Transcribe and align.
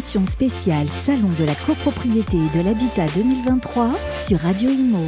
spéciale 0.00 0.88
Salon 0.88 1.30
de 1.38 1.44
la 1.44 1.54
copropriété 1.54 2.36
et 2.36 2.58
de 2.58 2.62
l'habitat 2.62 3.06
2023 3.14 3.90
sur 4.12 4.38
Radio 4.40 4.68
Imo. 4.68 5.06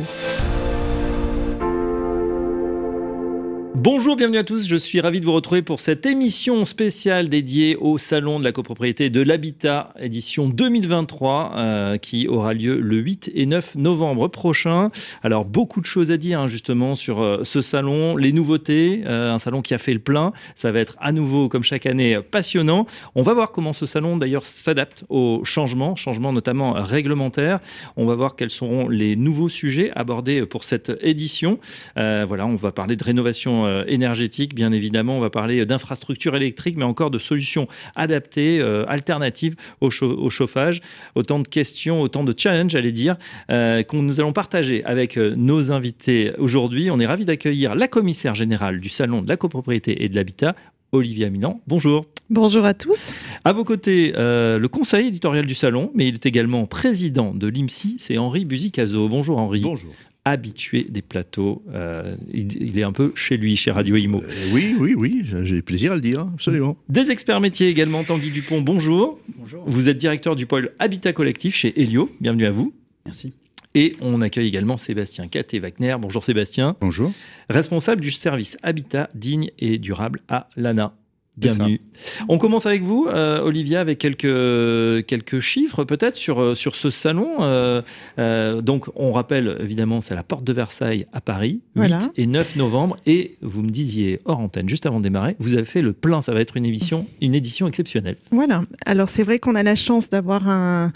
Bonjour, 3.80 4.16
bienvenue 4.16 4.38
à 4.38 4.44
tous. 4.44 4.66
Je 4.66 4.74
suis 4.74 5.00
ravi 5.00 5.20
de 5.20 5.24
vous 5.24 5.32
retrouver 5.32 5.62
pour 5.62 5.78
cette 5.78 6.04
émission 6.04 6.64
spéciale 6.64 7.28
dédiée 7.28 7.76
au 7.76 7.96
Salon 7.96 8.40
de 8.40 8.44
la 8.44 8.50
copropriété 8.50 9.08
de 9.08 9.20
l'habitat, 9.20 9.94
édition 10.00 10.48
2023, 10.48 11.52
euh, 11.54 11.96
qui 11.96 12.26
aura 12.26 12.54
lieu 12.54 12.80
le 12.80 12.96
8 12.96 13.30
et 13.36 13.46
9 13.46 13.76
novembre 13.76 14.26
prochain. 14.26 14.90
Alors, 15.22 15.44
beaucoup 15.44 15.80
de 15.80 15.86
choses 15.86 16.10
à 16.10 16.16
dire 16.16 16.40
hein, 16.40 16.48
justement 16.48 16.96
sur 16.96 17.22
euh, 17.22 17.44
ce 17.44 17.62
salon, 17.62 18.16
les 18.16 18.32
nouveautés, 18.32 19.02
euh, 19.06 19.32
un 19.32 19.38
salon 19.38 19.62
qui 19.62 19.74
a 19.74 19.78
fait 19.78 19.92
le 19.92 20.00
plein. 20.00 20.32
Ça 20.56 20.72
va 20.72 20.80
être 20.80 20.96
à 20.98 21.12
nouveau, 21.12 21.48
comme 21.48 21.62
chaque 21.62 21.86
année, 21.86 22.18
passionnant. 22.20 22.84
On 23.14 23.22
va 23.22 23.32
voir 23.32 23.52
comment 23.52 23.72
ce 23.72 23.86
salon 23.86 24.16
d'ailleurs 24.16 24.44
s'adapte 24.44 25.04
aux 25.08 25.42
changements, 25.44 25.94
changements 25.94 26.32
notamment 26.32 26.72
réglementaires. 26.72 27.60
On 27.96 28.06
va 28.06 28.16
voir 28.16 28.34
quels 28.34 28.50
seront 28.50 28.88
les 28.88 29.14
nouveaux 29.14 29.48
sujets 29.48 29.92
abordés 29.94 30.44
pour 30.46 30.64
cette 30.64 30.90
édition. 31.00 31.60
voilà, 31.94 32.44
on 32.44 32.56
va 32.56 32.72
parler 32.72 32.96
de 32.96 33.04
rénovation 33.04 33.67
euh, 33.68 33.84
énergétique, 33.86 34.54
bien 34.54 34.72
évidemment. 34.72 35.16
On 35.16 35.20
va 35.20 35.30
parler 35.30 35.64
d'infrastructures 35.66 36.34
électriques, 36.34 36.76
mais 36.76 36.84
encore 36.84 37.10
de 37.10 37.18
solutions 37.18 37.68
adaptées, 37.96 38.60
euh, 38.60 38.84
alternatives 38.88 39.54
au, 39.80 39.90
chauffage. 39.90 40.80
Autant 41.14 41.38
de 41.38 41.46
questions, 41.46 42.00
autant 42.00 42.24
de 42.24 42.34
challenges, 42.36 42.72
j'allais 42.72 42.92
dire, 42.92 43.16
euh, 43.50 43.82
que 43.82 43.96
nous 43.96 44.20
allons 44.20 44.32
partager 44.32 44.84
avec 44.84 45.16
nos 45.16 45.70
invités 45.70 46.32
aujourd'hui. 46.38 46.90
On 46.90 46.98
est 46.98 47.06
ravi 47.06 47.24
d'accueillir 47.24 47.74
la 47.74 47.88
commissaire 47.88 48.34
générale 48.34 48.80
du 48.80 48.88
Salon 48.88 49.22
de 49.22 49.28
la 49.28 49.36
copropriété 49.36 50.04
et 50.04 50.08
de 50.08 50.14
l'habitat, 50.14 50.54
Olivia 50.92 51.28
Milan. 51.28 51.60
Bonjour. 51.66 52.06
Bonjour 52.30 52.64
à 52.64 52.74
tous. 52.74 53.12
À 53.44 53.52
vos 53.52 53.64
côtés, 53.64 54.12
le 54.16 54.66
conseil 54.66 55.08
éditorial 55.08 55.46
du 55.46 55.54
salon, 55.54 55.90
mais 55.94 56.08
il 56.08 56.14
est 56.14 56.26
également 56.26 56.66
président 56.66 57.34
de 57.34 57.46
l'IMSI, 57.46 57.96
c'est 57.98 58.18
Henri 58.18 58.44
Buzicazo. 58.44 59.08
Bonjour 59.08 59.38
Henri. 59.38 59.60
Bonjour 59.60 59.92
habitué 60.30 60.86
des 60.88 61.02
plateaux. 61.02 61.62
Euh, 61.72 62.16
il, 62.32 62.78
est 62.78 62.82
un 62.82 62.92
peu 62.92 63.12
chez 63.14 63.36
lui, 63.36 63.56
chez 63.56 63.70
Radio 63.70 63.96
Imo. 63.96 64.22
Euh, 64.22 64.30
oui, 64.52 64.76
oui, 64.78 64.94
oui, 64.94 65.22
j'ai 65.44 65.62
plaisir 65.62 65.92
à 65.92 65.94
le 65.94 66.00
dire, 66.00 66.26
absolument. 66.34 66.76
Des 66.88 67.10
experts 67.10 67.40
métiers 67.40 67.68
également, 67.68 68.04
Tanguy 68.04 68.30
Dupont, 68.30 68.60
bonjour. 68.60 69.18
Bonjour. 69.36 69.64
Vous 69.66 69.88
êtes 69.88 69.98
directeur 69.98 70.36
du 70.36 70.46
pôle 70.46 70.72
Habitat 70.78 71.12
Collectif 71.12 71.54
chez 71.54 71.80
Helio, 71.80 72.10
bienvenue 72.20 72.46
à 72.46 72.50
vous. 72.50 72.72
Merci. 73.04 73.32
Et 73.74 73.94
on 74.00 74.20
accueille 74.22 74.48
également 74.48 74.76
Sébastien 74.76 75.28
Caté-Wagner. 75.28 75.96
Bonjour 76.00 76.24
Sébastien. 76.24 76.76
Bonjour. 76.80 77.12
Responsable 77.48 78.00
du 78.00 78.10
service 78.10 78.56
Habitat 78.62 79.08
digne 79.14 79.50
et 79.58 79.78
durable 79.78 80.20
à 80.28 80.48
l'ANA. 80.56 80.94
Bienvenue. 81.38 81.80
On 82.28 82.36
commence 82.36 82.66
avec 82.66 82.82
vous, 82.82 83.06
euh, 83.08 83.40
Olivia, 83.42 83.80
avec 83.80 83.98
quelques, 83.98 85.06
quelques 85.06 85.38
chiffres 85.38 85.84
peut-être 85.84 86.16
sur, 86.16 86.40
euh, 86.40 86.54
sur 86.56 86.74
ce 86.74 86.90
salon. 86.90 87.36
Euh, 87.40 88.60
donc, 88.60 88.86
on 88.96 89.12
rappelle 89.12 89.56
évidemment, 89.60 90.00
c'est 90.00 90.16
la 90.16 90.24
Porte 90.24 90.42
de 90.42 90.52
Versailles 90.52 91.06
à 91.12 91.20
Paris, 91.20 91.60
8 91.76 92.10
et 92.16 92.26
9 92.26 92.56
novembre. 92.56 92.96
Et 93.06 93.36
vous 93.40 93.62
me 93.62 93.70
disiez 93.70 94.18
hors 94.24 94.40
antenne, 94.40 94.68
juste 94.68 94.86
avant 94.86 94.98
de 94.98 95.04
démarrer, 95.04 95.36
vous 95.38 95.54
avez 95.54 95.64
fait 95.64 95.82
le 95.82 95.92
plein. 95.92 96.20
Ça 96.22 96.32
va 96.32 96.40
être 96.40 96.56
une 96.56 96.66
émission, 96.66 97.06
une 97.20 97.34
édition 97.34 97.68
exceptionnelle. 97.68 98.16
Voilà. 98.32 98.62
Alors, 98.84 99.08
c'est 99.08 99.22
vrai 99.22 99.38
qu'on 99.38 99.54
a 99.54 99.62
la 99.62 99.76
chance 99.76 100.10
d'avoir 100.10 100.48
un, 100.48 100.92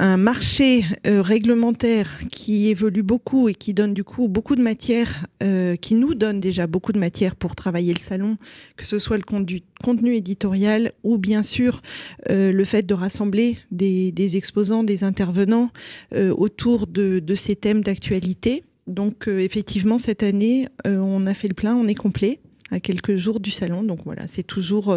un 0.00 0.16
marché 0.16 0.84
réglementaire 1.04 2.18
qui 2.32 2.68
évolue 2.68 3.04
beaucoup 3.04 3.48
et 3.48 3.54
qui 3.54 3.74
donne 3.74 3.94
du 3.94 4.02
coup 4.02 4.26
beaucoup 4.26 4.56
de 4.56 4.62
matière, 4.62 5.26
qui 5.80 5.94
nous 5.94 6.14
donne 6.14 6.40
déjà 6.40 6.66
beaucoup 6.66 6.92
de 6.92 6.98
matière 6.98 7.36
pour 7.36 7.54
travailler 7.54 7.94
le 7.94 8.00
salon, 8.00 8.38
que 8.76 8.86
ce 8.86 8.98
soit 8.98 9.16
le 9.16 9.22
conduit 9.22 9.62
contenu 9.84 10.14
éditorial 10.14 10.92
ou 11.02 11.18
bien 11.18 11.42
sûr 11.42 11.82
euh, 12.30 12.52
le 12.52 12.64
fait 12.64 12.84
de 12.86 12.94
rassembler 12.94 13.58
des, 13.70 14.36
exposants, 14.36 14.82
des 14.82 15.04
intervenants 15.04 15.70
euh, 16.14 16.32
autour 16.34 16.86
de, 16.86 17.22
ces 17.34 17.54
thèmes 17.54 17.82
d'actualité. 17.82 18.64
Donc 18.86 19.28
euh, 19.28 19.40
effectivement, 19.40 19.98
cette 19.98 20.22
année, 20.22 20.68
on 20.86 21.26
a 21.26 21.34
fait 21.34 21.48
le 21.48 21.54
plein, 21.54 21.76
on 21.76 21.86
est 21.86 21.94
complet 21.94 22.40
à 22.70 22.80
quelques 22.80 23.16
jours 23.16 23.40
du 23.40 23.50
salon. 23.50 23.82
Donc 23.82 24.00
voilà, 24.06 24.26
c'est 24.26 24.42
toujours 24.42 24.96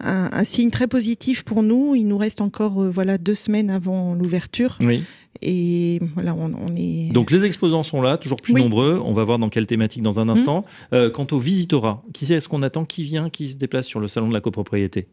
un, 0.00 0.44
signe 0.44 0.70
très 0.70 0.88
positif 0.88 1.44
pour 1.44 1.62
nous. 1.62 1.94
Il 1.94 2.08
nous 2.08 2.18
reste 2.18 2.40
encore 2.40 2.90
voilà 2.90 3.18
deux 3.18 3.36
semaines 3.36 3.70
avant 3.70 4.14
l'ouverture. 4.14 4.78
Oui. 4.80 5.04
Et 5.42 5.98
voilà, 6.14 6.34
on, 6.34 6.50
est. 6.76 7.12
Donc 7.12 7.30
les 7.30 7.44
exposants 7.44 7.82
sont 7.82 8.02
là, 8.02 8.16
toujours 8.16 8.40
plus 8.40 8.54
nombreux. 8.54 9.00
On 9.04 9.12
va 9.12 9.24
voir 9.24 9.38
dans 9.38 9.48
quelle 9.48 9.66
thématique 9.66 10.02
dans 10.02 10.20
un 10.20 10.26
mmh. 10.26 10.30
instant. 10.30 10.64
Euh, 10.92 11.10
quant 11.10 11.26
au 11.30 11.38
visitorat, 11.38 12.02
qui 12.12 12.26
c'est? 12.26 12.34
Est-ce 12.34 12.48
qu'on 12.48 12.62
attend? 12.62 12.84
Qui 12.84 13.04
vient? 13.04 13.30
Qui 13.30 13.48
se 13.48 13.56
déplace 13.56 13.86
sur 13.86 14.00
le 14.00 14.08
salon 14.08 14.28
de 14.28 14.34
la 14.34 14.40
copropriété? 14.40 15.06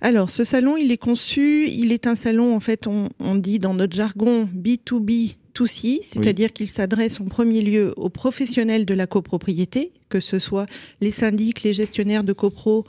Alors, 0.00 0.30
ce 0.30 0.44
salon, 0.44 0.76
il 0.76 0.92
est 0.92 0.98
conçu. 0.98 1.68
Il 1.68 1.92
est 1.92 2.06
un 2.06 2.14
salon, 2.14 2.54
en 2.54 2.60
fait, 2.60 2.86
on, 2.86 3.34
dit 3.36 3.58
dans 3.58 3.74
notre 3.74 3.96
jargon 3.96 4.48
B2B 4.54 5.36
2C, 5.54 5.98
c'est-à-dire 6.02 6.52
qu'il 6.52 6.68
s'adresse 6.68 7.20
en 7.20 7.24
premier 7.24 7.62
lieu 7.62 7.92
aux 7.96 8.08
professionnels 8.08 8.86
de 8.86 8.94
la 8.94 9.06
copropriété, 9.06 9.92
que 10.08 10.20
ce 10.20 10.38
soit 10.38 10.66
les 11.00 11.10
syndics, 11.10 11.62
les 11.62 11.72
gestionnaires 11.72 12.24
de 12.24 12.32
copro, 12.32 12.84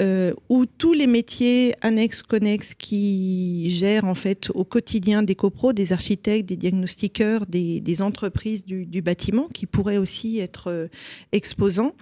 euh, 0.00 0.32
où 0.48 0.66
tous 0.66 0.92
les 0.92 1.06
métiers 1.06 1.74
annexes, 1.80 2.22
connexes 2.22 2.74
qui 2.74 3.70
gèrent 3.70 4.04
en 4.04 4.16
fait 4.16 4.50
au 4.54 4.64
quotidien 4.64 5.22
des 5.22 5.36
copros, 5.36 5.72
des 5.72 5.92
architectes, 5.92 6.48
des 6.48 6.56
diagnostiqueurs, 6.56 7.46
des, 7.46 8.02
entreprises 8.02 8.64
du, 8.64 9.02
bâtiment 9.02 9.48
qui 9.52 9.66
pourraient 9.66 9.98
aussi 9.98 10.40
être 10.40 10.68
euh, 10.68 10.88
exposants. 11.32 11.94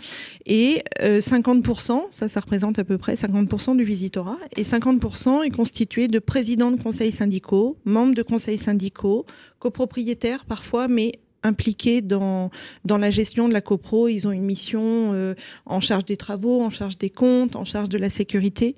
Et 0.46 0.82
50%, 1.00 1.92
euh, 1.92 1.98
ça, 2.10 2.28
ça 2.28 2.40
représente 2.40 2.78
à 2.78 2.84
peu 2.84 2.96
près 2.96 3.14
50% 3.14 3.76
du 3.76 3.84
visitorat, 3.84 4.38
et 4.56 4.62
50% 4.62 5.44
est 5.44 5.50
constitué 5.50 6.08
de 6.08 6.18
présidents 6.18 6.70
de 6.70 6.80
conseils 6.80 7.12
syndicaux, 7.12 7.76
membres 7.84 8.14
de 8.14 8.22
conseils 8.22 8.58
syndicaux, 8.58 9.26
copropriétaires 9.58 10.44
parfois, 10.46 10.88
mais 10.88 11.12
impliqués 11.42 12.00
dans, 12.02 12.50
dans 12.84 12.98
la 12.98 13.10
gestion 13.10 13.48
de 13.48 13.52
la 13.52 13.60
copro. 13.60 14.08
Ils 14.08 14.26
ont 14.28 14.32
une 14.32 14.44
mission 14.44 15.12
euh, 15.12 15.34
en 15.66 15.80
charge 15.80 16.04
des 16.04 16.16
travaux, 16.16 16.62
en 16.62 16.70
charge 16.70 16.98
des 16.98 17.10
comptes, 17.10 17.56
en 17.56 17.64
charge 17.64 17.88
de 17.88 17.98
la 17.98 18.10
sécurité. 18.10 18.76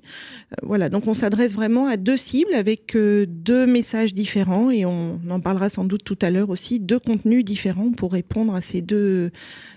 Euh, 0.51 0.55
voilà, 0.63 0.89
donc 0.89 1.07
on 1.07 1.13
s'adresse 1.13 1.53
vraiment 1.53 1.87
à 1.87 1.97
deux 1.97 2.17
cibles 2.17 2.53
avec 2.53 2.95
euh, 2.95 3.25
deux 3.27 3.65
messages 3.65 4.13
différents 4.13 4.69
et 4.71 4.85
on 4.85 5.19
en 5.29 5.39
parlera 5.39 5.69
sans 5.69 5.85
doute 5.85 6.03
tout 6.03 6.19
à 6.21 6.29
l'heure 6.29 6.49
aussi, 6.49 6.79
deux 6.79 6.99
contenus 6.99 7.45
différents 7.45 7.91
pour 7.91 8.13
répondre 8.13 8.55
à 8.55 8.61
ces 8.61 8.81
deux, 8.81 9.31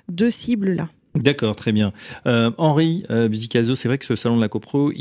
deux 0.08 0.30
cibles-là. 0.30 0.88
D'accord, 1.18 1.56
très 1.56 1.72
bien. 1.72 1.92
Euh, 2.26 2.50
Henri 2.58 3.04
euh, 3.10 3.28
c'est 3.74 3.88
vrai 3.88 3.98
que 3.98 4.04
ce 4.04 4.14
salon 4.14 4.36
de 4.36 4.40
la 4.40 4.48
copro, 4.48 4.92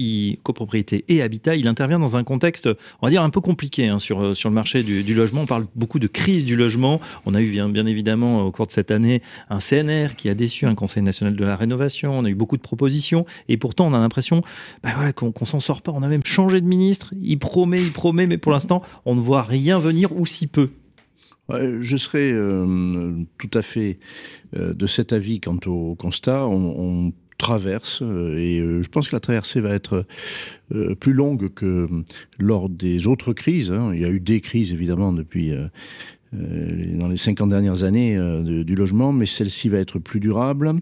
copropriété 0.44 1.06
et 1.08 1.22
habitat, 1.22 1.56
il 1.56 1.68
intervient 1.68 2.00
dans 2.00 2.18
un 2.18 2.24
contexte, 2.24 2.68
on 3.02 3.08
va 3.08 3.10
dire, 3.12 3.22
un 3.22 3.30
peu 3.30 3.40
compliqué 3.40 3.88
hein, 3.88 4.00
sur, 4.00 4.22
euh, 4.22 4.34
sur 4.34 4.50
le 4.50 4.56
marché 4.56 4.84
du, 4.84 5.14
logement. 5.14 5.42
On 5.42 5.46
parle 5.46 5.68
beaucoup 5.76 6.00
de 6.00 6.08
crise 6.08 6.44
du 6.44 6.56
logement. 6.56 7.00
On 7.26 7.36
a 7.36 7.42
eu 7.42 7.50
bien, 7.50 7.86
évidemment 7.86 8.42
au 8.42 8.52
cours 8.52 8.66
de 8.66 8.72
cette 8.72 8.92
année 8.92 9.22
un 9.50 9.60
CNR 9.60 10.16
qui 10.16 10.30
a 10.30 10.34
déçu, 10.34 10.66
un 10.66 10.76
Conseil 10.76 11.04
national 11.04 11.36
de 11.36 11.46
la 11.46 11.56
rénovation. 11.56 12.18
On 12.18 12.26
a 12.26 12.30
eu 12.30 12.36
beaucoup 12.36 12.58
de 12.58 12.62
propositions 12.62 13.26
et 13.48 13.58
pourtant 13.58 13.88
on 13.88 13.94
a 13.94 14.00
l'impression 14.00 14.42
bah 14.84 14.92
qu'on 15.14 15.34
ne 15.40 15.46
s'en 15.46 15.60
sort 15.60 15.82
pas. 15.82 15.92
On 15.92 16.04
a 16.04 16.08
même 16.08 16.26
changé 16.26 16.62
de 16.62 16.66
ministre. 16.66 17.14
Il 17.22 17.38
promet, 17.38 17.82
il 17.82 17.92
promet, 17.92 18.28
mais 18.28 18.38
pour 18.38 18.52
l'instant 18.52 18.82
on 19.06 19.16
ne 19.16 19.22
voit 19.22 19.44
rien 19.44 19.80
venir 19.80 20.10
ou 20.16 20.26
si 20.26 20.48
peu. 20.48 20.70
Je 21.50 21.98
serais 21.98 22.32
euh, 22.32 23.24
tout 23.38 23.52
à 23.54 23.62
fait 23.62 24.00
euh, 24.56 24.74
de 24.74 24.88
cet 24.88 25.14
avis 25.14 25.40
quant 25.40 25.60
au 25.66 25.96
constat. 25.96 26.46
On, 26.48 27.14
traverse 27.40 28.02
euh, 28.02 28.36
et 28.36 28.58
je 28.58 28.90
pense 28.90 29.10
que 29.10 29.16
la 29.16 29.20
traversée 29.20 29.60
va 29.60 29.70
être 29.70 30.08
plus 31.00 31.14
longue 31.14 31.54
que 31.54 31.86
lors 32.40 32.68
des 32.68 33.06
autres 33.06 33.32
crises. 33.32 33.72
Hein. 33.72 33.92
Il 33.94 34.02
y 34.02 34.06
a 34.06 34.10
eu 34.10 34.20
des 34.20 34.42
crises 34.42 34.74
évidemment 34.74 35.14
depuis 35.14 35.54
dans 36.34 37.08
les 37.08 37.18
50 37.18 37.50
dernières 37.50 37.84
années 37.84 38.18
euh, 38.18 38.64
du 38.64 38.76
logement, 38.76 39.14
mais 39.14 39.26
celle-ci 39.26 39.70
va 39.70 39.80
être 39.80 40.00
plus 40.00 40.20
durable. 40.20 40.74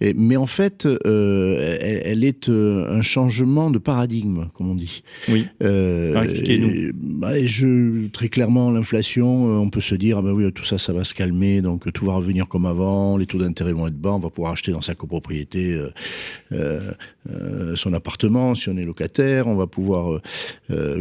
Et, 0.00 0.14
mais 0.14 0.36
en 0.36 0.46
fait, 0.46 0.86
euh, 0.86 1.76
elle, 1.80 2.24
est 2.24 2.48
un 2.48 3.02
changement 3.02 3.70
de 3.70 3.78
paradigme, 3.78 4.46
comme 4.54 4.70
on 4.70 4.74
dit. 4.74 5.02
Oui. 5.28 5.46
Expliquez-nous. 5.60 6.92
Bah, 6.94 7.32
très 8.12 8.28
clairement, 8.28 8.70
l'inflation, 8.70 9.46
on 9.60 9.68
peut 9.68 9.80
se 9.80 9.94
dire, 9.94 10.18
ah 10.18 10.22
ben 10.22 10.32
oui, 10.32 10.50
tout 10.52 10.64
ça, 10.64 10.78
ça 10.78 10.92
va 10.92 11.04
se 11.04 11.14
calmer, 11.14 11.62
donc 11.62 11.90
tout 11.92 12.06
va 12.06 12.14
revenir 12.14 12.48
comme 12.48 12.66
avant, 12.66 13.16
les 13.16 13.26
taux 13.26 13.38
d'intérêt 13.38 13.72
vont 13.72 13.86
être 13.86 13.98
bas, 13.98 14.12
on 14.12 14.18
va 14.18 14.30
pouvoir 14.30 14.52
acheter 14.52 14.72
dans 14.72 14.82
sa 14.82 14.94
copropriété 14.94 15.80
son 17.74 17.92
appartement 17.92 18.54
si 18.54 18.68
on 18.68 18.76
est 18.76 18.84
locataire, 18.84 19.46
on 19.46 19.56
va 19.56 19.66
pouvoir 19.66 20.20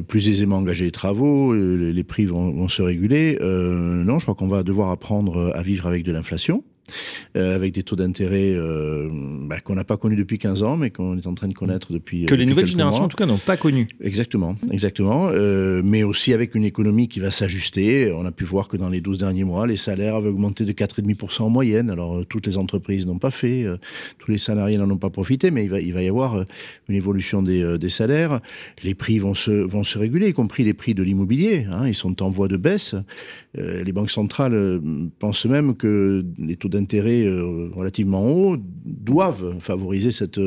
plus 0.07 0.29
aisément 0.29 0.57
engager 0.57 0.85
les 0.85 0.91
travaux, 0.91 1.53
les, 1.53 2.03
prix 2.03 2.25
vont, 2.25 2.51
vont 2.51 2.69
se 2.69 2.81
réguler. 2.81 3.37
Euh, 3.41 3.80
non, 3.81 4.19
je 4.19 4.25
crois 4.25 4.35
qu'on 4.35 4.47
va 4.47 4.63
devoir 4.63 4.89
apprendre 4.89 5.51
à 5.55 5.61
vivre 5.61 5.87
avec 5.87 6.03
de 6.03 6.11
l'inflation. 6.11 6.63
Avec 7.35 7.73
des 7.73 7.83
taux 7.83 7.95
d'intérêt 7.95 8.55
bah, 9.47 9.59
qu'on 9.59 9.75
n'a 9.75 9.83
pas 9.83 9.97
connus 9.97 10.15
depuis 10.15 10.37
15 10.37 10.63
ans, 10.63 10.77
mais 10.77 10.89
qu'on 10.89 11.17
est 11.17 11.27
en 11.27 11.33
train 11.33 11.47
de 11.47 11.53
connaître 11.53 11.91
depuis. 11.91 12.25
Que 12.25 12.35
les 12.35 12.45
nouvelles 12.45 12.67
générations, 12.67 13.03
en 13.03 13.07
tout 13.07 13.17
cas, 13.17 13.25
n'ont 13.25 13.37
pas 13.37 13.57
connu. 13.57 13.87
Exactement, 14.01 14.55
exactement. 14.71 15.29
mais 15.83 16.03
aussi 16.03 16.33
avec 16.33 16.55
une 16.55 16.65
économie 16.65 17.07
qui 17.07 17.19
va 17.19 17.31
s'ajuster. 17.31 18.11
On 18.11 18.25
a 18.25 18.31
pu 18.31 18.43
voir 18.43 18.67
que 18.67 18.77
dans 18.77 18.89
les 18.89 19.01
12 19.01 19.17
derniers 19.19 19.43
mois, 19.43 19.67
les 19.67 19.75
salaires 19.75 20.15
avaient 20.15 20.29
augmenté 20.29 20.65
de 20.65 20.71
4,5% 20.71 21.43
en 21.43 21.49
moyenne. 21.49 21.89
Alors, 21.89 22.25
toutes 22.27 22.47
les 22.47 22.57
entreprises 22.57 23.05
n'ont 23.05 23.19
pas 23.19 23.31
fait, 23.31 23.65
tous 24.19 24.31
les 24.31 24.37
salariés 24.37 24.77
n'en 24.77 24.89
ont 24.89 24.97
pas 24.97 25.09
profité, 25.09 25.51
mais 25.51 25.65
il 25.65 25.69
va, 25.69 25.79
il 25.79 25.93
va 25.93 26.01
y 26.03 26.07
avoir 26.07 26.45
une 26.89 26.95
évolution 26.95 27.41
des, 27.41 27.77
des 27.77 27.89
salaires. 27.89 28.39
Les 28.83 28.95
prix 28.95 29.19
vont 29.19 29.35
se, 29.35 29.51
vont 29.51 29.83
se 29.83 29.97
réguler, 29.97 30.29
y 30.29 30.33
compris 30.33 30.63
les 30.63 30.73
prix 30.73 30.93
de 30.93 31.03
l'immobilier. 31.03 31.65
Hein. 31.71 31.87
ils 31.87 31.93
sont 31.93 32.21
en 32.23 32.29
voie 32.29 32.47
de 32.47 32.57
baisse. 32.57 32.95
Euh, 33.57 33.83
les 33.83 33.91
banques 33.91 34.11
centrales 34.11 34.53
euh, 34.53 34.79
pensent 35.19 35.45
même 35.45 35.75
que 35.75 36.25
les 36.37 36.55
taux 36.55 36.69
d'intérêt 36.69 36.80
euh, 36.93 37.69
relativement 37.73 38.25
hauts 38.31 38.57
doivent 38.85 39.55
favoriser 39.59 40.11
cette, 40.11 40.39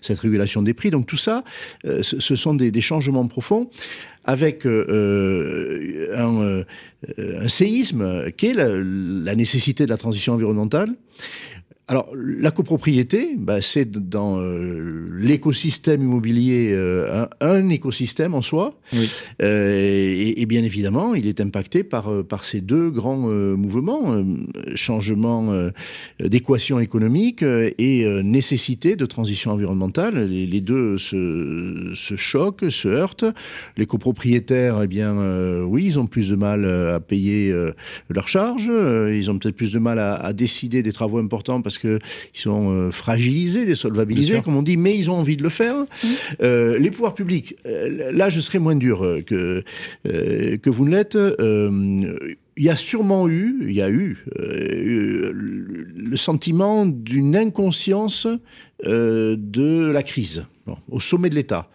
cette 0.00 0.18
régulation 0.18 0.62
des 0.62 0.74
prix. 0.74 0.90
Donc 0.90 1.06
tout 1.06 1.16
ça, 1.16 1.44
ce 1.84 2.36
sont 2.36 2.54
des, 2.54 2.80
changements 2.80 3.26
profonds 3.26 3.70
avec 4.24 4.66
un, 4.66 6.64
séisme 7.48 8.30
qui 8.32 8.46
est 8.46 8.54
la, 8.54 9.34
nécessité 9.34 9.84
de 9.84 9.90
la 9.90 9.96
transition 9.96 10.34
environnementale 10.34 10.94
alors, 11.92 12.08
la 12.16 12.50
copropriété, 12.50 13.36
bah, 13.36 13.60
c'est 13.60 13.90
dans 13.90 14.38
euh, 14.38 15.10
l'écosystème 15.12 16.00
immobilier 16.00 16.70
euh, 16.72 17.26
un, 17.42 17.68
écosystème 17.68 18.32
en 18.32 18.40
soi. 18.40 18.80
Euh, 19.42 20.32
et, 20.34 20.46
bien 20.46 20.64
évidemment, 20.64 21.14
il 21.14 21.26
est 21.26 21.42
impacté 21.42 21.84
par, 21.84 22.24
par 22.24 22.44
ces 22.44 22.62
deux 22.62 22.88
grands 22.88 23.18
mouvements, 23.18 24.24
changement 24.74 25.52
d'équation 26.18 26.80
économique 26.80 27.42
et 27.42 28.22
nécessité 28.22 28.96
de 28.96 29.04
transition 29.04 29.50
environnementale. 29.50 30.24
Les, 30.24 30.60
deux 30.62 30.96
se, 30.96 31.90
se, 31.94 32.16
choquent, 32.16 32.70
se 32.70 32.88
heurtent. 32.88 33.26
Les 33.76 33.84
copropriétaires, 33.84 34.80
eh 34.82 34.86
bien, 34.86 35.62
oui, 35.64 35.84
ils 35.84 35.98
ont 35.98 36.06
plus 36.06 36.30
de 36.30 36.36
mal 36.36 36.64
à 36.64 37.00
payer 37.00 37.54
leurs 38.08 38.28
charges. 38.28 38.70
Ils 38.70 39.30
ont 39.30 39.38
peut-être 39.38 39.56
plus 39.56 39.72
de 39.72 39.78
mal 39.78 39.98
à, 39.98 40.14
à 40.14 40.32
décider 40.32 40.82
des 40.82 40.92
travaux 40.92 41.18
importants 41.18 41.60
parce 41.60 41.81
qu'ils 41.82 42.00
sont 42.34 42.70
euh, 42.70 42.90
fragilisés, 42.90 43.66
désolvabilisés, 43.66 44.40
comme 44.42 44.56
on 44.56 44.62
dit, 44.62 44.76
mais 44.76 44.96
ils 44.96 45.10
ont 45.10 45.14
envie 45.14 45.36
de 45.36 45.42
le 45.42 45.48
faire. 45.48 45.76
Mmh. 45.76 46.08
Euh, 46.42 46.78
les 46.78 46.90
pouvoirs 46.90 47.14
publics, 47.14 47.56
euh, 47.66 48.12
là 48.12 48.28
je 48.28 48.40
serai 48.40 48.58
moins 48.58 48.76
dur 48.76 49.20
que, 49.26 49.62
que 50.04 50.70
vous 50.70 50.84
ne 50.86 50.90
l'êtes. 50.90 51.18
il 52.56 52.62
y 52.62 52.68
a 52.68 52.76
sûrement 52.76 53.28
eu, 53.28 53.64
il 53.66 53.74
y 53.74 53.82
a 53.82 53.90
eu 53.90 54.24
le 54.36 56.16
sentiment 56.16 56.86
d'une 56.86 57.36
inconscience 57.36 58.26
de 58.84 59.90
la 59.90 60.02
crise 60.02 60.44
au 60.90 61.00
sommet 61.00 61.30
de 61.30 61.34
l'État. 61.34 61.68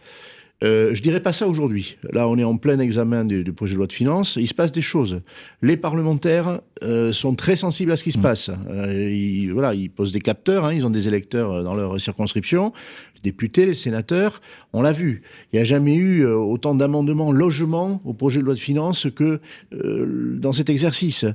Euh, 0.63 0.95
je 0.95 1.03
dirais 1.03 1.19
pas 1.19 1.33
ça 1.33 1.47
aujourd'hui. 1.47 1.97
Là, 2.11 2.27
on 2.27 2.37
est 2.37 2.43
en 2.43 2.57
plein 2.57 2.79
examen 2.79 3.25
du, 3.25 3.43
projet 3.53 3.73
de 3.73 3.77
loi 3.77 3.87
de 3.87 3.93
finances. 3.93 4.37
Il 4.37 4.47
se 4.47 4.55
passe 4.55 4.71
des 4.71 4.81
choses. 4.81 5.21
Les 5.61 5.77
parlementaires 5.77 6.61
euh, 6.83 7.11
sont 7.11 7.35
très 7.35 7.55
sensibles 7.55 7.91
à 7.91 7.97
ce 7.97 8.03
qui 8.03 8.11
se 8.11 8.17
mm. 8.17 8.21
passe. 8.21 8.49
Euh, 8.69 9.09
ils, 9.09 9.51
voilà, 9.51 9.75
ils 9.75 9.89
posent 9.89 10.13
des 10.13 10.19
capteurs. 10.19 10.65
Hein, 10.65 10.73
ils 10.73 10.85
ont 10.85 10.89
des 10.89 11.07
électeurs 11.07 11.63
dans 11.63 11.75
leur 11.75 12.01
circonscription. 12.01 12.73
Les 13.15 13.21
députés, 13.31 13.67
les 13.67 13.75
sénateurs, 13.75 14.41
on 14.73 14.81
l'a 14.81 14.91
vu. 14.91 15.21
Il 15.51 15.57
n'y 15.57 15.61
a 15.61 15.63
jamais 15.63 15.93
eu 15.93 16.25
autant 16.25 16.73
d'amendements 16.73 17.31
logement 17.31 18.01
au 18.03 18.13
projet 18.13 18.39
de 18.39 18.45
loi 18.45 18.55
de 18.55 18.59
finances 18.59 19.07
que 19.15 19.39
dans 19.71 20.53
cet 20.53 20.69
exercice. 20.69 21.25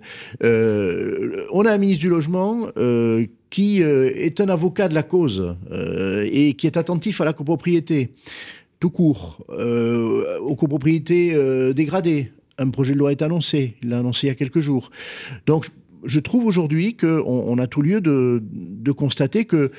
on 0.41 1.65
a 1.65 1.73
un 1.73 1.79
ministre 1.79 2.03
du 2.03 2.09
logement 2.09 2.69
qui 3.51 3.83
est 3.83 4.41
un 4.41 4.49
avocat 4.49 4.89
de 4.89 4.95
la 4.95 5.03
cause 5.03 5.57
et 5.73 6.55
qui 6.55 6.69
est 6.69 6.77
attentif 6.77 7.21
à 7.21 7.25
la 7.25 7.33
copropriété 7.33 8.13
tout 8.83 8.91
court, 8.91 9.39
euh, 9.51 10.41
aux 10.41 10.57
copropriétés 10.57 11.35
euh, 11.37 11.73
dégradées. 11.73 12.33
Un 12.59 12.69
projet 12.71 12.95
de 12.95 12.99
loi 12.99 13.13
est 13.13 13.23
annoncé, 13.23 13.77
il 13.81 13.91
l'a 13.91 14.01
annoncé 14.01 14.27
il 14.27 14.31
y 14.31 14.33
a 14.33 14.35
quelques 14.35 14.59
jours. 14.59 14.91
Donc 15.47 15.69
je 16.05 16.21
trouve 16.21 16.47
aujourd'hui 16.47 16.97
qu'on 16.97 17.23
on 17.27 17.59
a 17.59 17.67
tout 17.67 17.83
lieu 17.83 18.01
de, 18.01 18.43
de 18.53 18.93
constater 18.93 19.45
que 19.45 19.71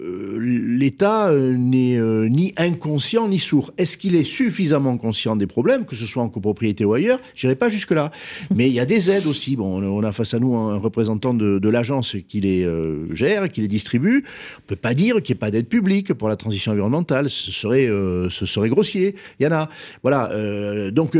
euh, 0.00 0.38
l'État 0.40 1.28
euh, 1.28 1.56
n'est 1.56 1.98
euh, 1.98 2.28
ni 2.28 2.52
inconscient 2.56 3.28
ni 3.28 3.38
sourd. 3.38 3.72
Est-ce 3.78 3.96
qu'il 3.96 4.16
est 4.16 4.24
suffisamment 4.24 4.96
conscient 4.98 5.36
des 5.36 5.46
problèmes, 5.46 5.86
que 5.86 5.96
ce 5.96 6.06
soit 6.06 6.22
en 6.22 6.28
copropriété 6.28 6.84
ou 6.84 6.94
ailleurs? 6.94 7.20
J'irai 7.34 7.54
pas 7.54 7.68
jusque-là. 7.68 8.10
Mais 8.54 8.68
il 8.68 8.74
y 8.74 8.80
a 8.80 8.86
des 8.86 9.10
aides 9.10 9.26
aussi. 9.26 9.56
Bon, 9.56 9.82
on 9.82 10.02
a 10.02 10.12
face 10.12 10.34
à 10.34 10.38
nous 10.38 10.54
un 10.54 10.76
représentant 10.78 11.34
de, 11.34 11.58
de 11.58 11.68
l'agence 11.68 12.16
qui 12.28 12.40
les 12.40 12.68
gère, 13.12 13.48
qui 13.48 13.60
les 13.60 13.68
distribue. 13.68 14.24
On 14.58 14.62
peut 14.66 14.76
pas 14.76 14.94
dire 14.94 15.22
qu'il 15.22 15.34
n'y 15.34 15.38
ait 15.38 15.40
pas 15.40 15.50
d'aide 15.50 15.68
publique 15.68 16.12
pour 16.14 16.28
la 16.28 16.36
transition 16.36 16.72
environnementale. 16.72 17.30
Ce 17.30 17.52
serait, 17.52 17.86
ce 17.86 18.46
serait 18.46 18.68
grossier. 18.68 19.14
Il 19.38 19.44
y 19.44 19.46
en 19.46 19.52
a. 19.52 19.68
Voilà. 20.02 20.90
donc, 20.90 21.16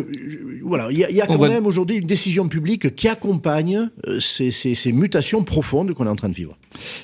voilà. 0.62 0.88
Il 0.90 0.98
y 0.98 1.04
a, 1.04 1.10
y 1.10 1.20
a 1.20 1.26
quand 1.26 1.38
même 1.38 1.66
aujourd'hui 1.66 1.96
une 1.96 2.06
décision 2.06 2.48
publique 2.48 2.94
qui 2.94 3.08
accompagne 3.08 3.90
ces 4.18 4.49
ces, 4.50 4.92
mutations 4.92 5.44
profondes 5.44 5.94
qu'on 5.94 6.06
est 6.06 6.10
en 6.10 6.16
train 6.16 6.28
de 6.28 6.34
vivre. 6.34 6.56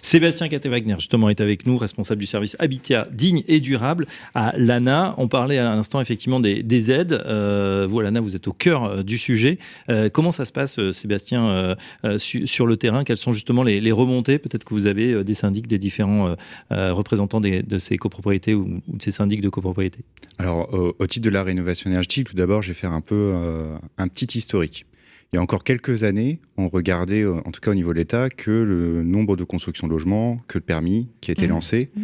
Sébastien 0.03 0.49
Caté-Wagner, 0.49 0.95
justement, 0.99 1.29
est 1.29 1.41
avec 1.41 1.67
nous, 1.67 1.77
responsable 1.77 2.21
du 2.21 2.27
service 2.27 2.57
Habitat 2.59 3.09
digne 3.11 3.43
et 3.49 3.61
durable 3.61 4.07
à 4.35 4.55
l'ANA. 4.57 5.15
On 5.19 5.29
parlait 5.29 5.59
à 5.59 5.65
l'instant, 5.65 6.01
effectivement, 6.01 6.41
des, 6.41 6.91
aides. 6.91 7.13
Euh, 7.27 7.87
vous, 7.89 8.01
à 8.01 8.03
l'ANA, 8.03 8.21
vous 8.21 8.37
êtes 8.37 8.49
au 8.49 8.53
cœur 8.53 8.85
euh, 8.85 9.03
du 9.03 9.19
sujet. 9.19 9.59
Euh, 9.89 10.09
comment 10.09 10.31
ça 10.31 10.45
se 10.45 10.53
passe, 10.53 10.91
Sébastien, 10.91 11.77
sur 12.19 12.67
le 12.67 12.77
terrain? 12.77 13.05
Quelles 13.05 13.17
sont 13.17 13.33
justement 13.33 13.63
les, 13.63 13.93
remontées? 13.93 14.39
Peut-être 14.39 14.65
que 14.65 14.75
vous 14.75 14.87
avez 14.87 15.25
des 15.25 15.35
syndics, 15.35 15.67
des 15.67 15.79
différents 15.79 16.35
représentants 16.71 17.41
de 17.41 17.79
ces 17.79 17.97
copropriétés 17.97 18.55
ou, 18.55 18.81
de 18.89 19.03
ces 19.03 19.11
syndics 19.11 19.41
de 19.41 19.49
copropriété 19.49 20.01
Alors, 20.39 20.69
au 20.73 21.07
titre 21.07 21.25
de 21.25 21.31
la 21.31 21.43
rénovation 21.43 21.91
énergétique, 21.91 22.29
tout 22.29 22.37
d'abord, 22.37 22.63
je 22.63 22.69
vais 22.69 22.75
faire 22.75 22.93
un 22.93 23.01
peu 23.01 23.35
un 23.99 24.09
petit 24.09 24.39
historique. 24.39 24.87
Il 25.33 25.37
y 25.37 25.39
a 25.39 25.43
encore 25.43 25.65
quelques 25.65 26.05
années, 26.05 26.41
on 26.57 26.69
regardait, 26.69 27.23
euh, 27.23 27.41
en 27.45 27.51
tout 27.51 27.61
cas 27.61 27.73
au 27.73 27.75
niveau 27.75 27.93
de 27.93 27.99
l'État, 27.99 28.31
que 28.31 28.51
le 28.51 29.03
nombre 29.03 29.37
de 29.37 29.45
constructions 29.45 29.87
de 29.87 29.93
logements, 29.93 30.39
que 30.47 30.59
le 30.59 30.65
permis 30.65 31.09
qui 31.21 31.31
a 31.31 31.33
été 31.33 31.47
mmh. 31.47 31.51
lancé. 31.51 31.91
Mmh. 31.95 32.03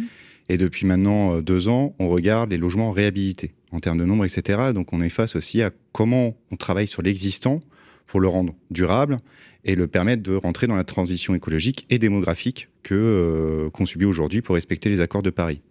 Et 0.49 0.57
depuis 0.57 0.85
maintenant 0.85 1.37
euh, 1.37 1.41
deux 1.41 1.67
ans, 1.67 1.95
on 1.99 2.09
regarde 2.09 2.51
les 2.51 2.57
logements 2.57 2.91
réhabilités 2.91 3.53
en 3.71 3.79
termes 3.79 3.97
de 3.97 4.05
nombre, 4.05 4.25
etc. 4.25 4.71
Donc 4.73 4.93
on 4.93 5.01
est 5.01 5.09
face 5.09 5.35
aussi 5.35 5.61
à 5.61 5.71
comment 5.91 6.35
on 6.51 6.55
travaille 6.55 6.87
sur 6.87 7.01
l'existant 7.01 7.61
pour 8.05 8.19
le 8.19 8.27
rendre 8.27 8.53
durable 8.69 9.19
et 9.65 9.75
le 9.75 9.87
permettre 9.87 10.21
de 10.21 10.35
rentrer 10.35 10.67
dans 10.67 10.75
la 10.75 10.83
transition 10.83 11.33
écologique 11.33 11.85
et 11.89 11.97
démographique 11.97 12.69
que 12.83 12.93
euh, 12.93 13.69
qu'on 13.69 13.85
subit 13.85 14.05
aujourd'hui 14.05 14.41
pour 14.41 14.55
respecter 14.55 14.89
les 14.89 14.99
accords 14.99 15.23
de 15.23 15.29
Paris. 15.29 15.61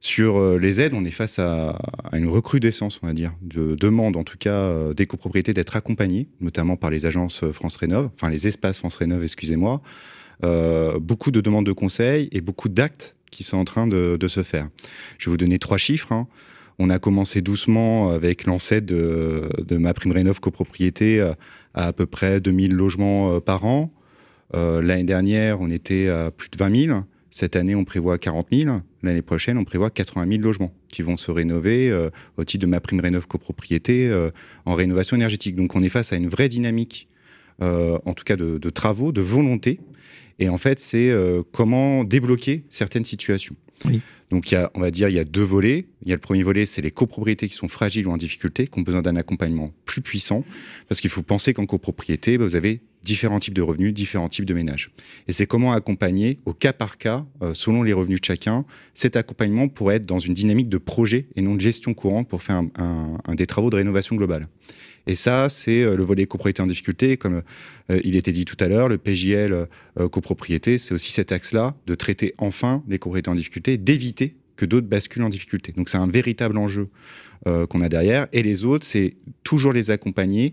Sur 0.00 0.38
euh, 0.38 0.58
les 0.58 0.80
aides, 0.80 0.92
on 0.94 1.04
est 1.04 1.10
face 1.10 1.38
à, 1.38 1.78
une 2.12 2.28
recrudescence, 2.28 3.00
on 3.02 3.06
va 3.06 3.12
dire, 3.12 3.32
de 3.42 3.74
demande, 3.74 4.16
en 4.16 4.24
tout 4.24 4.38
cas, 4.38 4.54
euh, 4.54 4.94
des 4.94 5.06
copropriétés 5.06 5.54
d'être 5.54 5.76
accompagnées, 5.76 6.28
notamment 6.40 6.76
par 6.76 6.90
les 6.90 7.06
agences 7.06 7.44
France 7.52 7.76
Rénov, 7.76 8.10
enfin 8.14 8.30
les 8.30 8.46
espaces 8.46 8.78
France 8.78 8.96
Rénov, 8.96 9.22
excusez-moi. 9.22 9.80
Euh, 10.44 10.98
beaucoup 10.98 11.30
de 11.30 11.40
demandes 11.40 11.64
de 11.64 11.72
conseils 11.72 12.28
et 12.30 12.42
beaucoup 12.42 12.68
d'actes 12.68 13.16
qui 13.30 13.42
sont 13.42 13.56
en 13.56 13.64
train 13.64 13.86
de, 13.86 14.18
se 14.28 14.42
faire. 14.42 14.68
Je 15.18 15.28
vais 15.28 15.32
vous 15.32 15.36
donner 15.38 15.58
trois 15.58 15.78
chiffres. 15.78 16.12
Hein. 16.12 16.28
On 16.78 16.90
a 16.90 16.98
commencé 16.98 17.40
doucement 17.40 18.10
avec 18.10 18.44
l'ancêtre 18.44 18.86
de, 18.86 19.76
ma 19.78 19.94
prime 19.94 20.12
rénov 20.12 20.40
copropriété 20.40 21.20
à 21.20 21.36
à 21.74 21.92
peu 21.92 22.06
près 22.06 22.40
2000 22.40 22.74
logements 22.74 23.38
par 23.40 23.66
an. 23.66 23.92
L'année 24.54 25.04
dernière, 25.04 25.60
on 25.60 25.70
était 25.70 26.08
à 26.08 26.30
plus 26.30 26.48
de 26.48 26.56
20 26.56 26.86
000. 26.86 27.00
Cette 27.36 27.54
année, 27.54 27.74
on 27.74 27.84
prévoit 27.84 28.16
40 28.16 28.46
000. 28.50 28.80
L'année 29.02 29.20
prochaine, 29.20 29.58
on 29.58 29.64
prévoit 29.64 29.90
80 29.90 30.26
000 30.26 30.42
logements 30.42 30.72
qui 30.88 31.02
vont 31.02 31.18
se 31.18 31.30
rénover 31.30 31.90
euh, 31.90 32.08
au 32.38 32.44
titre 32.44 32.62
de 32.62 32.66
ma 32.66 32.80
prime 32.80 32.98
rénov 32.98 33.26
copropriété 33.26 34.08
euh, 34.08 34.30
en 34.64 34.72
rénovation 34.72 35.16
énergétique. 35.18 35.54
Donc, 35.54 35.76
on 35.76 35.82
est 35.82 35.90
face 35.90 36.14
à 36.14 36.16
une 36.16 36.28
vraie 36.28 36.48
dynamique, 36.48 37.08
euh, 37.60 37.98
en 38.06 38.14
tout 38.14 38.24
cas 38.24 38.36
de, 38.36 38.70
travaux, 38.70 39.12
de 39.12 39.20
volonté. 39.20 39.80
Et 40.38 40.48
en 40.48 40.56
fait, 40.56 40.80
c'est 40.80 41.12
comment 41.52 42.04
débloquer 42.04 42.64
certaines 42.70 43.04
situations. 43.04 43.54
Donc, 44.30 44.50
il 44.50 44.54
y 44.54 44.56
a, 44.56 44.70
on 44.74 44.80
va 44.80 44.90
dire, 44.90 45.10
il 45.10 45.14
y 45.14 45.18
a 45.18 45.24
deux 45.24 45.42
volets. 45.42 45.88
Il 46.04 46.08
y 46.08 46.12
a 46.12 46.16
le 46.16 46.20
premier 46.20 46.42
volet, 46.42 46.64
c'est 46.64 46.80
les 46.80 46.90
copropriétés 46.90 47.48
qui 47.48 47.54
sont 47.54 47.68
fragiles 47.68 48.06
ou 48.06 48.12
en 48.12 48.16
difficulté, 48.16 48.66
qui 48.66 48.78
ont 48.78 48.82
besoin 48.82 49.02
d'un 49.02 49.14
accompagnement 49.14 49.74
plus 49.84 50.00
puissant. 50.00 50.42
Parce 50.88 51.02
qu'il 51.02 51.10
faut 51.10 51.22
penser 51.22 51.52
qu'en 51.52 51.66
copropriété, 51.66 52.38
bah, 52.38 52.44
vous 52.44 52.56
avez 52.56 52.80
différents 53.06 53.38
types 53.38 53.54
de 53.54 53.62
revenus, 53.62 53.94
différents 53.94 54.28
types 54.28 54.44
de 54.44 54.52
ménages. 54.52 54.90
Et 55.28 55.32
c'est 55.32 55.46
comment 55.46 55.72
accompagner 55.72 56.40
au 56.44 56.52
cas 56.52 56.72
par 56.72 56.98
cas, 56.98 57.24
euh, 57.40 57.54
selon 57.54 57.82
les 57.82 57.92
revenus 57.92 58.20
de 58.20 58.24
chacun, 58.26 58.66
cet 58.92 59.16
accompagnement 59.16 59.68
pour 59.68 59.92
être 59.92 60.04
dans 60.04 60.18
une 60.18 60.34
dynamique 60.34 60.68
de 60.68 60.78
projet 60.78 61.28
et 61.36 61.40
non 61.40 61.54
de 61.54 61.60
gestion 61.60 61.94
courante 61.94 62.28
pour 62.28 62.42
faire 62.42 62.62
des 63.34 63.46
travaux 63.46 63.70
de 63.70 63.76
rénovation 63.76 64.16
globale. 64.16 64.48
Et 65.06 65.14
ça, 65.14 65.48
c'est 65.48 65.82
euh, 65.82 65.96
le 65.96 66.02
volet 66.02 66.26
copropriété 66.26 66.62
en 66.62 66.66
difficulté, 66.66 67.16
comme 67.16 67.42
euh, 67.90 68.00
il 68.02 68.16
était 68.16 68.32
dit 68.32 68.44
tout 68.44 68.56
à 68.58 68.66
l'heure, 68.66 68.88
le 68.88 68.98
PJL 68.98 69.68
copropriété, 70.10 70.76
c'est 70.76 70.92
aussi 70.92 71.12
cet 71.12 71.32
axe-là 71.32 71.76
de 71.86 71.94
traiter 71.94 72.34
enfin 72.38 72.82
les 72.88 72.98
copropriétés 72.98 73.30
en 73.30 73.34
difficulté, 73.36 73.78
d'éviter 73.78 74.34
que 74.56 74.64
d'autres 74.64 74.86
basculent 74.86 75.24
en 75.24 75.28
difficulté. 75.28 75.72
Donc 75.72 75.88
c'est 75.88 75.98
un 75.98 76.08
véritable 76.08 76.58
enjeu 76.58 76.88
qu'on 77.44 77.80
a 77.80 77.88
derrière. 77.88 78.26
Et 78.32 78.42
les 78.42 78.64
autres, 78.64 78.84
c'est 78.84 79.14
toujours 79.44 79.72
les 79.72 79.92
accompagner 79.92 80.52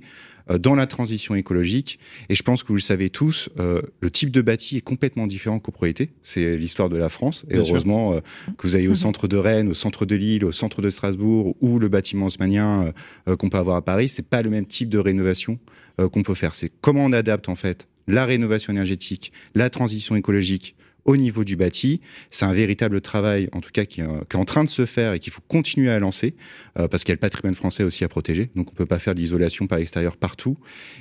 euh, 0.50 0.58
dans 0.58 0.76
la 0.76 0.88
transition 0.88 1.36
écologique. 1.36 2.00
Et 2.28 2.36
je 2.36 2.44
pense 2.44 2.64
que 2.64 2.68
vous 2.68 2.76
le 2.76 2.82
savez 2.82 3.10
tous, 3.10 3.50
euh, 3.60 3.82
le 4.02 4.12
type 4.12 4.30
de 4.30 4.42
bâti 4.42 4.78
est 4.78 4.82
complètement 4.82 5.26
différent 5.26 5.58
qu'aux 5.58 5.72
copropriété. 5.72 6.10
C'est 6.22 6.58
l'histoire 6.58 6.90
de 6.90 6.98
la 6.98 7.08
France. 7.08 7.46
Et 7.50 7.56
heureusement 7.56 8.14
euh, 8.14 8.20
que 8.58 8.68
vous 8.68 8.76
avez 8.76 8.90
au 8.90 8.96
centre 8.96 9.30
de 9.30 9.38
Rennes, 9.38 9.70
au 9.70 9.74
centre 9.74 10.06
de 10.06 10.16
Lille, 10.16 10.44
au 10.44 10.52
centre 10.52 10.82
de 10.82 10.90
Strasbourg 10.90 11.56
ou 11.62 11.80
le 11.80 11.88
bâtiment 11.88 12.26
haussmannien 12.26 12.92
qu'on 13.40 13.50
peut 13.50 13.58
avoir 13.58 13.78
à 13.78 13.82
Paris, 13.82 14.10
c'est 14.10 14.28
pas 14.28 14.42
le 14.42 14.50
même 14.50 14.66
type 14.66 14.90
de 14.90 14.98
rénovation 14.98 15.60
qu'on 15.98 16.24
peut 16.24 16.34
faire. 16.34 16.54
C'est 16.54 16.72
comment 16.82 17.06
on 17.06 17.14
adapte 17.14 17.50
en 17.50 17.56
fait 17.56 17.88
la 18.08 18.26
rénovation 18.26 18.74
énergétique, 18.74 19.32
la 19.56 19.70
transition 19.70 20.16
écologique 20.16 20.76
au 21.06 21.18
niveau 21.18 21.44
du 21.44 21.56
bâti. 21.56 22.02
C'est 22.30 22.46
un 22.46 22.54
véritable 22.54 23.02
travail, 23.02 23.50
en 23.52 23.62
tout 23.62 23.72
cas, 23.72 23.86
qui, 23.86 24.02
euh, 24.02 24.22
est 24.22 24.36
en 24.36 24.46
train 24.46 24.64
de 24.64 24.70
se 24.70 24.86
faire 24.86 25.14
et 25.14 25.20
qu'il 25.20 25.34
faut 25.34 25.42
continuer 25.48 25.90
à 25.90 26.00
lancer, 26.00 26.36
euh, 26.80 26.88
parce 26.88 27.04
qu'il 27.04 27.12
y 27.12 27.14
a 27.14 27.16
le 27.16 27.20
patrimoine 27.20 27.56
français 27.56 27.84
aussi 27.84 28.04
à 28.04 28.08
protéger. 28.08 28.50
Donc, 28.56 28.70
on 28.70 28.74
ne 28.74 28.78
peut 28.78 28.86
pas 28.86 29.00
faire 29.00 29.16
d'isolation 29.16 29.68
par 29.68 29.80
l'extérieur 29.80 30.18
partout. 30.18 30.58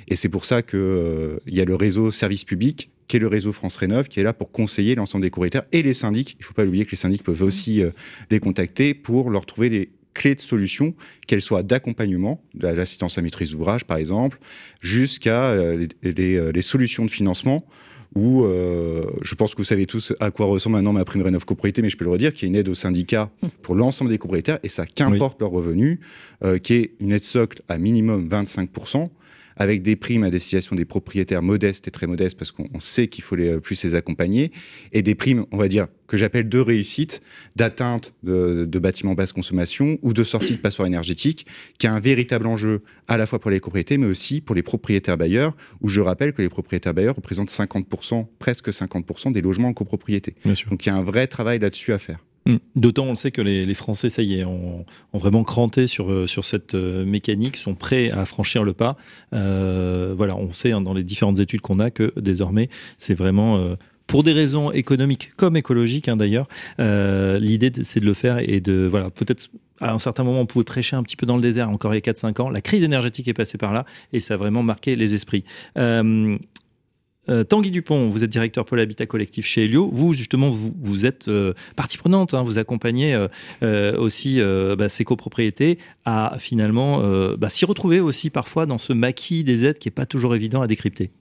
Et 0.07 0.15
c'est 0.15 0.29
pour 0.29 0.45
ça 0.45 0.61
qu'il 0.61 0.79
euh, 0.79 1.39
y 1.47 1.61
a 1.61 1.65
le 1.65 1.75
réseau 1.75 2.11
service 2.11 2.43
public, 2.43 2.89
qui 3.07 3.17
est 3.17 3.19
le 3.19 3.27
réseau 3.27 3.51
France 3.51 3.77
Rénov, 3.77 4.07
qui 4.07 4.19
est 4.19 4.23
là 4.23 4.33
pour 4.33 4.51
conseiller 4.51 4.95
l'ensemble 4.95 5.23
des 5.23 5.29
courriers 5.29 5.51
et 5.71 5.81
les 5.81 5.93
syndics. 5.93 6.33
Il 6.33 6.41
ne 6.41 6.45
faut 6.45 6.53
pas 6.53 6.65
oublier 6.65 6.85
que 6.85 6.91
les 6.91 6.97
syndics 6.97 7.23
peuvent 7.23 7.43
aussi 7.43 7.81
les 8.31 8.39
contacter 8.39 8.93
pour 8.93 9.29
leur 9.29 9.45
trouver 9.45 9.69
des 9.69 9.89
clés 10.13 10.35
de 10.35 10.41
solutions, 10.41 10.93
qu'elles 11.27 11.41
soient 11.41 11.63
d'accompagnement, 11.63 12.41
de 12.53 12.67
l'assistance 12.67 13.17
à 13.17 13.21
maîtrise 13.21 13.51
d'ouvrage 13.51 13.83
par 13.83 13.97
exemple, 13.97 14.39
jusqu'à 14.79 15.53
les, 16.01 16.61
solutions 16.61 17.03
de 17.03 17.11
financement 17.11 17.65
où 18.15 18.43
euh, 18.43 19.05
je 19.21 19.35
pense 19.35 19.53
que 19.53 19.57
vous 19.57 19.65
savez 19.65 19.85
tous 19.85 20.13
à 20.19 20.31
quoi 20.31 20.45
ressemble 20.45 20.75
maintenant 20.75 20.93
ma 20.93 21.05
prime 21.05 21.21
rénov 21.21 21.45
copropriété, 21.45 21.81
mais 21.81 21.89
je 21.89 21.97
peux 21.97 22.05
le 22.05 22.11
redire, 22.11 22.33
qui 22.33 22.45
est 22.45 22.47
une 22.47 22.55
aide 22.55 22.69
au 22.69 22.75
syndicat 22.75 23.31
pour 23.61 23.75
l'ensemble 23.75 24.11
des 24.11 24.17
copropriétaires, 24.17 24.59
et 24.63 24.67
ça, 24.67 24.85
qu'importe 24.85 25.39
leur 25.41 25.51
revenu, 25.51 25.99
euh, 26.43 26.57
qui 26.57 26.73
est 26.73 26.91
une 26.99 27.11
aide 27.11 27.23
socle 27.23 27.61
à 27.69 27.77
minimum 27.77 28.27
25%, 28.27 29.09
avec 29.57 29.81
des 29.81 29.95
primes 29.95 30.23
à 30.23 30.29
destination 30.29 30.75
des 30.75 30.85
propriétaires 30.85 31.41
modestes 31.41 31.87
et 31.87 31.91
très 31.91 32.07
modestes, 32.07 32.37
parce 32.37 32.51
qu'on 32.51 32.79
sait 32.79 33.07
qu'il 33.07 33.23
faut 33.23 33.35
les, 33.35 33.49
euh, 33.49 33.59
plus 33.59 33.83
les 33.83 33.95
accompagner, 33.95 34.51
et 34.91 35.01
des 35.01 35.15
primes, 35.15 35.45
on 35.51 35.57
va 35.57 35.67
dire, 35.67 35.87
que 36.07 36.17
j'appelle 36.17 36.47
de 36.47 36.59
réussite, 36.59 37.21
d'atteinte 37.55 38.13
de, 38.23 38.65
bâtiments 38.79 39.15
basse 39.15 39.31
consommation 39.31 39.97
ou 40.01 40.13
de 40.13 40.23
sortie 40.23 40.53
de 40.53 40.57
passoires 40.57 40.87
énergétiques, 40.87 41.47
qui 41.79 41.87
a 41.87 41.93
un 41.93 41.99
véritable 41.99 42.45
enjeu 42.45 42.81
à 43.07 43.17
la 43.17 43.25
fois 43.25 43.39
pour 43.39 43.51
les 43.51 43.59
propriétés, 43.59 43.97
mais 43.97 44.07
aussi 44.07 44.41
pour 44.41 44.55
les 44.55 44.63
propriétaires 44.63 45.17
bailleurs, 45.17 45.55
où 45.81 45.87
je 45.87 46.01
rappelle 46.01 46.33
que 46.33 46.41
les 46.41 46.49
propriétaires 46.49 46.93
bailleurs 46.93 47.15
représentent 47.15 47.49
50%, 47.49 48.27
presque 48.39 48.69
50% 48.69 49.31
des 49.31 49.41
logements 49.41 49.69
en 49.69 49.73
copropriété. 49.73 50.35
Donc 50.69 50.85
il 50.85 50.89
y 50.89 50.91
a 50.91 50.95
un 50.95 51.03
vrai 51.03 51.27
travail 51.27 51.59
là-dessus 51.59 51.93
à 51.93 51.97
faire. 51.97 52.19
Hum. 52.45 52.59
D'autant 52.75 53.05
on 53.05 53.09
le 53.09 53.15
sait 53.15 53.31
que 53.31 53.41
les, 53.41 53.73
Français, 53.73 54.09
ça 54.09 54.21
y 54.21 54.39
est, 54.39 54.43
ont, 54.43 54.85
vraiment 55.13 55.43
cranté 55.43 55.87
sur, 55.87 56.11
euh, 56.11 56.27
sur 56.27 56.43
cette 56.43 56.75
euh, 56.75 57.05
mécanique, 57.05 57.55
sont 57.55 57.75
prêts 57.75 58.11
à 58.11 58.25
franchir 58.25 58.63
le 58.63 58.73
pas. 58.73 58.97
Euh, 59.33 60.13
voilà, 60.17 60.35
on 60.35 60.51
sait 60.51 60.71
hein, 60.71 60.81
dans 60.81 60.93
les 60.93 61.03
différentes 61.03 61.39
études 61.39 61.61
qu'on 61.61 61.79
a 61.79 61.89
que 61.89 62.11
désormais, 62.19 62.69
c'est 62.97 63.13
vraiment 63.13 63.59
pour 64.07 64.23
des 64.23 64.33
raisons 64.33 64.71
économiques 64.71 65.31
comme 65.37 65.55
écologiques 65.55 66.07
hein, 66.07 66.17
d'ailleurs. 66.17 66.47
L'idée, 66.79 67.71
c'est 67.81 67.99
de 67.99 68.05
le 68.05 68.13
faire 68.13 68.39
et 68.39 68.59
de, 68.59 68.87
voilà, 68.89 69.09
peut-être 69.09 69.49
à 69.81 69.91
un 69.91 69.99
certain 69.99 70.23
moment, 70.23 70.41
on 70.41 70.45
pouvait 70.45 70.63
prêcher 70.63 70.95
un 70.95 71.03
petit 71.03 71.15
peu 71.15 71.25
dans 71.25 71.35
le 71.35 71.41
désert, 71.41 71.69
encore 71.69 71.93
il 71.93 71.97
y 71.97 72.09
a 72.09 72.11
4-5 72.11 72.41
ans. 72.41 72.49
La 72.49 72.61
crise 72.61 72.83
énergétique 72.83 73.27
est 73.27 73.33
passée 73.33 73.57
par 73.57 73.73
là 73.73 73.85
et 74.13 74.19
ça 74.19 74.35
a 74.35 74.37
vraiment 74.37 74.63
marqué 74.63 74.95
les 74.95 75.15
esprits. 75.15 75.43
Euh, 77.29 77.43
Tanguy 77.43 77.71
Dupont, 77.71 78.09
vous 78.09 78.23
êtes 78.23 78.29
directeur 78.29 78.65
Pôle 78.65 78.79
Habitat 78.79 79.05
Collectif 79.05 79.45
chez 79.45 79.63
Helio. 79.63 79.89
Vous, 79.91 80.13
justement, 80.13 80.49
vous, 80.51 81.05
êtes 81.05 81.27
euh, 81.27 81.53
partie 81.75 81.97
prenante. 81.97 82.33
Hein. 82.33 82.43
vous 82.43 82.59
accompagnez 82.59 83.27
euh, 83.61 83.97
aussi 83.97 84.39
bah, 84.77 84.89
ces 84.89 85.05
copropriétés 85.05 85.77
à 86.05 86.35
finalement 86.39 87.01
bah, 87.37 87.49
s'y 87.49 87.65
retrouver 87.65 87.99
aussi 87.99 88.29
parfois 88.29 88.65
dans 88.65 88.77
ce 88.77 88.93
maquis 88.93 89.43
des 89.43 89.65
aides 89.65 89.79
qui 89.79 89.87
n'est 89.87 89.93
pas 89.93 90.05
toujours 90.05 90.35
évident 90.35 90.61
à 90.61 90.67
décrypter. 90.67 91.11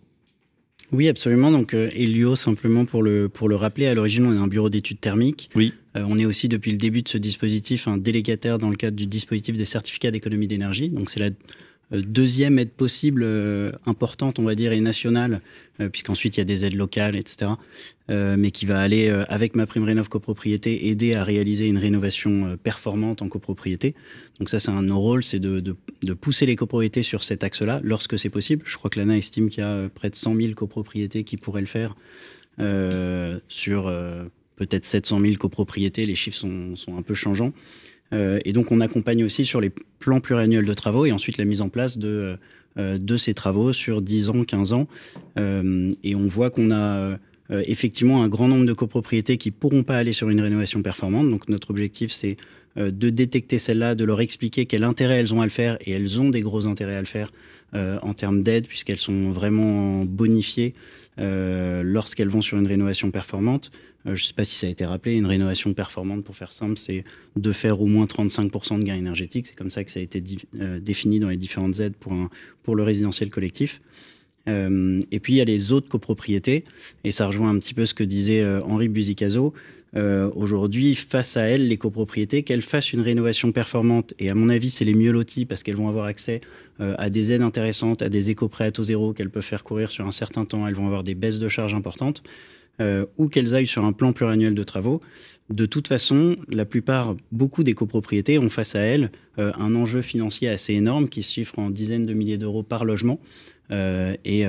Oui, 0.91 1.09
absolument. 1.09 1.51
Donc, 1.51 1.73
Helio, 1.75 2.37
simplement 2.37 2.85
pour 2.85 3.03
le, 3.03 3.29
pour 3.29 3.49
le 3.49 3.57
rappeler, 3.57 3.87
à 3.87 3.95
l'origine, 3.95 4.27
on 4.27 4.35
est 4.35 4.39
un 4.39 4.49
bureau 4.49 4.69
d'études 4.69 5.01
thermiques. 5.01 5.49
Oui. 5.55 5.73
on 5.95 6.19
est 6.19 6.27
aussi, 6.27 6.49
depuis 6.49 6.73
le 6.73 6.79
début 6.79 7.03
de 7.03 7.09
ce 7.09 7.19
dispositif, 7.19 7.89
un 7.89 7.97
délégataire 7.97 8.59
dans 8.59 8.69
le 8.69 8.77
cadre 8.77 8.97
du 8.97 9.07
dispositif 9.07 9.57
des 9.57 9.65
certificats 9.65 10.11
d'économie 10.11 10.49
d'énergie. 10.49 10.91
Donc, 10.91 11.09
c'est 11.09 11.21
la 11.21 11.31
euh, 11.31 11.31
deuxième 12.01 12.59
aide 12.59 12.71
possible 12.71 13.23
euh, 13.23 13.73
importante, 13.87 14.39
on 14.39 14.45
va 14.45 14.55
dire, 14.55 14.73
et 14.73 14.81
nationale, 14.81 15.41
euh, 15.81 15.89
puisqu'ensuite 15.89 16.37
il 16.37 16.41
y 16.41 16.43
a 16.43 16.45
des 16.45 16.65
aides 16.65 16.75
locales, 16.75 17.17
etc., 17.17 17.53
mais 18.09 18.51
qui 18.51 18.67
va 18.67 18.79
aller, 18.79 19.09
avec 19.29 19.57
ma 19.57 19.65
prime 19.65 19.85
rénov 19.85 20.11
copropriété, 20.11 20.89
aider 20.89 21.15
à 21.15 21.25
réaliser 21.25 21.67
une 21.67 21.79
rénovation 21.79 22.59
performante 22.63 23.23
en 23.23 23.29
copropriété. 23.29 23.95
Donc 24.39 24.51
ça, 24.51 24.59
c'est 24.59 24.71
un 24.71 24.83
de 24.83 24.89
nos 24.89 25.01
rôles, 25.01 25.25
c'est 25.25 25.39
de, 25.39 25.75
pousser 26.21 26.45
les 26.45 26.55
copropriétés 26.55 27.03
sur 27.03 27.23
cet 27.23 27.43
axe-là, 27.43 27.81
lorsque 27.83 28.19
c'est 28.19 28.29
possible. 28.29 28.65
Je 28.67 28.77
crois 28.77 28.91
que 28.91 28.99
l'ANA 28.99 29.17
estime 29.17 29.49
qu'il 29.49 29.65
y 29.65 29.67
a 29.67 29.89
près 29.89 30.11
de 30.11 30.15
100 30.15 30.37
000 30.37 30.53
copropriétés 30.53 31.25
qui 31.25 31.39
pourraient 31.39 31.63
le 31.63 31.67
faire 31.67 31.97
sur 33.49 33.91
peut-être 34.57 34.85
700 34.85 35.21
000 35.21 35.35
copropriétés. 35.37 36.05
Les 36.05 36.15
chiffres 36.15 36.37
sont 36.37 36.99
un 36.99 37.03
peu 37.03 37.15
changeants. 37.15 37.55
Euh, 38.13 38.39
et 38.45 38.53
donc, 38.53 38.73
on 38.73 38.81
accompagne 38.81 39.25
aussi 39.25 39.45
sur 39.45 39.61
les 39.61 39.71
plans 39.99 40.21
pluriannuels 40.21 40.67
de 40.67 40.75
travaux 40.75 41.07
et 41.07 41.13
ensuite 41.13 41.39
la 41.39 41.45
mise 41.45 41.61
en 41.61 41.69
place 41.69 41.99
de, 41.99 42.37
euh, 42.79 43.17
ces 43.19 43.35
travaux 43.35 43.73
sur 43.73 44.03
10 44.03 44.31
ans, 44.31 44.45
15 44.45 44.73
ans. 44.73 44.87
Euh, 45.39 45.91
et 46.03 46.15
on 46.15 46.27
voit 46.27 46.51
qu'on 46.51 46.71
a 46.71 47.19
effectivement 47.67 48.23
un 48.23 48.29
grand 48.29 48.49
nombre 48.49 48.67
de 48.67 48.73
copropriétés 48.73 49.37
qui 49.37 49.51
ne 49.51 49.55
pourront 49.55 49.83
pas 49.83 49.99
aller 49.99 50.13
sur 50.13 50.31
une 50.31 50.41
rénovation 50.41 50.83
performante. 50.83 51.29
Donc, 51.29 51.49
notre 51.49 51.71
objectif, 51.71 52.11
c'est 52.11 52.37
de 52.77 53.11
détecter 53.11 53.59
celles-là, 53.59 53.95
de 53.95 54.05
leur 54.05 54.21
expliquer 54.21 54.65
quel 54.65 54.85
intérêt 54.85 55.19
elles 55.19 55.35
ont 55.35 55.43
à 55.43 55.45
le 55.45 55.51
faire, 55.51 55.77
et 55.83 55.91
elles 55.91 56.21
ont 56.21 56.31
des 56.31 56.41
gros 56.41 56.67
intérêts 56.67 56.97
à 56.97 57.01
le 57.01 57.07
faire 57.07 57.31
en 57.75 58.15
termes 58.15 58.43
d'aide, 58.43 58.67
puisqu'elles 58.67 58.97
sont 58.97 59.31
vraiment 59.31 60.05
bonifiées 60.05 60.73
lorsqu'elles 61.19 62.31
vont 62.31 62.43
sur 62.43 62.59
une 62.59 62.67
rénovation 62.67 63.11
performante. 63.11 63.71
Euh, 64.07 64.15
je 64.15 64.23
ne 64.23 64.27
sais 64.27 64.35
pas 64.35 64.45
si 64.45 64.57
ça 64.57 64.67
a 64.67 64.71
été 64.71 64.85
rappelé, 64.85 65.17
une 65.17 65.27
rénovation 65.27 65.73
performante, 65.75 66.25
pour 66.25 66.35
faire 66.35 66.53
simple, 66.53 66.77
c'est 66.77 67.05
de 67.37 67.53
faire 67.53 67.81
au 67.81 67.87
moins 67.87 68.07
35% 68.07 68.79
de 68.79 68.85
gains 68.85 68.97
énergétiques. 68.97 69.47
C'est 69.47 69.57
comme 69.57 69.71
ça 69.71 69.85
que 69.85 69.91
ça 69.91 70.01
a 70.01 70.03
été 70.03 70.23
euh, 70.61 70.81
défini 70.81 71.21
dans 71.21 71.29
les 71.29 71.37
différentes 71.37 71.79
aides 71.81 71.95
pour 71.97 72.77
le 72.77 72.83
résidentiel 72.83 73.31
collectif. 73.31 73.81
Euh, 74.49 75.01
et 75.11 75.21
puis 75.21 75.35
il 75.35 75.37
y 75.37 75.41
a 75.41 75.45
les 75.45 75.73
autres 75.73 75.89
copropriétés, 75.89 76.65
et 77.05 77.11
ça 77.11 77.27
rejoint 77.27 77.51
un 77.51 77.59
petit 77.59 77.75
peu 77.75 77.87
ce 77.87 77.95
que 77.95 78.05
disait 78.05 78.45
Henri 78.65 78.89
Buzicazo. 78.89 79.53
Aujourd'hui, 80.35 80.95
face 80.95 81.37
à 81.37 81.43
elles, 81.43 81.69
les 81.69 81.77
copropriétés, 81.77 82.45
qu'elles 82.45 82.63
fassent 82.63 82.95
une 82.95 83.03
rénovation 83.03 83.53
performante, 83.53 84.15
et 84.19 84.31
à 84.31 84.35
mon 84.35 84.49
avis, 84.49 84.71
c'est 84.71 84.87
les 84.87 84.95
mieux 84.95 85.13
lotis 85.13 85.45
parce 85.45 85.63
qu'elles 85.63 85.77
vont 85.77 85.89
avoir 85.89 86.07
accès 86.07 86.41
à 86.79 87.11
des 87.11 87.33
aides 87.33 87.43
intéressantes, 87.43 88.01
à 88.01 88.09
des 88.09 88.31
éco-prêts 88.31 88.65
à 88.65 88.73
taux 88.73 88.85
zéro 88.85 89.13
qu'elles 89.13 89.29
peuvent 89.29 89.43
faire 89.43 89.65
courir 89.65 89.91
sur 89.91 90.07
un 90.07 90.13
certain 90.13 90.47
temps, 90.47 90.67
elles 90.67 90.75
vont 90.75 90.87
avoir 90.87 91.05
des 91.05 91.15
baisses 91.15 91.39
de 91.39 91.49
charges 91.49 91.75
importantes. 91.75 92.23
Euh, 92.81 93.05
ou 93.19 93.29
qu'elles 93.29 93.55
aillent 93.55 93.67
sur 93.67 93.85
un 93.85 93.93
plan 93.93 94.15
pluriannuel 94.15 94.55
de 94.55 94.63
travaux. 94.63 95.01
De 95.51 95.67
toute 95.67 95.89
façon, 95.89 96.37
la 96.49 96.65
plupart, 96.65 97.15
beaucoup 97.31 97.65
des 97.65 97.75
copropriétés 97.75 98.39
ont 98.39 98.49
face 98.49 98.75
à 98.75 98.81
elles 98.81 99.11
euh, 99.39 99.53
un 99.59 99.75
enjeu 99.75 100.01
financier 100.01 100.49
assez 100.49 100.73
énorme 100.73 101.11
qui 101.11 101.23
se 101.23 101.33
chiffre 101.33 101.59
en 101.59 101.69
dizaines 101.69 102.07
de 102.07 102.15
milliers 102.15 102.39
d'euros 102.39 102.63
par 102.63 102.87
logement. 102.87 103.21
Euh, 103.71 104.17
et, 104.25 104.45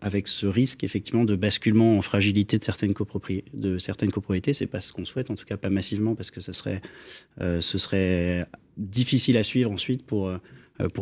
avec 0.00 0.28
ce 0.28 0.46
risque 0.46 0.84
effectivement 0.84 1.24
de 1.24 1.34
basculement 1.36 1.98
en 1.98 2.02
fragilité 2.02 2.58
de 2.58 2.64
certaines, 2.64 2.94
copropriétés, 2.94 3.50
de 3.54 3.78
certaines 3.78 4.10
copropriétés, 4.10 4.52
c'est 4.52 4.66
pas 4.66 4.80
ce 4.80 4.92
qu'on 4.92 5.04
souhaite, 5.04 5.30
en 5.30 5.34
tout 5.34 5.44
cas 5.44 5.56
pas 5.56 5.70
massivement, 5.70 6.14
parce 6.14 6.30
que 6.30 6.40
ce 6.40 6.52
serait, 6.52 8.46
difficile 8.76 9.36
à 9.36 9.42
suivre 9.42 9.70
ensuite 9.70 10.04
pour 10.04 10.30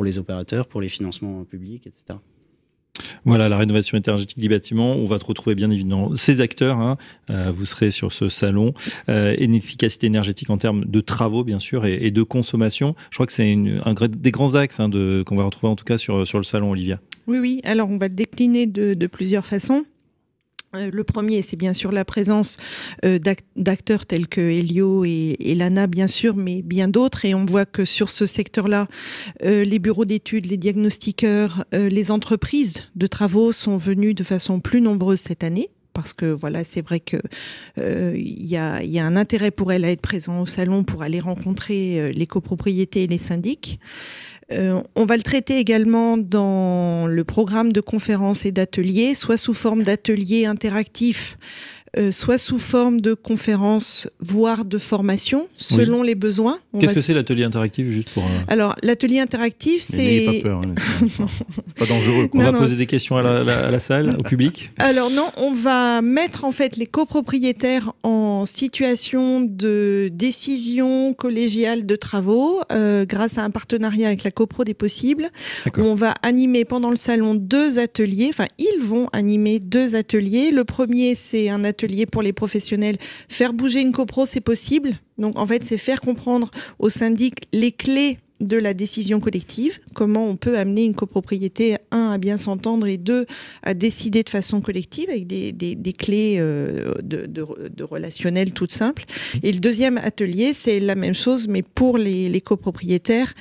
les 0.04 0.18
opérateurs, 0.18 0.66
pour 0.66 0.80
les 0.80 0.88
financements 0.88 1.44
publics, 1.44 1.86
etc. 1.86 2.18
Voilà, 3.24 3.48
la 3.48 3.56
rénovation 3.56 3.98
énergétique 3.98 4.38
des 4.38 4.48
bâtiments. 4.48 4.94
On 4.94 5.04
va 5.04 5.18
te 5.18 5.24
retrouver 5.24 5.54
bien 5.54 5.70
évidemment 5.70 6.14
ces 6.14 6.40
acteurs. 6.40 6.78
Hein. 6.78 6.96
Euh, 7.30 7.52
vous 7.54 7.66
serez 7.66 7.90
sur 7.90 8.12
ce 8.12 8.28
salon. 8.28 8.74
Euh, 9.08 9.34
une 9.38 9.54
efficacité 9.54 10.06
énergétique 10.06 10.50
en 10.50 10.58
termes 10.58 10.84
de 10.84 11.00
travaux, 11.00 11.44
bien 11.44 11.58
sûr, 11.58 11.86
et, 11.86 12.10
de 12.10 12.22
consommation. 12.22 12.94
Je 13.10 13.16
crois 13.16 13.26
que 13.26 13.32
c'est 13.32 13.52
un 13.84 13.94
des 14.08 14.30
grands 14.30 14.54
axes 14.54 14.80
hein, 14.80 14.90
qu'on 15.24 15.36
va 15.36 15.44
retrouver 15.44 15.70
en 15.70 15.76
tout 15.76 15.84
cas 15.84 15.98
sur, 15.98 16.26
sur 16.26 16.38
le 16.38 16.44
salon, 16.44 16.70
Olivia. 16.70 17.00
Oui, 17.26 17.38
oui. 17.38 17.60
Alors, 17.64 17.90
on 17.90 17.98
va 17.98 18.08
décliner 18.08 18.66
de 18.66 19.06
plusieurs 19.06 19.46
façons. 19.46 19.84
Euh, 20.78 20.90
le 20.92 21.04
premier, 21.04 21.42
c'est 21.42 21.56
bien 21.56 21.72
sûr 21.72 21.92
la 21.92 22.04
présence 22.04 22.56
euh, 23.04 23.18
d'acteurs 23.56 24.06
tels 24.06 24.28
que 24.28 24.40
Helio 24.40 25.04
et, 25.04 25.54
Lana, 25.56 25.86
bien 25.86 26.06
sûr, 26.06 26.36
mais 26.36 26.62
bien 26.62 26.88
d'autres. 26.88 27.24
Et 27.24 27.34
on 27.34 27.44
voit 27.44 27.66
que 27.66 27.84
sur 27.84 28.10
ce 28.10 28.26
secteur-là, 28.26 28.88
euh, 29.44 29.64
les 29.64 29.78
bureaux 29.78 30.04
d'études, 30.04 30.46
les 30.46 30.56
diagnostiqueurs, 30.56 31.64
les 31.72 32.10
entreprises 32.10 32.84
de 32.94 33.06
travaux 33.06 33.52
sont 33.52 33.76
venus 33.76 34.14
de 34.14 34.22
façon 34.22 34.60
plus 34.60 34.80
nombreuse 34.80 35.20
cette 35.20 35.44
année 35.44 35.70
parce 35.92 36.12
que 36.12 36.26
voilà, 36.26 36.62
c'est 36.62 36.80
vrai 36.80 37.00
que 37.00 37.16
il 37.76 38.46
y, 38.46 38.56
a, 38.56 38.80
un 39.04 39.16
intérêt 39.16 39.50
pour 39.50 39.72
elles 39.72 39.84
à 39.84 39.90
être 39.90 40.00
présents 40.00 40.40
au 40.40 40.46
salon 40.46 40.84
pour 40.84 41.02
aller 41.02 41.18
rencontrer 41.18 42.12
les 42.12 42.26
copropriétés 42.26 43.04
et 43.04 43.06
les 43.08 43.18
syndics. 43.18 43.80
Euh, 44.50 44.82
on 44.96 45.04
va 45.04 45.16
le 45.16 45.22
traiter 45.22 45.58
également 45.58 46.16
dans 46.16 47.06
le 47.06 47.24
programme 47.24 47.72
de 47.72 47.80
conférences 47.80 48.46
et 48.46 48.52
d'ateliers, 48.52 49.14
soit 49.14 49.36
sous 49.36 49.52
forme 49.52 49.82
d'ateliers 49.82 50.46
interactifs 50.46 51.36
euh, 51.96 52.12
soit 52.12 52.38
sous 52.38 52.58
forme 52.58 53.00
de 53.00 53.14
conférences, 53.14 54.08
voire 54.20 54.64
de 54.64 54.78
formation, 54.78 55.48
selon 55.56 56.02
les 56.02 56.14
besoins. 56.14 56.58
Qu'est-ce 56.78 56.94
que 56.94 57.00
c'est 57.00 57.14
l'atelier 57.14 57.44
interactif, 57.44 57.88
juste 57.88 58.10
pour... 58.10 58.24
Alors, 58.48 58.74
l'atelier 58.82 59.20
interactif, 59.20 59.82
c'est... 59.82 60.42
pas 60.42 60.48
peur, 60.48 60.62
hein, 60.64 61.26
pas 61.76 61.86
dangereux. 61.86 62.28
On 62.32 62.38
va 62.38 62.52
poser 62.52 62.76
des 62.76 62.86
questions 62.86 63.16
à 63.16 63.22
la, 63.22 63.80
salle, 63.80 64.16
au 64.18 64.22
public 64.22 64.70
Alors 64.78 65.10
non, 65.10 65.30
on 65.36 65.52
va 65.52 66.02
mettre 66.02 66.44
en 66.44 66.52
fait 66.52 66.76
les 66.76 66.86
copropriétaires 66.86 67.92
en 68.02 68.44
situation 68.44 69.40
de 69.40 70.10
décision 70.12 71.14
collégiale 71.14 71.86
de 71.86 71.96
travaux 71.96 72.60
grâce 72.70 73.38
à 73.38 73.44
un 73.44 73.50
partenariat 73.50 74.08
avec 74.08 74.24
la 74.24 74.30
CoPro 74.30 74.64
des 74.64 74.74
possibles. 74.74 75.30
On 75.76 75.94
va 75.94 76.14
animer 76.22 76.64
pendant 76.64 76.90
le 76.90 76.96
salon 76.96 77.34
deux 77.34 77.78
ateliers, 77.78 78.28
enfin 78.28 78.46
ils 78.58 78.80
vont 78.80 79.08
animer 79.12 79.58
deux 79.58 79.94
ateliers. 79.94 80.50
Le 80.50 80.64
premier, 80.64 81.14
c'est 81.14 81.48
un 81.48 81.64
atelier 81.64 81.78
pour 82.10 82.22
les 82.22 82.32
professionnels. 82.32 82.96
Faire 83.28 83.52
bouger 83.52 83.80
une 83.80 83.92
copro, 83.92 84.26
c'est 84.26 84.40
possible. 84.40 84.98
Donc 85.18 85.38
en 85.38 85.46
fait, 85.46 85.64
c'est 85.64 85.78
faire 85.78 86.00
comprendre 86.00 86.50
aux 86.78 86.90
syndics 86.90 87.48
les 87.52 87.72
clés 87.72 88.18
de 88.40 88.56
la 88.56 88.74
décision 88.74 89.20
collective, 89.20 89.80
comment 89.94 90.26
on 90.26 90.36
peut 90.36 90.58
amener 90.58 90.84
une 90.84 90.94
copropriété, 90.94 91.76
un, 91.90 92.10
à 92.10 92.18
bien 92.18 92.36
s'entendre 92.36 92.86
et 92.86 92.96
deux, 92.96 93.26
à 93.62 93.74
décider 93.74 94.22
de 94.22 94.28
façon 94.28 94.60
collective 94.60 95.10
avec 95.10 95.26
des, 95.26 95.92
clés 95.98 96.36
euh, 96.38 96.94
de, 97.02 97.26
de, 97.26 97.82
relationnel 97.82 98.52
toutes 98.52 98.72
simples. 98.72 99.04
Et 99.42 99.50
le 99.52 99.58
deuxième 99.58 99.98
atelier, 99.98 100.52
c'est 100.54 100.78
la 100.78 100.94
même 100.94 101.14
chose, 101.14 101.48
mais 101.48 101.62
pour 101.62 101.98
les, 101.98 102.28
les 102.28 102.40
copropriétaires. 102.40 103.34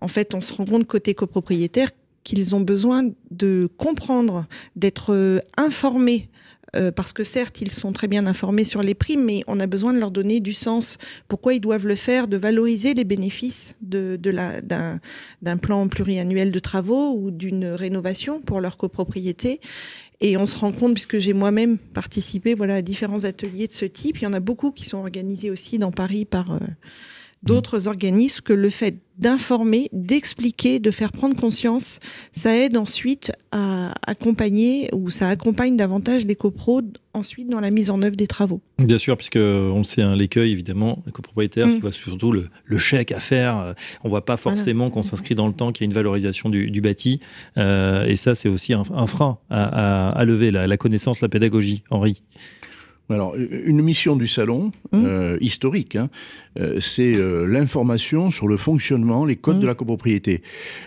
En 0.00 0.08
fait, 0.08 0.34
on 0.34 0.40
se 0.40 0.52
rend 0.52 0.64
compte 0.64 0.86
côté 0.86 1.14
copropriétaire 1.14 1.90
qu'ils 2.22 2.54
ont 2.54 2.60
besoin 2.60 3.10
de 3.30 3.68
comprendre, 3.76 4.46
d'être 4.76 5.12
euh, 5.12 5.40
informés 5.56 6.28
euh, 6.74 6.90
parce 6.90 7.12
que 7.12 7.24
certes, 7.24 7.60
ils 7.60 7.70
sont 7.70 7.92
très 7.92 8.08
bien 8.08 8.26
informés 8.26 8.64
sur 8.64 8.82
les 8.82 8.94
prix, 8.94 9.16
mais 9.16 9.42
on 9.46 9.60
a 9.60 9.66
besoin 9.66 9.92
de 9.92 9.98
leur 9.98 10.10
donner 10.10 10.40
du 10.40 10.52
sens. 10.52 10.98
Pourquoi 11.28 11.54
ils 11.54 11.60
doivent 11.60 11.86
le 11.86 11.94
faire, 11.94 12.28
de 12.28 12.36
valoriser 12.36 12.94
les 12.94 13.04
bénéfices 13.04 13.74
de, 13.80 14.18
d'un, 14.62 15.56
plan 15.56 15.88
pluriannuel 15.88 16.50
de 16.50 16.58
travaux 16.58 17.14
ou 17.14 17.30
d'une 17.30 17.66
rénovation 17.66 18.40
pour 18.40 18.60
leur 18.60 18.76
copropriété. 18.76 19.60
Et 20.20 20.36
on 20.36 20.46
se 20.46 20.56
rend 20.56 20.72
compte, 20.72 20.94
puisque 20.94 21.18
j'ai 21.18 21.32
moi-même 21.32 21.78
participé 21.78 22.54
voilà, 22.54 22.76
à 22.76 22.82
différents 22.82 23.24
ateliers 23.24 23.66
de 23.66 23.72
ce 23.72 23.84
type, 23.84 24.20
il 24.20 24.24
y 24.24 24.26
en 24.26 24.32
a 24.32 24.40
beaucoup 24.40 24.70
qui 24.70 24.84
sont 24.84 24.98
organisés 24.98 25.50
aussi 25.50 25.78
dans 25.78 25.92
Paris 25.92 26.24
par... 26.24 26.52
Euh, 26.52 26.58
d'autres 27.44 27.88
organismes 27.88 28.42
que 28.42 28.52
le 28.52 28.70
fait 28.70 28.96
d'informer, 29.18 29.88
d'expliquer, 29.92 30.80
de 30.80 30.90
faire 30.90 31.12
prendre 31.12 31.36
conscience, 31.36 32.00
ça 32.32 32.56
aide 32.56 32.76
ensuite 32.76 33.32
à 33.52 33.94
accompagner 34.06 34.88
ou 34.92 35.10
ça 35.10 35.28
accompagne 35.28 35.76
davantage 35.76 36.24
les 36.24 36.34
copros 36.34 36.82
ensuite 37.12 37.48
dans 37.48 37.60
la 37.60 37.70
mise 37.70 37.90
en 37.90 38.02
œuvre 38.02 38.16
des 38.16 38.26
travaux. 38.26 38.60
Bien 38.78 38.98
sûr, 38.98 39.16
puisque 39.16 39.36
on 39.36 39.78
le 39.78 39.84
sait, 39.84 40.02
un 40.02 40.12
hein, 40.12 40.16
l'écueil 40.16 40.50
évidemment, 40.50 41.02
les 41.06 41.12
copropriétaires, 41.12 41.68
mm. 41.68 41.80
c'est 41.82 41.92
surtout 41.92 42.32
le, 42.32 42.48
chèque 42.78 43.12
à 43.12 43.20
faire. 43.20 43.74
On 44.02 44.08
voit 44.08 44.24
pas 44.24 44.36
forcément 44.36 44.90
qu'on 44.90 45.04
s'inscrit 45.04 45.36
dans 45.36 45.46
le 45.46 45.54
temps, 45.54 45.70
qu'il 45.70 45.84
y 45.84 45.86
a 45.86 45.88
une 45.90 45.94
valorisation 45.94 46.48
du, 46.50 46.80
bâti, 46.80 47.20
euh, 47.56 48.04
et 48.04 48.16
ça 48.16 48.34
c'est 48.34 48.48
aussi 48.48 48.74
un, 48.74 49.06
frein 49.06 49.38
à, 49.48 50.24
lever, 50.24 50.50
la 50.50 50.76
connaissance, 50.76 51.20
la 51.20 51.28
pédagogie. 51.28 51.84
Henri. 51.90 52.22
Alors, 53.10 53.36
une 53.36 53.82
mission 53.82 54.16
du 54.16 54.26
salon, 54.26 54.72
mmh. 54.92 55.04
euh, 55.04 55.38
historique, 55.42 55.94
hein, 55.94 56.08
euh, 56.58 56.78
c'est 56.80 57.14
euh, 57.14 57.44
l'information 57.46 58.30
sur 58.30 58.48
le 58.48 58.56
fonctionnement, 58.56 59.26
les 59.26 59.36
codes 59.36 59.58
mmh. 59.58 59.60
de 59.60 59.66
la 59.66 59.74
copropriété. 59.74 60.42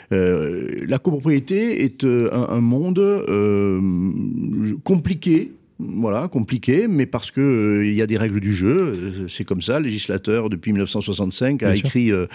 la 0.09 0.97
copropriété 0.99 1.83
est 1.83 2.03
un, 2.03 2.61
monde 2.61 3.23
compliqué 4.83 5.51
voilà, 5.79 6.27
compliqué, 6.27 6.87
mais 6.87 7.05
parce 7.05 7.29
que 7.29 7.39
euh, 7.39 7.85
il 7.85 7.93
y 7.93 8.01
a 8.01 8.07
des 8.07 8.17
règles 8.17 8.39
du 8.39 8.51
jeu. 8.51 8.67
Euh, 8.67 9.27
c'est 9.27 9.43
comme 9.43 9.61
ça. 9.61 9.79
Le 9.79 9.85
législateur, 9.85 10.49
depuis 10.49 10.71
1965, 10.71 11.61
a 11.61 11.75
écrit 11.75 12.11
euh, 12.11 12.25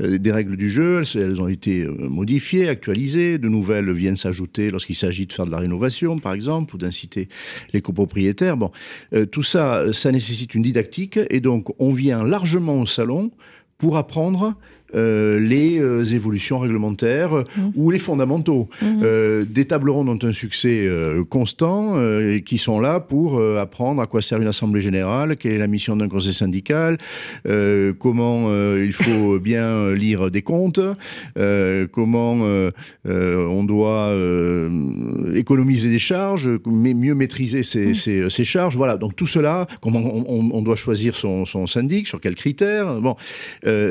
des 0.00 0.32
règles 0.32 0.56
du 0.56 0.70
jeu. 0.70 1.02
Elles, 1.14 1.40
ont 1.40 1.48
été 1.48 1.86
modifiées, 1.86 2.68
actualisées. 2.68 3.36
De 3.36 3.48
nouvelles 3.48 3.92
viennent 3.92 4.16
s'ajouter 4.16 4.70
lorsqu'il 4.70 4.94
s'agit 4.94 5.26
de 5.26 5.32
faire 5.32 5.44
de 5.44 5.50
la 5.50 5.58
rénovation, 5.58 6.18
par 6.18 6.32
exemple, 6.32 6.74
ou 6.74 6.78
d'inciter 6.78 7.28
les 7.74 7.82
copropriétaires. 7.82 8.56
Bon, 8.56 8.70
tout 9.30 9.42
ça, 9.42 9.92
ça 9.92 10.10
nécessite 10.10 10.54
une 10.54 10.62
didactique, 10.62 11.18
et 11.30 11.40
donc 11.40 11.68
on 11.78 11.92
vient 11.92 12.24
largement 12.24 12.80
au 12.80 12.86
salon 12.86 13.30
pour 13.78 13.96
apprendre 13.96 14.54
euh, 14.94 15.40
les 15.40 15.80
euh, 15.80 16.04
évolutions 16.04 16.60
réglementaires 16.60 17.32
mmh. 17.32 17.60
ou 17.74 17.90
les 17.90 17.98
fondamentaux. 17.98 18.68
Mmh. 18.80 18.86
Euh, 19.02 19.44
des 19.44 19.64
tables 19.64 19.90
rondes 19.90 20.08
ont 20.08 20.26
un 20.26 20.32
succès 20.32 20.88
constant 21.28 21.96
et 22.20 22.42
qui 22.44 22.58
sont 22.58 22.80
là 22.80 23.00
pour 23.00 23.40
apprendre 23.58 24.00
à 24.00 24.06
quoi 24.06 24.22
sert 24.22 24.40
une 24.40 24.48
assemblée 24.48 24.80
générale, 24.80 25.36
quelle 25.36 25.52
est 25.52 25.58
la 25.58 25.66
mission 25.66 25.96
d'un 25.96 26.08
conseil 26.08 26.32
syndical, 26.32 26.98
comment 27.98 28.50
il 28.76 28.92
faut 28.92 29.38
bien 29.40 29.92
lire 29.92 30.30
des 30.30 30.42
comptes, 30.42 30.80
comment 31.92 32.36
on 33.04 33.64
doit 33.64 34.14
économiser 35.34 35.90
des 35.90 35.98
charges, 35.98 36.50
mieux 36.66 37.14
maîtriser 37.14 37.62
ses, 37.62 37.88
mmh. 37.88 38.30
ses, 38.30 38.44
charges. 38.44 38.76
Voilà, 38.76 38.96
donc 38.96 39.16
tout 39.16 39.26
cela, 39.26 39.66
comment 39.80 40.00
on, 40.00 40.50
on 40.52 40.62
doit 40.62 40.76
choisir 40.76 41.14
son, 41.14 41.44
son, 41.44 41.66
syndic, 41.66 42.06
sur 42.06 42.20
quels 42.20 42.34
critères. 42.36 43.00
Bon, 43.00 43.16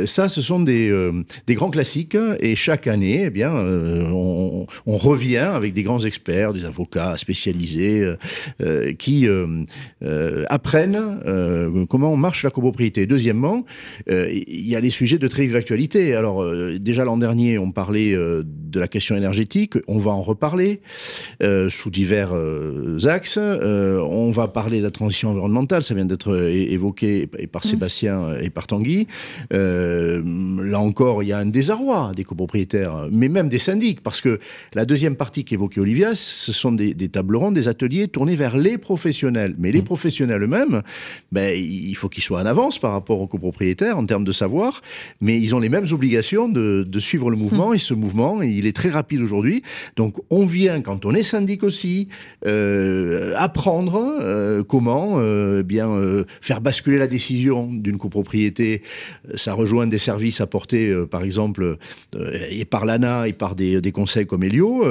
ça, 0.06 0.30
ce 0.30 0.42
sont 0.42 0.60
des 0.60 0.85
euh, 0.90 1.24
des, 1.48 1.56
grands 1.56 1.70
classiques 1.70 2.18
et 2.40 2.56
chaque 2.56 2.88
année, 2.88 3.24
eh 3.26 3.30
bien, 3.30 3.56
euh, 3.56 4.10
on, 4.12 4.98
revient 4.98 5.38
avec 5.38 5.74
des 5.74 5.84
grands 5.84 6.00
experts, 6.00 6.54
des 6.54 6.66
avocats 6.66 7.18
spécialisés 7.18 8.16
euh, 8.62 8.94
qui 8.94 9.28
apprennent 10.50 11.86
comment 11.90 12.16
marche 12.16 12.44
la 12.44 12.50
copropriété. 12.50 13.06
Deuxièmement, 13.06 13.66
il 14.08 14.68
y 14.68 14.76
a 14.76 14.80
les 14.80 14.90
sujets 14.90 15.18
de 15.18 15.28
très 15.28 15.44
vive 15.44 15.56
actualité. 15.56 16.16
Alors 16.16 16.46
déjà 16.80 17.04
l'an 17.04 17.18
dernier, 17.18 17.58
on 17.58 17.72
parlait 17.72 18.16
de 18.76 18.80
la 18.80 18.88
question 18.88 19.16
énergétique, 19.16 19.74
on 19.88 19.98
va 19.98 20.12
en 20.12 20.22
reparler 20.22 20.82
sous 21.70 21.90
divers 21.90 22.34
axes. 23.06 23.38
on 23.38 24.32
va 24.32 24.48
parler 24.48 24.80
de 24.80 24.84
la 24.84 24.92
transition 24.92 25.30
environnementale, 25.30 25.82
ça 25.82 25.94
vient 25.94 26.06
d'être 26.06 26.36
évoqué 26.36 27.28
par 27.52 27.66
mmh. 27.66 27.70
Sébastien 27.70 28.38
et 28.38 28.50
par 28.50 28.68
Tanguy 28.68 29.08
là 29.52 30.80
encore, 30.80 31.24
il 31.24 31.28
y 31.28 31.34
a 31.34 31.38
un 31.38 31.46
désarroi 31.46 32.12
des 32.16 32.24
copropriétaires, 32.24 33.08
mais 33.12 33.30
même 33.30 33.50
des 33.50 33.60
syndics, 33.60 34.02
parce 34.02 34.22
que 34.22 34.40
la 34.74 34.86
deuxième 34.86 35.16
partie 35.16 35.44
qu'évoquait 35.44 35.80
Olivia, 35.80 36.16
ce 36.16 36.52
sont 36.52 36.72
des, 36.72 36.94
tables 37.10 37.36
rondes, 37.36 37.56
des 37.56 37.68
ateliers 37.68 38.08
tournés 38.08 38.36
vers 38.36 38.58
les 38.58 38.78
professionnels. 38.78 39.56
Mais 39.58 39.72
les 39.72 39.82
mmh. 39.82 39.86
professionnels 39.86 40.44
eux-mêmes, 40.44 40.82
ben, 41.32 41.54
il 41.56 41.96
faut 41.96 42.10
qu'ils 42.10 42.24
soient 42.24 42.42
en 42.42 42.46
avance 42.46 42.80
par 42.80 42.92
rapport 42.92 43.20
aux 43.20 43.28
copropriétaires 43.28 43.98
en 43.98 44.06
termes 44.06 44.24
de 44.24 44.32
savoir, 44.32 44.82
mais 45.22 45.40
ils 45.40 45.56
ont 45.56 45.60
les 45.60 45.70
mêmes 45.70 45.88
obligations 45.92 46.50
de, 46.50 46.86
suivre 47.00 47.30
le 47.30 47.38
mouvement, 47.38 47.72
mmh. 47.72 47.76
et 47.76 47.78
ce 47.78 47.94
mouvement, 47.94 48.42
il 48.42 48.65
est 48.68 48.76
très 48.76 48.90
rapide 48.90 49.22
aujourd'hui. 49.22 49.64
Donc 49.96 50.18
on 50.30 50.46
vient, 50.46 50.82
quand 50.82 51.06
on 51.06 51.14
est 51.14 51.24
syndic 51.24 51.64
aussi, 51.64 52.08
euh, 52.46 53.34
apprendre 53.38 54.18
euh, 54.22 54.64
comment 54.64 55.16
euh, 55.16 55.64
bien 55.64 55.86
faire 56.42 56.62
basculer 56.62 56.98
la 56.98 57.08
décision 57.08 57.70
d'une 57.72 57.98
copropriété. 57.98 58.82
Ça 59.36 59.54
rejoint 59.54 59.88
des 59.88 59.98
services 59.98 60.42
apportés 60.42 60.94
par 61.10 61.24
exemple, 61.24 61.78
et 62.50 62.66
par 62.66 62.86
l'ANA 62.86 63.28
et 63.28 63.34
par 63.34 63.56
des, 63.56 63.92
conseils 63.92 64.26
comme 64.26 64.44
Elio, 64.44 64.86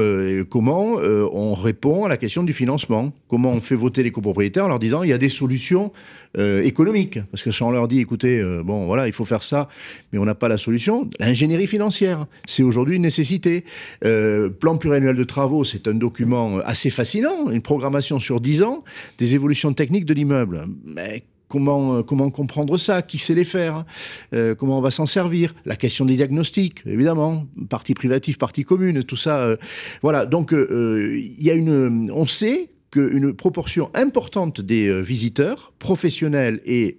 comment 0.49 0.97
on 1.33 1.55
répond 1.55 2.05
à 2.05 2.09
la 2.09 2.17
question 2.17 2.43
du 2.43 2.53
financement, 2.53 3.13
comment 3.29 3.53
on 3.53 3.61
fait 3.61 3.75
voter 3.75 4.03
les 4.03 4.11
copropriétaires 4.11 4.65
en 4.65 4.69
leur 4.69 4.79
disant 4.79 5.03
il 5.03 5.11
y 5.11 5.13
a 5.13 5.19
des 5.19 5.29
solutions 5.29 5.93
économiques. 6.37 7.19
Parce 7.31 7.43
que 7.43 7.51
si 7.51 7.63
on 7.63 7.71
leur 7.71 7.89
dit, 7.89 8.01
écoutez, 8.01 8.43
bon, 8.65 8.87
voilà, 8.87 9.07
il 9.07 9.13
faut 9.13 9.25
faire 9.25 9.43
ça, 9.43 9.69
mais 10.13 10.19
on 10.19 10.25
n'a 10.25 10.35
pas 10.35 10.49
la 10.49 10.59
solution, 10.59 11.09
l'ingénierie 11.21 11.67
financière, 11.67 12.27
c'est 12.47 12.63
aujourd'hui 12.63 12.97
une 12.97 13.03
nécessité. 13.03 13.65
plan 14.01 14.77
pluriannuel 14.77 15.17
de 15.17 15.25
travaux, 15.25 15.65
c'est 15.65 15.89
un 15.89 15.95
document 15.95 16.59
assez 16.65 16.91
fascinant, 16.91 17.51
une 17.51 17.63
programmation 17.63 18.19
sur 18.21 18.41
10 18.41 18.63
ans 18.63 18.85
des 19.19 19.35
évolutions 19.35 19.73
techniques 19.73 20.07
de 20.07 20.15
l'immeuble. 20.15 20.65
Mais 20.85 21.25
Comment, 21.55 21.99
euh, 21.99 22.03
comment 22.03 22.31
comprendre 22.31 22.77
ça? 22.79 23.01
Qui 23.03 23.17
sait 23.17 23.35
les 23.35 23.45
faire? 23.45 23.85
Euh, 24.33 24.57
Comment 24.57 24.79
on 24.79 24.81
va 24.81 24.91
s'en 24.91 25.07
servir? 25.07 25.55
La 25.65 25.77
question 25.77 26.05
des 26.05 26.17
diagnostics, 26.17 26.83
évidemment, 26.85 27.47
partie 27.69 27.95
privative, 27.95 28.39
partie 28.39 28.65
commune, 28.65 29.05
tout 29.05 29.15
ça. 29.15 29.39
Euh, 29.39 29.57
voilà, 30.03 30.27
donc 30.27 30.53
il 30.53 31.37
y 31.39 31.51
a 31.51 31.55
une, 31.55 32.11
on 32.13 32.27
sait 32.27 32.71
qu'une 32.95 33.35
proportion 33.35 33.91
importante 33.95 34.61
des 34.61 35.03
visiteurs, 35.03 35.73
professionnels 35.79 36.61
et 36.65 36.99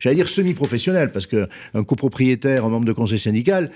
j'allais 0.00 0.16
dire 0.16 0.28
semi-professionnels, 0.28 1.12
parce 1.12 1.26
qu'un 1.26 1.84
copropriétaire, 1.86 2.64
un 2.64 2.68
membre 2.68 2.86
de 2.86 2.92
conseil 2.92 3.18
syndical, 3.18 3.70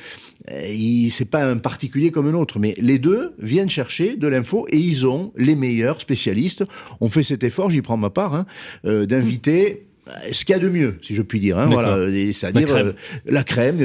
c'est 0.49 1.31
pas 1.31 1.45
un 1.45 1.59
particulier 1.59 2.11
comme 2.11 2.27
un 2.27 2.35
autre, 2.35 2.59
mais 2.59 2.75
les 2.79 2.99
deux 2.99 3.35
viennent 3.39 3.71
chercher 3.71 4.17
de 4.17 4.27
l'info 4.27 4.67
et 4.71 4.79
ils 4.79 5.07
ont 5.07 5.33
les 5.37 5.55
meilleurs 5.55 6.01
spécialistes. 6.01 6.65
On 7.01 7.09
fait 7.09 7.23
cet 7.23 7.45
effort, 7.45 7.71
j'y 7.71 7.83
prends 7.83 7.97
ma 7.97 8.11
part, 8.11 8.35
hein, 8.35 8.47
d'inviter 8.85 9.87
ce 10.33 10.45
qu'il 10.45 10.55
y 10.55 10.57
a 10.57 10.61
de 10.61 10.69
mieux, 10.69 10.99
si 11.03 11.15
je 11.15 11.23
puis 11.23 11.41
dire. 11.41 11.59
Hein, 11.59 11.67
voilà, 11.67 11.99
c'est-à-dire 12.33 12.75
la, 12.75 12.93
la 13.27 13.45
crème, 13.45 13.79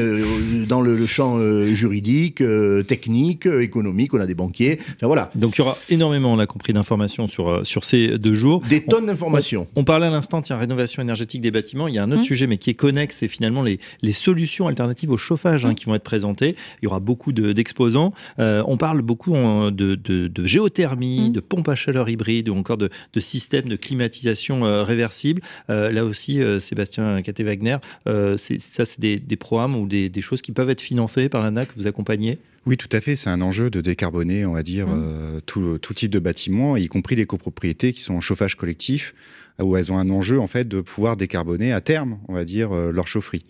dans 0.68 0.82
le, 0.82 1.06
champ 1.06 1.40
juridique, 1.74 2.44
technique, 2.88 3.46
économique. 3.46 4.14
On 4.14 4.20
a 4.20 4.26
des 4.26 4.36
banquiers. 4.36 4.80
Enfin 4.96 5.08
voilà. 5.08 5.32
Donc 5.36 5.56
il 5.58 5.60
y 5.60 5.62
aura 5.62 5.78
énormément, 5.90 6.34
on 6.34 6.36
l'a 6.36 6.46
compris, 6.46 6.74
d'informations 6.74 7.28
sur 7.28 7.66
sur 7.66 7.84
ces 7.84 8.18
deux 8.18 8.34
jours. 8.34 8.62
Des 8.70 8.84
tonnes 8.84 9.08
d'informations. 9.08 9.68
On, 9.76 9.84
parlait 9.84 10.08
à 10.08 10.12
l'instant, 10.12 10.42
tiens, 10.42 10.58
rénovation 10.58 11.02
énergétique 11.02 11.42
des 11.42 11.52
bâtiments. 11.52 11.88
Il 11.88 11.96
y 11.96 12.00
a 12.00 12.04
un 12.04 12.12
autre 12.12 12.22
mmh. 12.22 12.26
sujet, 12.26 12.48
mais 12.48 12.58
qui 12.58 12.70
est 12.70 12.76
connexe, 12.76 13.18
c'est 13.18 13.28
finalement 13.28 13.64
les, 13.64 13.80
les 14.02 14.12
solutions 14.12 14.68
alternatives 14.68 15.12
au 15.12 15.18
chauffage 15.18 15.66
hein, 15.66 15.72
mmh. 15.72 15.76
qui 15.76 15.86
vont 15.86 15.96
être 15.96 16.04
présentées. 16.04 16.56
Il 16.82 16.86
y 16.86 16.88
aura 16.88 17.00
beaucoup 17.00 17.32
d'exposants. 17.32 18.14
on 18.38 18.78
parle 18.78 19.02
beaucoup 19.02 19.36
de, 19.36 19.96
de, 19.96 20.46
géothermie, 20.46 21.30
mmh. 21.30 21.34
de 21.34 21.40
pompes 21.40 21.70
à 21.70 21.76
chaleur 21.76 22.10
hybride 22.10 22.50
ou 22.50 22.56
encore 22.56 22.78
de, 22.78 22.90
de 23.14 23.20
systèmes 23.20 23.70
de 23.70 23.76
climatisation 23.76 24.66
euh, 24.66 24.84
réversible. 24.84 25.42
Euh, 25.70 25.92
là 25.92 26.11
aussi, 26.12 26.42
euh, 26.42 26.60
Sébastien 26.60 27.22
Caté-Wagner, 27.22 27.78
ça, 28.06 28.86
c'est 28.86 29.00
des, 29.00 29.36
programmes 29.36 29.76
ou 29.76 29.88
des, 29.88 30.12
choses 30.22 30.42
qui 30.42 30.52
peuvent 30.52 30.70
être 30.70 30.82
financées 30.82 31.30
par 31.30 31.42
l'ANA 31.42 31.66
que 31.66 31.74
vous 31.76 31.88
accompagnez? 31.88 32.38
Oui, 32.68 32.78
tout 32.78 32.90
à 32.92 33.02
fait. 33.02 33.16
C'est 33.16 33.32
un 33.32 33.42
enjeu 33.42 33.72
de 33.72 33.82
décarboner, 33.82 34.46
on 34.46 34.54
va 34.54 34.62
dire, 34.62 34.88
mmh. 34.88 35.42
tout, 35.48 35.80
tout, 35.80 35.94
type 35.96 36.12
de 36.12 36.20
bâtiment, 36.20 36.78
y 36.78 36.88
compris 36.88 37.16
les 37.16 37.26
copropriétés 37.26 37.92
qui 37.92 38.02
sont 38.02 38.14
en 38.14 38.22
chauffage 38.22 38.56
collectif, 38.56 39.16
où 39.60 39.76
elles 39.78 39.92
ont 39.92 39.98
un 39.98 40.12
enjeu 40.12 40.40
en 40.40 40.48
fait 40.48 40.68
de 40.68 40.82
pouvoir 40.82 41.18
décarboner 41.18 41.74
à 41.74 41.82
terme, 41.82 42.20
on 42.28 42.34
va 42.34 42.46
dire, 42.46 42.72
leur 42.72 43.08
chaufferie. 43.08 43.44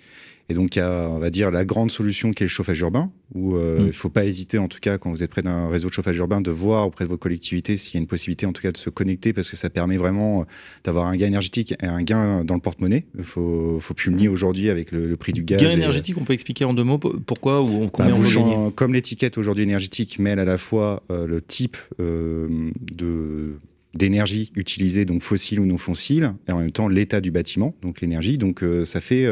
Et 0.49 0.53
donc, 0.53 0.75
il 0.75 0.79
y 0.79 0.81
a, 0.81 1.07
on 1.09 1.19
va 1.19 1.29
dire, 1.29 1.51
la 1.51 1.65
grande 1.65 1.91
solution 1.91 2.31
qui 2.31 2.43
est 2.43 2.45
le 2.45 2.49
chauffage 2.49 2.79
urbain, 2.81 3.11
où 3.33 3.55
euh, 3.55 3.77
mm. 3.77 3.81
il 3.81 3.87
ne 3.87 3.91
faut 3.91 4.09
pas 4.09 4.25
hésiter, 4.25 4.57
en 4.57 4.67
tout 4.67 4.79
cas, 4.79 4.97
quand 4.97 5.09
vous 5.09 5.23
êtes 5.23 5.29
près 5.29 5.41
d'un 5.41 5.69
réseau 5.69 5.87
de 5.87 5.93
chauffage 5.93 6.17
urbain, 6.17 6.41
de 6.41 6.51
voir 6.51 6.87
auprès 6.87 7.05
de 7.05 7.09
vos 7.09 7.17
collectivités 7.17 7.77
s'il 7.77 7.95
y 7.95 7.97
a 7.97 8.01
une 8.01 8.07
possibilité, 8.07 8.45
en 8.45 8.53
tout 8.53 8.61
cas, 8.61 8.71
de 8.71 8.77
se 8.77 8.89
connecter, 8.89 9.33
parce 9.33 9.49
que 9.49 9.55
ça 9.55 9.69
permet 9.69 9.97
vraiment 9.97 10.41
euh, 10.41 10.43
d'avoir 10.83 11.07
un 11.07 11.15
gain 11.15 11.27
énergétique 11.27 11.73
et 11.81 11.85
un 11.85 12.01
gain 12.01 12.43
dans 12.43 12.55
le 12.55 12.61
porte-monnaie. 12.61 13.05
Il 13.17 13.23
faut, 13.23 13.79
faut 13.79 13.93
plus 13.93 14.11
le 14.11 14.17
nier 14.17 14.27
aujourd'hui 14.27 14.69
avec 14.69 14.91
le, 14.91 15.15
prix 15.15 15.33
du 15.33 15.43
gaz. 15.43 15.61
Gain 15.61 15.69
énergétique, 15.69 16.17
on 16.17 16.23
peut 16.23 16.33
expliquer 16.33 16.65
en 16.65 16.73
deux 16.73 16.83
mots 16.83 16.97
pourquoi 16.97 17.61
ou 17.61 17.89
combien 17.89 18.11
bah, 18.11 18.39
on 18.39 18.71
Comme 18.71 18.93
l'étiquette 18.93 19.37
aujourd'hui 19.37 19.63
énergétique 19.63 20.19
mêle 20.19 20.39
à 20.39 20.45
la 20.45 20.57
fois 20.57 21.03
euh, 21.11 21.27
le 21.27 21.41
type 21.41 21.77
de 21.99 23.55
d'énergie 23.93 24.51
utilisée, 24.55 25.05
donc 25.05 25.21
fossile 25.21 25.59
ou 25.59 25.65
non 25.65 25.77
fossile, 25.77 26.33
et 26.47 26.51
en 26.51 26.59
même 26.59 26.71
temps 26.71 26.87
l'état 26.87 27.21
du 27.21 27.31
bâtiment, 27.31 27.75
donc 27.81 28.01
l'énergie. 28.01 28.37
Donc 28.37 28.63
ça 28.85 29.01
fait 29.01 29.25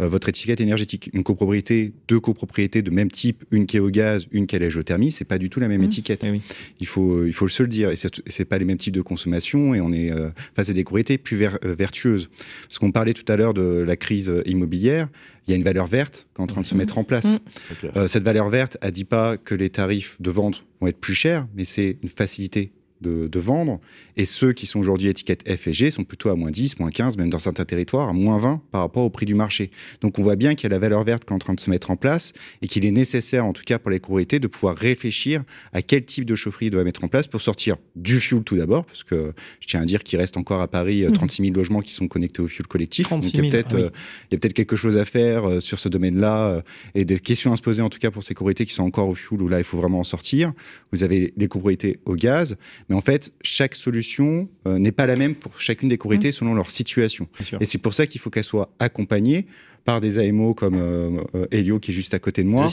euh, 0.00 0.08
votre 0.08 0.28
étiquette 0.28 0.60
énergétique. 0.60 1.10
Une 1.12 1.24
copropriété, 1.24 1.92
deux 2.06 2.20
copropriétés 2.20 2.82
de 2.82 2.90
même 2.90 3.10
type, 3.10 3.44
une 3.50 3.66
qui 3.66 3.78
est 3.78 3.80
au 3.80 3.90
gaz, 3.90 4.26
une 4.30 4.46
qui 4.46 4.54
est 4.54 4.58
à 4.58 4.62
la 4.62 4.70
géothermie, 4.70 5.10
c'est 5.10 5.24
pas 5.24 5.38
du 5.38 5.50
tout 5.50 5.58
la 5.58 5.68
même 5.68 5.80
mmh. 5.80 5.84
étiquette. 5.84 6.24
Eh 6.24 6.40
il 6.78 6.86
faut 6.86 7.24
il 7.24 7.32
faut 7.32 7.48
se 7.48 7.62
le 7.62 7.68
dire. 7.68 7.90
Et 7.90 7.96
c'est 7.96 8.44
pas 8.44 8.58
les 8.58 8.64
mêmes 8.64 8.78
types 8.78 8.94
de 8.94 9.02
consommation 9.02 9.74
et 9.74 9.80
on 9.80 9.92
est 9.92 10.10
euh, 10.10 10.30
face 10.54 10.70
à 10.70 10.72
des 10.72 10.84
copropriétés 10.84 11.18
plus 11.18 11.42
euh, 11.42 11.74
vertueuses. 11.76 12.30
Parce 12.62 12.78
qu'on 12.78 12.92
parlait 12.92 13.14
tout 13.14 13.30
à 13.30 13.36
l'heure 13.36 13.54
de 13.54 13.84
la 13.86 13.96
crise 13.96 14.32
immobilière, 14.46 15.08
il 15.46 15.50
y 15.50 15.54
a 15.54 15.56
une 15.56 15.64
valeur 15.64 15.86
verte 15.86 16.28
qui 16.34 16.40
est 16.40 16.44
en 16.44 16.46
train 16.46 16.60
de 16.60 16.66
se 16.66 16.74
mmh. 16.74 16.78
mettre 16.78 16.98
en 16.98 17.04
place. 17.04 17.40
Mmh. 17.82 18.06
cette 18.06 18.22
valeur 18.22 18.48
verte, 18.50 18.76
elle 18.82 18.92
dit 18.92 19.04
pas 19.04 19.36
que 19.36 19.54
les 19.54 19.70
tarifs 19.70 20.16
de 20.20 20.30
vente 20.30 20.64
vont 20.80 20.86
être 20.86 20.98
plus 20.98 21.14
chers, 21.14 21.46
mais 21.56 21.64
c'est 21.64 21.98
une 22.02 22.08
facilité 22.08 22.70
de, 23.00 23.38
vendre. 23.38 23.80
Et 24.16 24.24
ceux 24.24 24.52
qui 24.52 24.66
sont 24.66 24.80
aujourd'hui 24.80 25.08
étiquettes 25.08 25.48
F 25.48 25.68
et 25.68 25.72
G 25.72 25.90
sont 25.90 26.04
plutôt 26.04 26.28
à 26.28 26.34
moins 26.34 26.50
10, 26.50 26.80
moins 26.80 26.90
15, 26.90 27.16
même 27.16 27.30
dans 27.30 27.38
certains 27.38 27.64
territoires, 27.64 28.08
à 28.08 28.12
moins 28.12 28.38
20 28.38 28.62
par 28.72 28.80
rapport 28.80 29.04
au 29.04 29.10
prix 29.10 29.26
du 29.26 29.34
marché. 29.34 29.70
Donc 30.00 30.18
on 30.18 30.22
voit 30.22 30.36
bien 30.36 30.54
qu'il 30.54 30.64
y 30.64 30.66
a 30.66 30.74
la 30.74 30.78
valeur 30.78 31.04
verte 31.04 31.24
qui 31.24 31.32
est 31.32 31.36
en 31.36 31.38
train 31.38 31.54
de 31.54 31.60
se 31.60 31.70
mettre 31.70 31.90
en 31.90 31.96
place 31.96 32.32
et 32.62 32.68
qu'il 32.68 32.84
est 32.84 32.90
nécessaire, 32.90 33.44
en 33.44 33.52
tout 33.52 33.62
cas 33.64 33.78
pour 33.78 33.90
les 33.90 34.00
copropriétés, 34.00 34.40
de 34.40 34.48
pouvoir 34.48 34.76
réfléchir 34.76 35.44
à 35.72 35.82
quel 35.82 36.04
type 36.04 36.24
de 36.24 36.34
chaufferie 36.34 36.66
ils 36.66 36.70
doivent 36.70 36.84
mettre 36.84 37.04
en 37.04 37.08
place 37.08 37.26
pour 37.26 37.40
sortir 37.40 37.76
du 37.96 38.20
fuel 38.20 38.42
tout 38.42 38.56
d'abord, 38.56 38.84
parce 38.84 39.04
que 39.04 39.32
je 39.60 39.66
tiens 39.66 39.82
à 39.82 39.84
dire 39.84 40.02
qu'il 40.02 40.18
reste 40.18 40.36
encore 40.36 40.60
à 40.60 40.68
Paris 40.68 41.04
36 41.12 41.42
euh, 41.42 41.44
000 41.44 41.52
mmh. 41.52 41.56
logements 41.56 41.80
qui 41.80 41.92
sont 41.92 42.08
connectés 42.08 42.42
au 42.42 42.48
fuel 42.48 42.66
collectif. 42.66 43.10
Donc 43.10 43.24
il 43.24 43.36
y 43.36 43.46
a 43.46 43.50
peut-être 43.50 43.74
euh, 43.74 43.90
peut 44.30 44.48
quelque 44.48 44.76
chose 44.76 44.96
à 44.96 45.04
faire 45.04 45.48
euh, 45.48 45.60
sur 45.60 45.78
ce 45.78 45.88
domaine-là 45.88 46.62
et 46.94 47.04
des 47.04 47.18
questions 47.18 47.52
à 47.52 47.56
se 47.56 47.62
poser 47.62 47.82
en 47.82 47.88
tout 47.88 47.98
cas 47.98 48.10
pour 48.10 48.22
ces 48.22 48.34
copropriétés 48.34 48.66
qui 48.66 48.74
sont 48.74 48.84
encore 48.84 49.08
au 49.08 49.14
fuel 49.14 49.42
où 49.42 49.48
là 49.48 49.58
il 49.58 49.64
faut 49.64 49.78
vraiment 49.78 50.00
en 50.00 50.04
sortir. 50.04 50.52
Vous 50.92 51.04
avez 51.04 51.32
les 51.36 51.48
copropriétés 51.48 51.98
au 52.04 52.14
gaz, 52.14 52.56
mais 52.88 52.96
en 52.96 53.00
fait, 53.00 53.32
chaque 53.42 53.74
solution 53.74 54.48
euh, 54.66 54.78
n'est 54.78 54.92
pas 54.92 55.06
la 55.06 55.16
même 55.16 55.34
pour 55.34 55.60
chacune 55.60 55.88
des 55.88 55.98
copropriétés 55.98 56.28
mmh. 56.28 56.32
selon 56.32 56.54
leur 56.54 56.70
situation. 56.70 57.28
Et 57.60 57.66
c'est 57.66 57.78
pour 57.78 57.94
ça 57.94 58.06
qu'il 58.06 58.20
faut 58.20 58.30
qu'elle 58.30 58.44
soit 58.44 58.70
accompagnée 58.78 59.46
par 59.84 60.00
des 60.00 60.18
AMO 60.18 60.54
comme 60.54 60.76
euh, 60.76 61.20
euh, 61.34 61.46
Helio 61.50 61.78
qui 61.78 61.90
est 61.90 61.94
juste 61.94 62.14
à 62.14 62.18
côté 62.18 62.42
de 62.42 62.48
moi, 62.48 62.66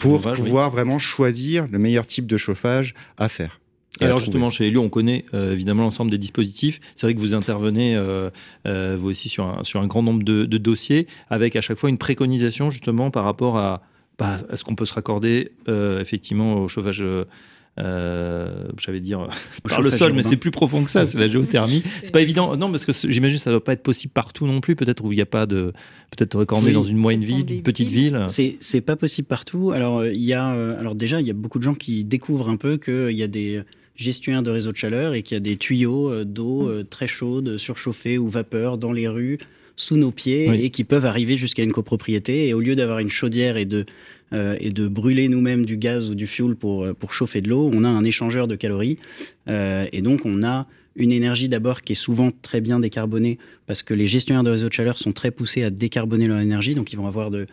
pour 0.00 0.20
pouvoir 0.32 0.70
vraiment 0.70 0.98
choisir 0.98 1.66
le 1.70 1.78
meilleur 1.78 2.06
type 2.06 2.26
de 2.26 2.36
chauffage 2.36 2.94
à 3.16 3.28
faire. 3.28 3.60
alors 4.00 4.18
justement, 4.18 4.50
chez 4.50 4.68
Helio, 4.68 4.82
on 4.82 4.88
connaît 4.88 5.24
évidemment 5.32 5.82
l'ensemble 5.82 6.10
des 6.10 6.18
dispositifs. 6.18 6.80
C'est 6.94 7.06
vrai 7.06 7.14
que 7.14 7.20
vous 7.20 7.34
intervenez, 7.34 7.98
vous 8.64 9.08
aussi, 9.08 9.28
sur 9.28 9.44
un, 9.44 9.64
sur 9.64 9.80
un 9.80 9.86
grand 9.86 10.02
nombre 10.02 10.22
de, 10.22 10.44
dossiers, 10.58 11.06
avec 11.30 11.56
à 11.56 11.60
chaque 11.60 11.78
fois 11.78 11.90
une 11.90 11.98
préconisation 11.98 12.70
justement 12.70 13.10
par 13.10 13.24
rapport 13.24 13.58
à, 13.58 13.82
bah, 14.18 14.38
à 14.50 14.56
ce 14.56 14.64
qu'on 14.64 14.74
peut 14.74 14.86
se 14.86 14.94
raccorder 14.94 15.52
effectivement 15.66 16.56
au 16.62 16.68
chauffage 16.68 17.02
euh, 17.02 17.24
j'avais 17.78 19.00
dire 19.00 19.28
par 19.68 19.82
le 19.82 19.90
sol, 19.90 20.12
mais 20.12 20.22
c'est 20.22 20.36
plus 20.36 20.50
profond 20.50 20.84
que 20.84 20.90
ça, 20.90 21.06
c'est 21.06 21.18
la 21.18 21.26
géothermie. 21.26 21.82
C'est 22.02 22.12
pas 22.12 22.20
évident, 22.20 22.56
non, 22.56 22.70
parce 22.70 22.84
que 22.84 22.92
j'imagine 22.92 23.38
que 23.38 23.42
ça 23.42 23.50
doit 23.50 23.62
pas 23.62 23.72
être 23.72 23.82
possible 23.82 24.12
partout 24.12 24.46
non 24.46 24.60
plus, 24.60 24.76
peut-être 24.76 25.04
où 25.04 25.12
il 25.12 25.16
n'y 25.16 25.22
a 25.22 25.26
pas 25.26 25.46
de, 25.46 25.72
peut-être 26.16 26.44
quand 26.44 26.58
on 26.62 26.66
est 26.66 26.72
dans 26.72 26.82
une 26.82 26.96
moyenne 26.96 27.24
ville, 27.24 27.50
une 27.50 27.62
petite 27.62 27.88
ville. 27.88 28.24
C'est 28.28 28.80
pas 28.80 28.96
possible 28.96 29.28
partout. 29.28 29.72
Alors 29.72 30.06
il 30.06 30.22
y 30.22 30.32
a, 30.32 30.52
euh, 30.52 30.78
alors 30.78 30.94
déjà 30.94 31.20
il 31.20 31.26
y 31.26 31.30
a 31.30 31.34
beaucoup 31.34 31.58
de 31.58 31.64
gens 31.64 31.74
qui 31.74 32.04
découvrent 32.04 32.48
un 32.48 32.56
peu 32.56 32.76
qu'il 32.76 33.16
y 33.16 33.22
a 33.22 33.28
des 33.28 33.62
gestionnaires 33.96 34.42
de 34.42 34.50
réseaux 34.50 34.72
de 34.72 34.76
chaleur 34.76 35.14
et 35.14 35.22
qu'il 35.22 35.34
y 35.34 35.38
a 35.38 35.40
des 35.40 35.56
tuyaux 35.56 36.10
euh, 36.10 36.24
d'eau 36.24 36.68
mmh. 36.68 36.84
très 36.84 37.08
chaude, 37.08 37.56
surchauffée 37.56 38.18
ou 38.18 38.28
vapeur 38.28 38.78
dans 38.78 38.92
les 38.92 39.08
rues 39.08 39.38
sous 39.78 39.96
nos 39.96 40.10
pieds 40.10 40.64
et 40.64 40.70
qui 40.70 40.82
peuvent 40.84 41.06
arriver 41.06 41.36
jusqu'à 41.36 41.62
une 41.62 41.72
copropriété. 41.72 42.48
Et 42.48 42.54
au 42.54 42.60
lieu 42.60 42.74
d'avoir 42.74 42.98
une 42.98 43.10
chaudière 43.10 43.56
et 43.56 43.64
de 43.64 43.84
euh, 44.32 44.56
et 44.60 44.70
de 44.70 44.88
brûler 44.88 45.28
nous-mêmes 45.28 45.64
du 45.64 45.76
gaz 45.76 46.10
ou 46.10 46.14
du 46.14 46.26
fuel 46.26 46.54
pour, 46.54 46.84
euh, 46.84 46.94
pour 46.94 47.12
chauffer 47.12 47.40
de 47.40 47.48
l'eau, 47.48 47.70
on 47.72 47.84
a 47.84 47.88
un 47.88 48.04
échangeur 48.04 48.46
de 48.46 48.56
calories. 48.56 48.98
Euh, 49.48 49.86
et 49.92 50.02
donc, 50.02 50.22
on 50.24 50.42
a 50.42 50.66
une 50.96 51.12
énergie 51.12 51.48
d'abord 51.48 51.80
qui 51.82 51.92
est 51.92 51.96
souvent 51.96 52.30
très 52.42 52.60
bien 52.60 52.80
décarbonée 52.80 53.38
parce 53.66 53.82
que 53.82 53.94
les 53.94 54.06
gestionnaires 54.06 54.42
de 54.42 54.50
réseaux 54.50 54.68
de 54.68 54.72
chaleur 54.72 54.98
sont 54.98 55.12
très 55.12 55.30
poussés 55.30 55.62
à 55.62 55.70
décarboner 55.70 56.26
leur 56.26 56.40
énergie. 56.40 56.74
Donc, 56.74 56.92
ils 56.92 56.96
vont 56.96 57.06
avoir 57.06 57.30
de, 57.30 57.46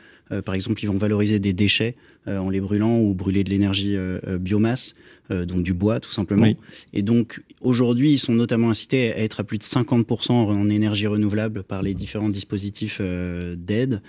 par 0.45 0.55
exemple, 0.55 0.83
ils 0.83 0.87
vont 0.87 0.97
valoriser 0.97 1.37
des 1.37 1.53
déchets 1.53 1.95
en 2.25 2.49
les 2.49 2.59
brûlant 2.59 2.97
ou 2.99 3.13
brûler 3.13 3.43
de 3.43 3.51
l'énergie 3.51 3.95
biomasse, 4.39 4.95
donc 5.29 5.61
du 5.61 5.75
bois 5.75 5.99
tout 5.99 6.11
simplement. 6.11 6.51
Et 6.93 7.03
donc, 7.03 7.43
aujourd'hui, 7.61 8.13
ils 8.13 8.17
sont 8.17 8.33
notamment 8.33 8.71
incités 8.71 9.13
à 9.13 9.19
être 9.19 9.41
à 9.41 9.43
plus 9.43 9.59
de 9.59 9.63
50% 9.63 10.31
en 10.31 10.69
énergie 10.69 11.05
renouvelable 11.05 11.61
par 11.61 11.83
les 11.83 11.93
différents 11.93 12.29
dispositifs 12.29 12.99
d'aide. 12.99 14.01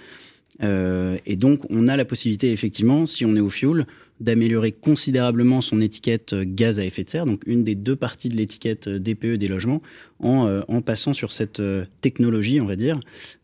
Euh, 0.62 1.19
et 1.27 1.37
donc, 1.37 1.61
on 1.71 1.88
a 1.88 1.97
la 1.97 2.05
possibilité, 2.05 2.53
effectivement, 2.53 3.07
si 3.07 3.25
on 3.25 3.37
est 3.37 3.40
au 3.40 3.49
fuel, 3.49 3.87
d'améliorer 4.21 4.73
considérablement 4.73 5.61
son 5.61 5.81
étiquette 5.81 6.33
euh, 6.33 6.45
gaz 6.47 6.79
à 6.79 6.85
effet 6.85 7.05
de 7.05 7.11
serre, 7.11 7.27
donc 7.27 7.42
une 7.47 7.64
des 7.64 7.75
deux 7.75 7.97
parties 7.97 8.31
de 8.31 8.37
l'étiquette 8.37 8.88
euh, 8.88 8.99
DPE 8.99 9.37
des 9.37 9.49
logements, 9.49 9.83
en, 10.19 10.81
passant 10.81 11.12
sur 11.12 11.33
cette 11.33 11.61
technologie, 12.01 12.61
on 12.61 12.64
va 12.64 12.77
dire, 12.77 12.99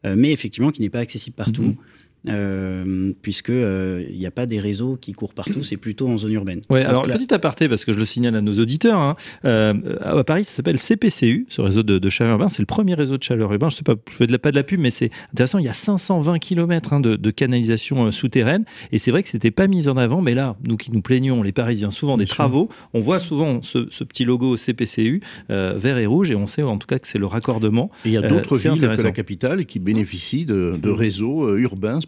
mais 0.05 0.33
effectivement 0.33 0.71
qui 0.71 0.81
n'est 0.81 0.89
pas 0.89 1.01
accessible 1.01 1.37
partout. 1.37 1.63
Mm-hmm 1.63 1.77
euh, 2.29 3.13
puisque 3.21 3.49
il 3.49 3.55
euh, 3.55 4.05
n'y 4.13 4.27
a 4.27 4.31
pas 4.31 4.47
des 4.47 4.61
réseaux 4.61 4.97
qui 4.97 5.13
courent 5.13 5.35
partout, 5.35 5.63
c'est 5.65 5.77
plutôt 5.77 6.09
en 6.09 6.19
zone 6.19 6.33
urbaine. 6.33 6.61
Ouais, 6.71 6.85
alors 6.85 7.03
petit 7.03 7.33
aparté 7.35 7.69
parce 7.69 7.85
que 7.85 7.93
je 7.93 7.99
le 7.99 8.07
signale 8.07 8.37
à 8.37 8.41
nos 8.41 8.55
auditeurs. 8.59 8.99
Hein, 8.99 9.17
euh, 9.45 9.75
à 10.01 10.23
Paris, 10.25 10.45
ça 10.45 10.53
s'appelle 10.53 10.79
CPCU, 10.79 11.47
ce 11.49 11.61
réseau 11.61 11.83
de, 11.83 12.09
chaleur 12.09 12.35
urbain. 12.35 12.49
C'est 12.49 12.63
le 12.63 12.67
premier 12.67 12.95
réseau 12.95 13.19
de 13.19 13.23
chaleur 13.23 13.53
urbain. 13.53 13.69
Je 13.69 13.77
sais 13.77 13.83
pas, 13.83 13.95
je 14.09 14.15
fais 14.15 14.27
de 14.27 14.33
la, 14.33 14.39
pas 14.39 14.51
de 14.51 14.57
la 14.57 14.63
pub, 14.63 14.81
mais 14.81 14.91
c'est 14.91 15.11
intéressant. 15.33 15.59
Il 15.59 15.65
y 15.65 15.69
a 15.69 15.75
520 15.75 16.39
km 16.39 16.93
hein, 16.93 17.01
de, 17.01 17.31
canalisation 17.31 18.07
euh, 18.07 18.11
souterraine, 18.11 18.65
et 18.93 18.99
c'est 18.99 19.11
vrai 19.11 19.23
que 19.23 19.29
c'était 19.29 19.51
pas 19.51 19.67
mis 19.67 19.89
en 19.89 19.97
avant. 19.97 20.21
Mais 20.21 20.35
là, 20.35 20.57
nous 20.67 20.77
qui 20.77 20.93
nous 20.93 21.03
plaignons, 21.03 21.43
les 21.43 21.53
Parisiens, 21.53 21.91
souvent 21.91 22.17
des 22.17 22.27
travaux, 22.27 22.69
on 22.95 23.01
voit 23.01 23.19
souvent 23.19 23.63
ce, 23.63 23.79
petit 24.05 24.25
logo 24.25 24.57
CPCU 24.57 25.23
vert 25.49 25.99
et 25.99 26.07
rouge, 26.07 26.31
et 26.31 26.35
on 26.35 26.47
sait 26.47 26.63
en 26.63 26.79
tout 26.79 26.87
cas 26.87 26.99
que 26.99 27.07
c'est 27.07 27.19
le 27.19 27.27
raccordement. 27.27 27.91
Et 28.05 28.09
il 28.09 28.13
y 28.13 28.17
a 28.17 28.23
d'autres 28.23 28.57
villes 28.57 28.81
que 28.81 29.03
la 29.03 29.13
capitale 29.13 29.67
qui 29.67 29.79
bénéficient 29.79 30.45
de, 30.45 30.79
de 30.81 30.91
réseaux 30.91 31.57
urbains 31.57 32.01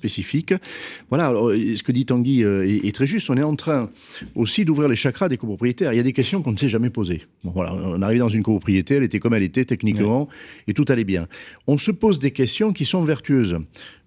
Voilà, 1.10 1.32
ce 1.32 1.82
que 1.82 1.92
dit 1.92 2.06
Tanguy 2.06 2.42
euh, 2.42 2.66
est, 2.66 2.94
très 2.94 3.06
juste. 3.06 3.30
On 3.30 3.36
est 3.36 3.42
en 3.42 3.56
train 3.56 3.90
aussi 4.34 4.64
d'ouvrir 4.64 4.88
les 4.88 4.96
chakras 4.96 5.28
des 5.28 5.36
copropriétaires. 5.36 5.92
Il 5.92 5.96
y 5.96 6.00
a 6.00 6.04
des 6.04 6.12
questions 6.12 6.42
qu'on 6.42 6.52
ne 6.52 6.56
s'est 6.56 6.68
jamais 6.68 6.90
posées. 6.90 7.22
voilà, 7.42 7.74
on 7.74 8.02
arrive 8.02 8.20
dans 8.20 8.28
une 8.28 8.42
copropriété, 8.42 8.94
elle 8.94 9.02
était 9.02 9.20
comme 9.20 9.34
elle 9.34 9.42
était 9.42 9.64
techniquement, 9.64 10.28
et 10.66 10.74
tout 10.74 10.84
allait 10.88 11.04
bien. 11.04 11.26
On 11.66 11.78
se 11.78 11.90
pose 11.90 12.18
des 12.18 12.30
questions 12.30 12.72
qui 12.72 12.84
sont 12.84 13.04
vertueuses. 13.04 13.58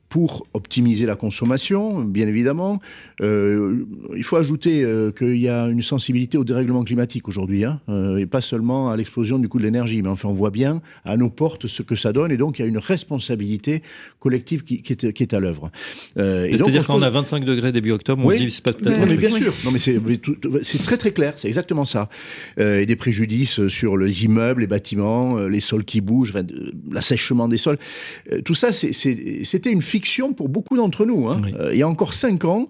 Pour 0.10 0.48
optimiser 0.54 1.06
la 1.06 1.16
consommation, 1.16 2.02
bien 2.02 2.28
évidemment. 2.28 2.80
Euh, 3.22 3.86
il 4.16 4.24
faut 4.24 4.38
ajouter 4.38 4.84
euh, 4.84 5.12
qu'il 5.12 5.38
y 5.38 5.50
a 5.50 5.66
une 5.68 5.82
sensibilité 5.82 6.38
au 6.38 6.46
dérèglement 6.46 6.84
climatique 6.84 7.28
aujourd'hui, 7.28 7.66
hein, 7.66 7.82
euh, 7.90 8.18
et 8.18 8.26
pas 8.26 8.42
seulement 8.42 8.90
à 8.90 8.96
l'explosion 8.96 9.38
du 9.38 9.50
coût 9.50 9.60
de 9.60 9.64
l'énergie. 9.64 10.02
Mais 10.02 10.10
enfin, 10.10 10.30
on 10.30 10.34
voit 10.34 10.52
bien 10.52 10.82
à 11.04 11.18
nos 11.18 11.30
portes 11.30 11.68
ce 11.68 11.82
que 11.82 11.96
ça 11.96 12.14
donne, 12.14 12.32
et 12.32 12.38
donc 12.38 12.60
il 12.60 12.62
y 12.62 12.66
a 12.66 12.68
une 12.68 12.78
responsabilité 12.78 13.82
collective 14.20 14.64
qui, 14.64 14.82
qui, 14.82 14.94
est, 14.94 15.12
qui 15.12 15.24
est, 15.24 15.34
à 15.34 15.40
l'œuvre. 15.40 15.72
C'est-à-dire 16.16 16.88
quand 16.88 16.96
on 16.96 17.02
a 17.02 17.10
25 17.10 17.44
degrés 17.44 17.72
début 17.72 17.92
octobre, 17.92 18.24
on 18.26 18.30
se 18.30 18.38
dit 18.38 18.52
c'est 18.52 18.64
pas 18.64 18.74
peut-être. 18.74 19.06
mais 19.06 19.18
bien 19.18 19.32
sûr, 19.32 19.54
non 19.66 19.72
mais 19.72 19.80
c'est 19.80 20.84
très 20.84 20.98
très 20.98 21.12
clair, 21.12 21.34
c'est 21.36 21.48
exactement 21.50 21.86
ça. 21.86 22.10
et 22.58 22.86
des 22.86 22.96
préjudices 22.96 23.68
sur 23.68 23.98
les 23.98 24.24
immeubles, 24.24 24.62
les 24.62 24.68
bâtiments, 24.68 25.38
les 25.40 25.60
sols 25.60 25.84
qui 25.84 26.00
bougent, 26.00 26.34
l'assèchement 26.92 27.48
des 27.48 27.58
sols. 27.58 27.78
tout 28.46 28.54
ça, 28.54 28.72
c'était 28.72 29.72
une 29.72 29.82
fiction 29.98 30.34
pour 30.34 30.48
beaucoup 30.48 30.78
d'entre 30.78 31.06
nous. 31.06 31.28
Hein. 31.28 31.42
Euh, 31.60 31.74
il 31.74 31.80
y 31.80 31.82
a 31.82 31.88
encore 31.88 32.14
cinq 32.14 32.46
ans, 32.46 32.68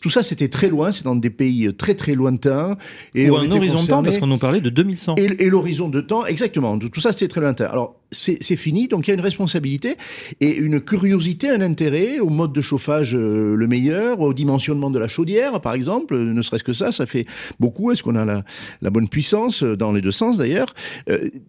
tout 0.00 0.10
ça 0.10 0.22
c'était 0.22 0.46
très 0.48 0.68
loin, 0.68 0.92
c'est 0.92 1.02
dans 1.02 1.16
des 1.16 1.30
pays 1.30 1.74
très 1.74 1.94
très 1.94 2.14
lointains. 2.14 2.76
Et 3.16 3.28
Ou 3.28 3.36
un 3.36 3.50
horizon 3.50 3.82
de 3.82 3.88
temps, 3.88 4.02
parce 4.04 4.18
qu'on 4.18 4.28
nous 4.28 4.38
parlait 4.38 4.60
de 4.60 4.70
2100. 4.70 5.16
Et, 5.16 5.44
et 5.44 5.50
l'horizon 5.50 5.88
de 5.88 6.00
temps, 6.00 6.24
exactement. 6.24 6.78
Tout 6.78 7.00
ça 7.00 7.10
c'était 7.10 7.26
très 7.26 7.40
lointain. 7.40 7.64
Alors 7.64 7.96
c'est 8.12 8.56
fini, 8.56 8.86
donc 8.86 9.06
il 9.06 9.10
y 9.10 9.12
a 9.12 9.14
une 9.14 9.20
responsabilité 9.20 9.96
et 10.40 10.54
une 10.54 10.80
curiosité, 10.80 11.50
un 11.50 11.60
intérêt 11.60 12.20
au 12.20 12.30
mode 12.30 12.52
de 12.52 12.60
chauffage 12.60 13.14
euh, 13.14 13.54
le 13.56 13.66
meilleur, 13.66 14.20
au 14.20 14.32
dimensionnement 14.32 14.90
de 14.90 15.00
la 15.00 15.08
chaudière, 15.08 15.60
par 15.60 15.74
exemple, 15.74 16.16
ne 16.16 16.42
serait-ce 16.42 16.64
que 16.64 16.72
ça, 16.72 16.92
ça 16.92 17.06
fait 17.06 17.26
beaucoup. 17.58 17.90
Est-ce 17.90 18.04
qu'on 18.04 18.14
a 18.14 18.24
la, 18.24 18.44
la, 18.82 18.90
bonne 18.90 19.08
puissance, 19.08 19.62
euh, 19.64 19.76
dans 19.76 19.92
les 19.92 20.00
deux 20.00 20.12
sens 20.12 20.38
d'ailleurs? 20.38 20.74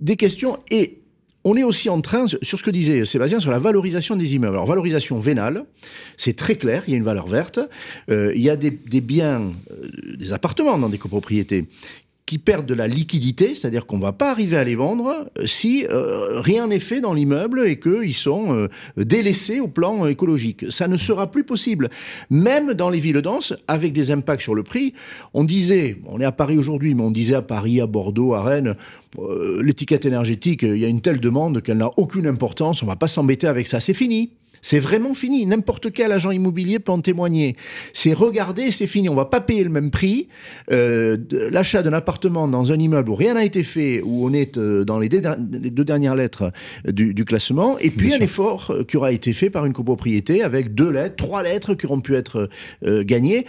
Des 0.01 0.15
questions 0.15 0.57
et 0.71 0.99
on 1.43 1.55
est 1.55 1.63
aussi 1.63 1.89
en 1.89 2.01
train, 2.01 2.25
sur 2.27 2.59
ce 2.59 2.63
que 2.63 2.71
disait 2.71 3.05
Sébastien, 3.05 3.39
sur 3.39 3.51
la 3.51 3.59
valorisation 3.59 4.15
des 4.15 4.35
immeubles. 4.35 4.55
Alors, 4.55 4.65
valorisation 4.65 5.19
vénale, 5.19 5.65
c'est 6.17 6.35
très 6.35 6.55
clair, 6.55 6.83
il 6.87 6.91
y 6.91 6.93
a 6.95 6.97
une 6.97 7.03
valeur 7.03 7.27
verte. 7.27 7.59
Euh, 8.09 8.33
il 8.35 8.41
y 8.41 8.49
a 8.49 8.57
des, 8.57 8.71
biens, 8.71 9.53
euh, 9.71 10.15
des 10.17 10.33
appartements 10.33 10.77
dans 10.77 10.89
des 10.89 10.97
copropriétés 10.97 11.65
qui 12.29 12.37
perdent 12.37 12.67
de 12.67 12.75
la 12.75 12.87
liquidité, 12.87 13.55
c'est-à-dire 13.55 13.87
qu'on 13.87 13.97
ne 13.97 14.03
va 14.03 14.11
pas 14.11 14.29
arriver 14.29 14.55
à 14.55 14.63
les 14.63 14.75
vendre 14.75 15.31
euh, 15.39 15.47
si 15.47 15.87
rien 15.89 16.67
n'est 16.67 16.77
fait 16.77 17.01
dans 17.01 17.13
l'immeuble 17.13 17.65
et 17.65 17.79
qu'ils 17.79 18.13
sont 18.13 18.67
délaissés 18.97 19.59
au 19.59 19.67
plan 19.67 20.05
écologique. 20.05 20.65
Ça 20.69 20.87
ne 20.87 20.95
sera 20.95 21.31
plus 21.31 21.43
possible. 21.43 21.89
Même 22.29 22.75
dans 22.75 22.91
les 22.91 22.99
villes 22.99 23.23
denses, 23.23 23.55
avec 23.67 23.93
des 23.93 24.11
impacts 24.11 24.43
sur 24.43 24.53
le 24.53 24.61
prix, 24.61 24.93
on 25.33 25.43
disait, 25.43 25.97
on 26.05 26.21
est 26.21 26.25
à 26.25 26.31
Paris 26.31 26.59
aujourd'hui, 26.59 26.93
mais 26.93 27.01
on 27.01 27.09
disait 27.09 27.33
à 27.33 27.41
Paris, 27.41 27.81
à 27.81 27.87
Bordeaux, 27.87 28.35
à 28.35 28.43
Rennes, 28.43 28.75
euh, 29.17 29.63
l'étiquette 29.63 30.05
énergétique, 30.05 30.61
il 30.61 30.77
y 30.77 30.85
a 30.85 30.87
une 30.87 31.01
telle 31.01 31.19
demande 31.19 31.63
qu'elle 31.63 31.77
n'a 31.77 31.89
aucune 31.97 32.27
importance, 32.27 32.83
on 32.83 32.85
ne 32.85 32.91
va 32.91 32.95
pas 32.95 33.07
s'embêter 33.07 33.47
avec 33.47 33.65
ça, 33.65 33.79
c'est 33.79 33.95
fini. 33.95 34.33
C'est 34.61 34.79
vraiment 34.79 35.13
fini. 35.13 35.45
N'importe 35.45 35.91
quel 35.91 36.11
agent 36.11 36.31
immobilier 36.31 36.79
peut 36.79 36.91
en 36.91 37.01
témoigner. 37.01 37.55
C'est 37.93 38.13
regarder, 38.13 38.71
c'est 38.71 38.87
fini. 38.87 39.09
On 39.09 39.15
va 39.15 39.25
pas 39.25 39.41
payer 39.41 39.63
le 39.63 39.69
même 39.69 39.91
prix. 39.91 40.27
Euh, 40.71 41.17
l'achat 41.51 41.81
d'un 41.81 41.93
appartement 41.93 42.47
dans 42.47 42.71
un 42.71 42.79
immeuble 42.79 43.09
où 43.09 43.15
rien 43.15 43.33
n'a 43.33 43.45
été 43.45 43.63
fait, 43.63 44.01
où 44.01 44.25
on 44.25 44.33
est 44.33 44.57
euh, 44.57 44.83
dans 44.83 44.99
les 44.99 45.09
deux, 45.09 45.21
dernières 45.83 46.15
lettres 46.15 46.51
du, 46.87 47.25
classement, 47.25 47.77
et 47.79 47.89
puis 47.89 48.13
un 48.13 48.19
effort 48.19 48.73
qui 48.87 48.97
aura 48.97 49.11
été 49.11 49.33
fait 49.33 49.49
par 49.49 49.65
une 49.65 49.73
copropriété 49.73 50.43
avec 50.43 50.73
deux 50.73 50.89
lettres, 50.89 51.15
trois 51.15 51.43
lettres 51.43 51.73
qui 51.73 51.85
auront 51.85 52.01
pu 52.01 52.15
être 52.15 52.49
gagnées. 52.83 53.45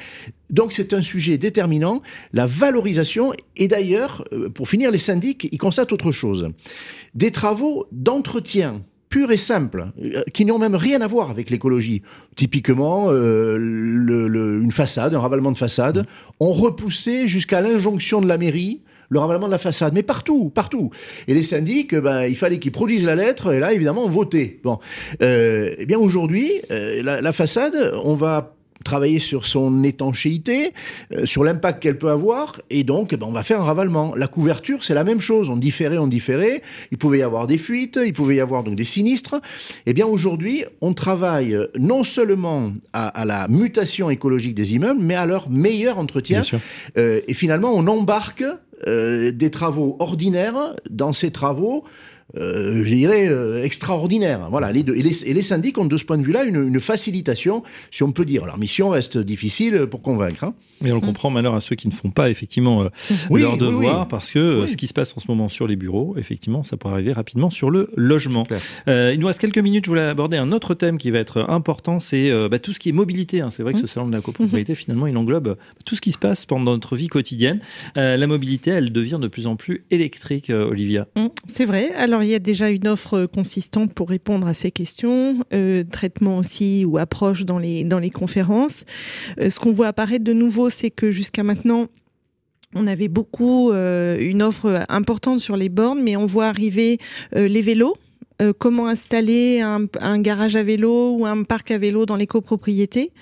Donc 0.50 0.72
c'est 0.72 0.92
un 0.92 1.02
sujet 1.02 1.38
déterminant, 1.38 2.02
la 2.32 2.46
valorisation. 2.46 3.32
Et 3.56 3.68
d'ailleurs, 3.68 4.24
euh, 4.32 4.50
pour 4.50 4.68
finir, 4.68 4.90
les 4.90 4.98
syndics, 4.98 5.48
ils 5.50 5.58
constatent 5.58 5.92
autre 5.92 6.12
chose. 6.12 6.48
Des 7.14 7.30
travaux 7.30 7.86
d'entretien 7.92 8.82
purs 9.10 9.32
et 9.32 9.36
simples, 9.36 9.88
euh, 10.02 10.22
qui 10.32 10.46
n'ont 10.46 10.58
même 10.58 10.74
rien 10.74 11.02
à 11.02 11.06
voir 11.06 11.30
avec 11.30 11.50
l'écologie. 11.50 12.00
Typiquement, 12.36 13.08
euh, 13.10 13.58
une 13.58 14.72
façade, 14.72 15.14
un 15.14 15.20
ravalement 15.20 15.52
de 15.52 15.58
façade, 15.58 16.06
ont 16.38 16.52
repoussé 16.52 17.28
jusqu'à 17.28 17.60
l'injonction 17.60 18.22
de 18.22 18.26
la 18.26 18.38
mairie 18.38 18.80
le 19.12 19.18
ravalement 19.18 19.46
de 19.46 19.50
la 19.50 19.58
façade, 19.58 19.92
mais 19.92 20.04
partout, 20.04 20.50
partout. 20.54 20.90
Et 21.26 21.34
les 21.34 21.42
syndics, 21.42 21.96
ben, 21.96 22.26
il 22.26 22.36
fallait 22.36 22.60
qu'ils 22.60 22.70
produisent 22.70 23.04
la 23.04 23.16
lettre, 23.16 23.52
et 23.52 23.58
là, 23.58 23.72
évidemment, 23.72 24.04
on 24.04 24.08
votait. 24.08 24.60
Bon, 24.62 24.78
eh 25.20 25.84
bien 25.84 25.98
aujourd'hui, 25.98 26.48
la, 26.70 27.20
la, 27.20 27.32
façade, 27.32 27.92
on 28.04 28.14
va 28.14 28.54
travailler 28.84 29.18
sur 29.18 29.46
son 29.46 29.82
étanchéité, 29.84 30.72
euh, 31.12 31.26
sur 31.26 31.44
l'impact 31.44 31.82
qu'elle 31.82 31.98
peut 31.98 32.10
avoir, 32.10 32.60
et 32.70 32.84
donc 32.84 33.14
ben, 33.14 33.26
on 33.26 33.32
va 33.32 33.42
faire 33.42 33.60
un 33.60 33.64
ravalement. 33.64 34.14
La 34.16 34.26
couverture, 34.26 34.84
c'est 34.84 34.94
la 34.94 35.04
même 35.04 35.20
chose. 35.20 35.48
On 35.50 35.56
différait, 35.56 35.98
on 35.98 36.06
différait. 36.06 36.62
Il 36.90 36.98
pouvait 36.98 37.18
y 37.18 37.22
avoir 37.22 37.46
des 37.46 37.58
fuites, 37.58 37.98
il 38.04 38.12
pouvait 38.12 38.36
y 38.36 38.40
avoir 38.40 38.62
donc 38.62 38.76
des 38.76 38.84
sinistres. 38.84 39.40
Eh 39.86 39.92
bien 39.92 40.06
aujourd'hui, 40.06 40.64
on 40.80 40.94
travaille 40.94 41.56
non 41.78 42.04
seulement 42.04 42.72
à, 42.92 43.24
la 43.24 43.48
mutation 43.48 44.10
écologique 44.10 44.54
des 44.54 44.74
immeubles, 44.74 45.00
mais 45.00 45.14
à 45.14 45.26
leur 45.26 45.50
meilleur 45.50 45.98
entretien. 45.98 46.42
Euh, 46.96 47.20
et 47.26 47.34
finalement, 47.34 47.72
on 47.74 47.86
embarque 47.86 48.44
euh, 48.86 49.30
des 49.30 49.50
travaux 49.50 49.96
ordinaires 49.98 50.74
dans 50.88 51.12
ces 51.12 51.30
travaux 51.30 51.84
euh, 52.36 52.84
je 52.84 52.94
dirais, 52.94 53.28
euh, 53.28 53.62
extraordinaire. 53.62 54.48
Voilà, 54.50 54.72
les 54.72 54.82
deux. 54.82 54.96
Et 54.96 55.02
les, 55.02 55.24
et 55.28 55.34
les, 55.34 55.42
syndics 55.42 55.78
ont 55.78 55.84
de 55.84 55.96
ce 55.96 56.04
point 56.04 56.18
de 56.18 56.24
vue-là 56.24 56.44
une, 56.44 56.68
une, 56.68 56.80
facilitation, 56.80 57.62
si 57.90 58.02
on 58.02 58.12
peut 58.12 58.24
dire. 58.24 58.46
Leur 58.46 58.58
mission 58.58 58.90
reste 58.90 59.18
difficile 59.18 59.86
pour 59.90 60.02
convaincre. 60.02 60.44
Hein. 60.44 60.54
Et 60.84 60.92
on 60.92 60.94
le 60.94 61.00
comprend 61.00 61.28
malheur 61.28 61.54
à 61.54 61.60
ceux 61.60 61.76
qui 61.76 61.88
ne 61.88 61.92
font 61.92 62.10
pas 62.10 62.30
effectivement 62.30 62.82
euh, 62.82 62.88
leur 63.30 63.58
devoir, 63.58 64.08
parce 64.08 64.30
que 64.30 64.38
euh, 64.38 64.66
ce 64.66 64.78
qui 64.78 64.86
se 64.86 64.94
passe 64.94 65.14
en 65.14 65.20
ce 65.20 65.26
moment 65.28 65.50
sur 65.50 65.66
les 65.66 65.76
bureaux, 65.76 66.14
effectivement, 66.16 66.62
ça 66.62 66.78
pourrait 66.78 66.94
arriver 66.94 67.12
rapidement 67.12 67.50
sur 67.50 67.70
le 67.70 67.90
logement. 67.96 68.46
Euh, 68.88 69.12
il 69.12 69.20
nous 69.20 69.26
reste 69.26 69.40
quelques 69.40 69.58
minutes, 69.58 69.84
je 69.84 69.90
voulais 69.90 70.02
aborder 70.02 70.38
un 70.38 70.52
autre 70.52 70.74
thème 70.74 70.96
qui 70.96 71.10
va 71.10 71.18
être 71.18 71.44
important, 71.50 71.98
c'est 71.98 72.30
bah, 72.48 72.58
tout 72.58 72.72
ce 72.72 72.80
qui 72.80 72.88
est 72.88 72.92
mobilité. 72.92 73.42
Hein. 73.42 73.50
C'est 73.50 73.62
vrai 73.62 73.74
que 73.74 73.78
ce 73.78 73.84
mmh. 73.84 73.88
salon 73.88 74.06
de 74.06 74.12
la 74.12 74.22
copropriété, 74.22 74.72
mmh. 74.72 74.76
finalement, 74.76 75.06
il 75.06 75.16
englobe 75.18 75.56
tout 75.84 75.96
ce 75.96 76.00
qui 76.00 76.12
se 76.12 76.18
passe 76.18 76.46
pendant 76.46 76.72
notre 76.72 76.96
vie 76.96 77.08
quotidienne. 77.08 77.60
la 77.94 78.26
mobilité, 78.26 78.70
elle 78.70 78.92
devient 78.92 79.18
de 79.20 79.28
plus 79.28 79.46
en 79.46 79.56
plus 79.56 79.84
électrique, 79.90 80.50
Olivia. 80.50 81.06
Mmh, 81.16 81.26
c'est 81.46 81.66
vrai. 81.66 81.92
Alors, 81.94 82.19
il 82.22 82.28
y 82.28 82.34
a 82.34 82.38
déjà 82.38 82.70
une 82.70 82.88
offre 82.88 83.26
consistante 83.26 83.92
pour 83.94 84.08
répondre 84.08 84.46
à 84.46 84.54
ces 84.54 84.70
questions, 84.70 85.44
traitement 85.90 86.38
aussi 86.38 86.84
ou 86.84 86.98
approche 86.98 87.44
dans 87.44 87.58
les, 87.58 88.10
conférences. 88.10 88.84
ce 89.38 89.58
qu'on 89.58 89.72
voit 89.72 89.88
apparaître 89.88 90.24
de 90.24 90.32
nouveau, 90.32 90.70
c'est 90.70 90.90
que 90.90 91.10
jusqu'à 91.10 91.42
maintenant, 91.42 91.88
on 92.74 92.86
avait 92.86 93.08
beaucoup 93.08 93.72
euh, 93.72 94.16
une 94.20 94.42
offre 94.42 94.84
importante 94.88 95.40
sur 95.40 95.56
les 95.56 95.68
bornes, 95.68 96.02
mais 96.02 96.16
on 96.16 96.26
voit 96.26 96.46
arriver 96.46 96.98
euh, 97.34 97.48
les 97.48 97.62
vélos. 97.62 97.96
Euh, 98.40 98.52
comment 98.56 98.88
installer 98.88 99.60
un, 99.60 100.18
garage 100.18 100.56
à 100.56 100.62
vélo 100.62 101.16
ou 101.16 101.26
un 101.26 101.42
parc 101.42 101.70
à 101.70 101.78
vélo 101.78 102.06
dans 102.06 102.16
les 102.16 102.26
copropriétés. 102.26 103.12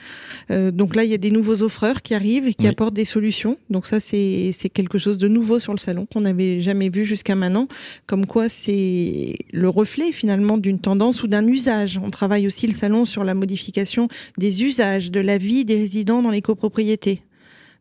donc 0.51 0.97
là, 0.97 1.05
il 1.05 1.11
y 1.11 1.15
a 1.15 1.19
des 1.19 1.31
nouveaux 1.31 1.63
offreurs 1.63 2.03
qui 2.03 2.15
arrivent 2.15 2.47
et 2.47 2.55
qui 2.55 2.67
apportent 2.67 2.95
des 2.95 3.05
solutions. 3.05 3.59
Donc 3.71 3.87
ça, 3.87 4.01
c'est 4.01 4.53
quelque 4.73 4.99
chose 4.99 5.19
de 5.19 5.29
nouveau 5.29 5.59
sur 5.59 5.73
le 5.73 5.79
salon 5.79 6.07
qu'on 6.07 6.23
n'avait 6.23 6.61
jamais 6.61 6.89
vu 6.89 7.05
jusqu'à 7.05 7.35
maintenant. 7.35 7.69
Comme 8.07 8.27
quoi, 8.27 8.49
c'est 8.49 9.35
le 9.53 9.69
reflet 9.69 10.13
finalement 10.13 10.59
d'une 10.59 10.79
tendance 10.79 11.23
ou 11.23 11.29
d'un 11.29 11.47
usage. 11.47 12.01
On 12.03 12.11
travaille 12.11 12.47
aussi 12.47 12.67
le 12.67 12.73
salon 12.73 13.05
sur 13.05 13.25
la 13.25 13.35
modification 13.35 14.09
des 14.39 14.65
usages, 14.65 15.11
de 15.11 15.21
la 15.21 15.39
vie 15.39 15.65
des 15.65 15.77
résidents 15.77 16.23
dans 16.23 16.31
les 16.31 16.43
copropriétés. 16.43 17.23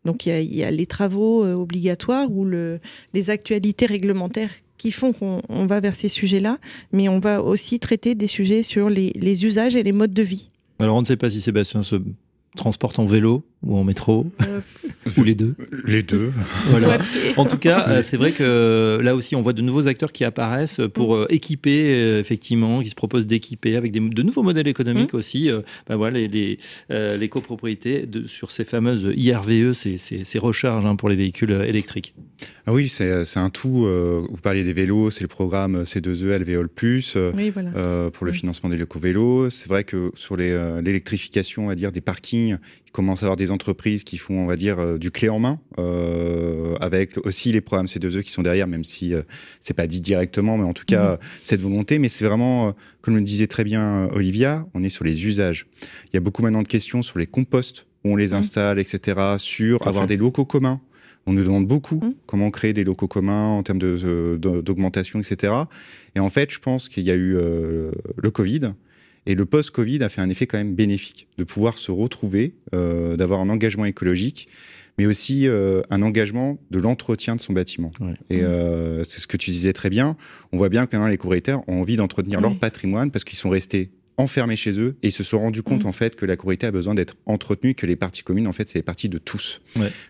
Donc 0.05 0.25
il 0.25 0.55
y, 0.55 0.63
a, 0.63 0.71
les 0.71 0.85
travaux 0.85 1.43
euh, 1.43 1.53
obligatoires 1.53 2.31
ou 2.31 2.45
le, 2.45 2.79
les 3.13 3.29
actualités 3.29 3.85
réglementaires 3.85 4.51
qui 4.77 4.91
font 4.91 5.13
qu'on 5.13 5.65
va 5.65 5.79
vers 5.79 5.95
ces 5.95 6.09
sujets-là, 6.09 6.57
mais 6.91 7.09
on 7.09 7.19
va 7.19 7.41
aussi 7.41 7.79
traiter 7.79 8.15
des 8.15 8.27
sujets 8.27 8.63
sur 8.63 8.89
les, 8.89 9.11
les 9.15 9.45
usages 9.45 9.75
et 9.75 9.83
les 9.83 9.91
modes 9.91 10.13
de 10.13 10.23
vie. 10.23 10.49
Alors 10.79 10.95
on 10.95 11.01
ne 11.01 11.05
sait 11.05 11.17
pas 11.17 11.29
si 11.29 11.41
Sébastien 11.41 11.81
se 11.81 11.95
transporte 12.55 12.99
en 12.99 13.05
vélo 13.05 13.43
ou 13.63 13.77
en 13.77 13.83
métro 13.83 14.25
euh, 14.41 14.59
ou 15.17 15.23
les 15.23 15.35
deux 15.35 15.55
Les 15.85 16.03
deux. 16.03 16.31
Voilà. 16.69 16.97
En 17.37 17.45
tout 17.45 17.57
cas, 17.57 17.85
euh, 17.87 18.01
c'est 18.01 18.17
vrai 18.17 18.31
que 18.31 18.99
là 19.01 19.15
aussi, 19.15 19.35
on 19.35 19.41
voit 19.41 19.53
de 19.53 19.61
nouveaux 19.61 19.87
acteurs 19.87 20.11
qui 20.11 20.23
apparaissent 20.23 20.81
pour 20.93 21.15
mm. 21.15 21.21
euh, 21.21 21.25
équiper, 21.29 22.17
effectivement, 22.19 22.81
qui 22.81 22.89
se 22.89 22.95
proposent 22.95 23.27
d'équiper 23.27 23.75
avec 23.75 23.91
des, 23.91 23.99
de 23.99 24.23
nouveaux 24.23 24.43
modèles 24.43 24.67
économiques 24.67 25.13
mm. 25.13 25.17
aussi. 25.17 25.49
Ben 25.87 25.95
voilà, 25.95 26.19
les, 26.19 26.57
les, 26.89 27.29
copropriétés 27.29 28.05
de, 28.05 28.27
sur 28.27 28.51
ces 28.51 28.63
fameuses 28.63 29.11
IRVE, 29.15 29.73
ces, 29.73 29.97
ces, 29.97 30.39
recharges 30.39 30.85
hein, 30.85 30.95
pour 30.95 31.09
les 31.09 31.15
véhicules 31.15 31.51
électriques. 31.51 32.13
Ah 32.65 32.73
oui, 32.73 32.89
c'est 32.89 33.37
un 33.37 33.49
tout. 33.49 33.87
vous 33.87 34.41
parliez 34.41 34.63
des 34.63 34.73
vélos, 34.73 35.11
c'est 35.11 35.21
le 35.21 35.27
programme 35.27 35.83
C2E 35.83 36.33
Alvéole 36.33 36.69
Plus 36.69 37.13
pour 37.13 38.25
le 38.25 38.31
financement 38.31 38.69
des 38.69 38.77
vélos 38.95 39.49
C'est 39.49 39.69
vrai 39.69 39.83
que 39.83 40.11
sur 40.15 40.37
l'électrification, 40.37 41.69
à 41.69 41.75
dire 41.75 41.91
des 41.91 42.01
parkings, 42.01 42.57
il 42.85 42.91
commence 42.91 43.23
à 43.23 43.25
avoir 43.27 43.37
des 43.37 43.51
entreprises 43.51 44.03
qui 44.03 44.17
font, 44.17 44.39
on 44.39 44.45
va 44.45 44.55
dire, 44.55 44.79
euh, 44.79 44.96
du 44.97 45.11
clé 45.11 45.29
en 45.29 45.39
main, 45.39 45.59
euh, 45.79 46.75
avec 46.79 47.17
aussi 47.25 47.51
les 47.51 47.61
programmes 47.61 47.87
C2E 47.87 48.23
qui 48.23 48.31
sont 48.31 48.41
derrière, 48.41 48.67
même 48.67 48.83
si 48.83 49.13
euh, 49.13 49.21
c'est 49.59 49.73
pas 49.73 49.87
dit 49.87 50.01
directement, 50.01 50.57
mais 50.57 50.63
en 50.63 50.73
tout 50.73 50.85
cas, 50.85 51.11
mhm. 51.11 51.17
cette 51.43 51.61
volonté. 51.61 51.99
Mais 51.99 52.09
c'est 52.09 52.25
vraiment, 52.25 52.73
comme 53.01 53.15
le 53.15 53.21
disait 53.21 53.47
très 53.47 53.63
bien 53.63 54.09
Olivia, 54.13 54.65
on 54.73 54.83
est 54.83 54.89
sur 54.89 55.05
les 55.05 55.25
usages. 55.25 55.67
Il 56.05 56.15
y 56.15 56.17
a 56.17 56.21
beaucoup 56.21 56.41
maintenant 56.41 56.63
de 56.63 56.67
questions 56.67 57.01
sur 57.01 57.19
les 57.19 57.27
composts, 57.27 57.85
où 58.03 58.13
on 58.13 58.15
les 58.15 58.29
mhm. 58.29 58.39
installe, 58.39 58.79
etc., 58.79 59.19
sur 59.37 59.85
avoir 59.87 60.07
des 60.07 60.17
locaux 60.17 60.45
communs. 60.45 60.81
On 61.25 61.33
nous 61.33 61.43
demande 61.43 61.67
beaucoup 61.67 61.99
mhm. 62.01 62.13
comment 62.25 62.51
créer 62.51 62.73
des 62.73 62.83
locaux 62.83 63.07
communs 63.07 63.47
en 63.47 63.63
termes 63.63 63.79
d'augmentation, 63.79 65.19
de, 65.19 65.25
etc. 65.25 65.53
Et 66.15 66.19
en 66.19 66.29
fait, 66.29 66.51
je 66.51 66.59
pense 66.59 66.87
qu'il 66.87 67.03
y 67.03 67.11
a 67.11 67.15
eu 67.15 67.33
le 67.33 68.31
Covid 68.31 68.71
Et 69.27 69.35
le 69.35 69.45
post-Covid 69.45 70.01
a 70.03 70.09
fait 70.09 70.21
un 70.21 70.29
effet 70.29 70.47
quand 70.47 70.57
même 70.57 70.73
bénéfique, 70.73 71.27
de 71.37 71.43
pouvoir 71.43 71.77
se 71.77 71.91
retrouver, 71.91 72.55
euh, 72.73 73.17
d'avoir 73.17 73.41
un 73.41 73.49
engagement 73.49 73.83
écologique, 73.83 74.47
mais 74.97 75.05
aussi 75.05 75.47
euh, 75.47 75.81
un 75.89 76.01
engagement 76.01 76.57
de 76.71 76.79
l'entretien 76.79 77.35
de 77.35 77.41
son 77.41 77.53
bâtiment. 77.53 77.91
Et 78.29 78.41
euh, 78.41 79.03
c'est 79.03 79.19
ce 79.19 79.27
que 79.27 79.37
tu 79.37 79.51
disais 79.51 79.73
très 79.73 79.89
bien. 79.89 80.17
On 80.51 80.57
voit 80.57 80.69
bien 80.69 80.85
que 80.85 80.95
maintenant 80.95 81.07
les 81.07 81.17
copropriétaires 81.17 81.67
ont 81.67 81.81
envie 81.81 81.97
d'entretenir 81.97 82.41
leur 82.41 82.57
patrimoine 82.57 83.11
parce 83.11 83.23
qu'ils 83.23 83.37
sont 83.37 83.49
restés 83.49 83.91
enfermés 84.17 84.55
chez 84.55 84.79
eux 84.79 84.97
et 85.03 85.07
ils 85.07 85.11
se 85.11 85.23
sont 85.23 85.39
rendus 85.39 85.61
compte 85.61 85.83
mm. 85.83 85.87
en 85.87 85.91
fait 85.91 86.15
que 86.15 86.25
la 86.25 86.35
copropriété 86.35 86.65
a 86.65 86.71
besoin 86.71 86.95
d'être 86.95 87.15
entretenue, 87.27 87.75
que 87.75 87.85
les 87.85 87.95
parties 87.95 88.23
communes 88.23 88.47
en 88.47 88.53
fait 88.53 88.67
c'est 88.67 88.79
les 88.79 88.83
parties 88.83 89.09
de 89.09 89.19
tous. 89.19 89.61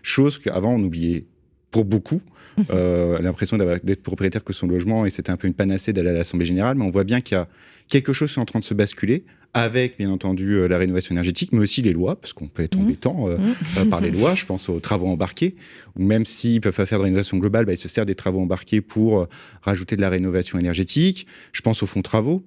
Chose 0.02 0.38
qu'avant 0.38 0.74
on 0.74 0.82
oubliait 0.82 1.26
pour 1.70 1.84
beaucoup. 1.84 2.20
Euh, 2.70 3.20
l'impression 3.20 3.56
d'être 3.56 4.02
propriétaire 4.02 4.42
que 4.42 4.52
son 4.52 4.66
logement 4.66 5.06
et 5.06 5.10
c'était 5.10 5.30
un 5.30 5.36
peu 5.36 5.46
une 5.46 5.54
panacée 5.54 5.92
d'aller 5.92 6.08
à 6.08 6.12
l'Assemblée 6.12 6.44
générale, 6.44 6.76
mais 6.76 6.84
on 6.84 6.90
voit 6.90 7.04
bien 7.04 7.20
qu'il 7.20 7.36
y 7.36 7.38
a 7.38 7.46
quelque 7.86 8.12
chose 8.12 8.32
qui 8.32 8.40
est 8.40 8.42
en 8.42 8.46
train 8.46 8.58
de 8.58 8.64
se 8.64 8.74
basculer 8.74 9.22
avec 9.54 9.96
bien 9.96 10.10
entendu 10.10 10.54
euh, 10.54 10.66
la 10.66 10.76
rénovation 10.76 11.12
énergétique, 11.12 11.50
mais 11.52 11.60
aussi 11.60 11.82
les 11.82 11.92
lois, 11.92 12.20
parce 12.20 12.32
qu'on 12.32 12.48
peut 12.48 12.64
être 12.64 12.76
mmh. 12.76 12.80
embêtant 12.80 13.28
euh, 13.28 13.38
mmh. 13.38 13.90
par 13.90 14.00
les 14.00 14.10
lois. 14.18 14.34
Je 14.34 14.44
pense 14.44 14.68
aux 14.68 14.80
travaux 14.80 15.06
embarqués, 15.06 15.54
ou 15.94 16.02
même 16.02 16.24
s'ils 16.24 16.60
peuvent 16.60 16.74
pas 16.74 16.84
faire 16.84 16.98
de 16.98 17.04
rénovation 17.04 17.36
globale, 17.38 17.64
bah, 17.64 17.74
ils 17.74 17.76
se 17.76 17.88
servent 17.88 18.08
des 18.08 18.16
travaux 18.16 18.40
embarqués 18.40 18.80
pour 18.80 19.28
rajouter 19.62 19.94
de 19.94 20.00
la 20.00 20.08
rénovation 20.08 20.58
énergétique. 20.58 21.28
Je 21.52 21.62
pense 21.62 21.84
aux 21.84 21.86
fonds 21.86 22.02
travaux 22.02 22.44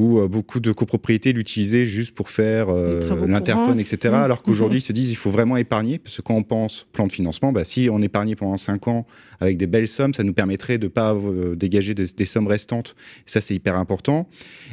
où 0.00 0.18
euh, 0.18 0.28
beaucoup 0.28 0.60
de 0.60 0.72
copropriétés 0.72 1.34
l'utilisaient 1.34 1.84
juste 1.84 2.14
pour 2.14 2.30
faire 2.30 2.70
euh, 2.70 3.00
l'interphone, 3.26 3.78
etc. 3.78 4.14
Mmh. 4.14 4.14
Alors 4.14 4.42
qu'aujourd'hui, 4.42 4.78
mmh. 4.78 4.78
ils 4.78 4.84
se 4.84 4.92
disent 4.92 5.10
il 5.10 5.16
faut 5.16 5.30
vraiment 5.30 5.58
épargner, 5.58 5.98
parce 5.98 6.16
que 6.16 6.22
quand 6.22 6.34
on 6.34 6.42
pense 6.42 6.86
plan 6.92 7.06
de 7.06 7.12
financement, 7.12 7.52
bah, 7.52 7.64
si 7.64 7.88
on 7.92 8.00
épargnait 8.00 8.34
pendant 8.34 8.56
5 8.56 8.88
ans 8.88 9.06
avec 9.40 9.58
des 9.58 9.66
belles 9.66 9.88
sommes, 9.88 10.14
ça 10.14 10.24
nous 10.24 10.32
permettrait 10.32 10.78
de 10.78 10.84
ne 10.84 10.88
pas 10.88 11.14
euh, 11.14 11.54
dégager 11.54 11.94
des, 11.94 12.24
sommes 12.24 12.46
restantes. 12.46 12.96
ça, 13.26 13.42
c'est 13.42 13.54
hyper 13.54 13.76
important. 13.76 14.26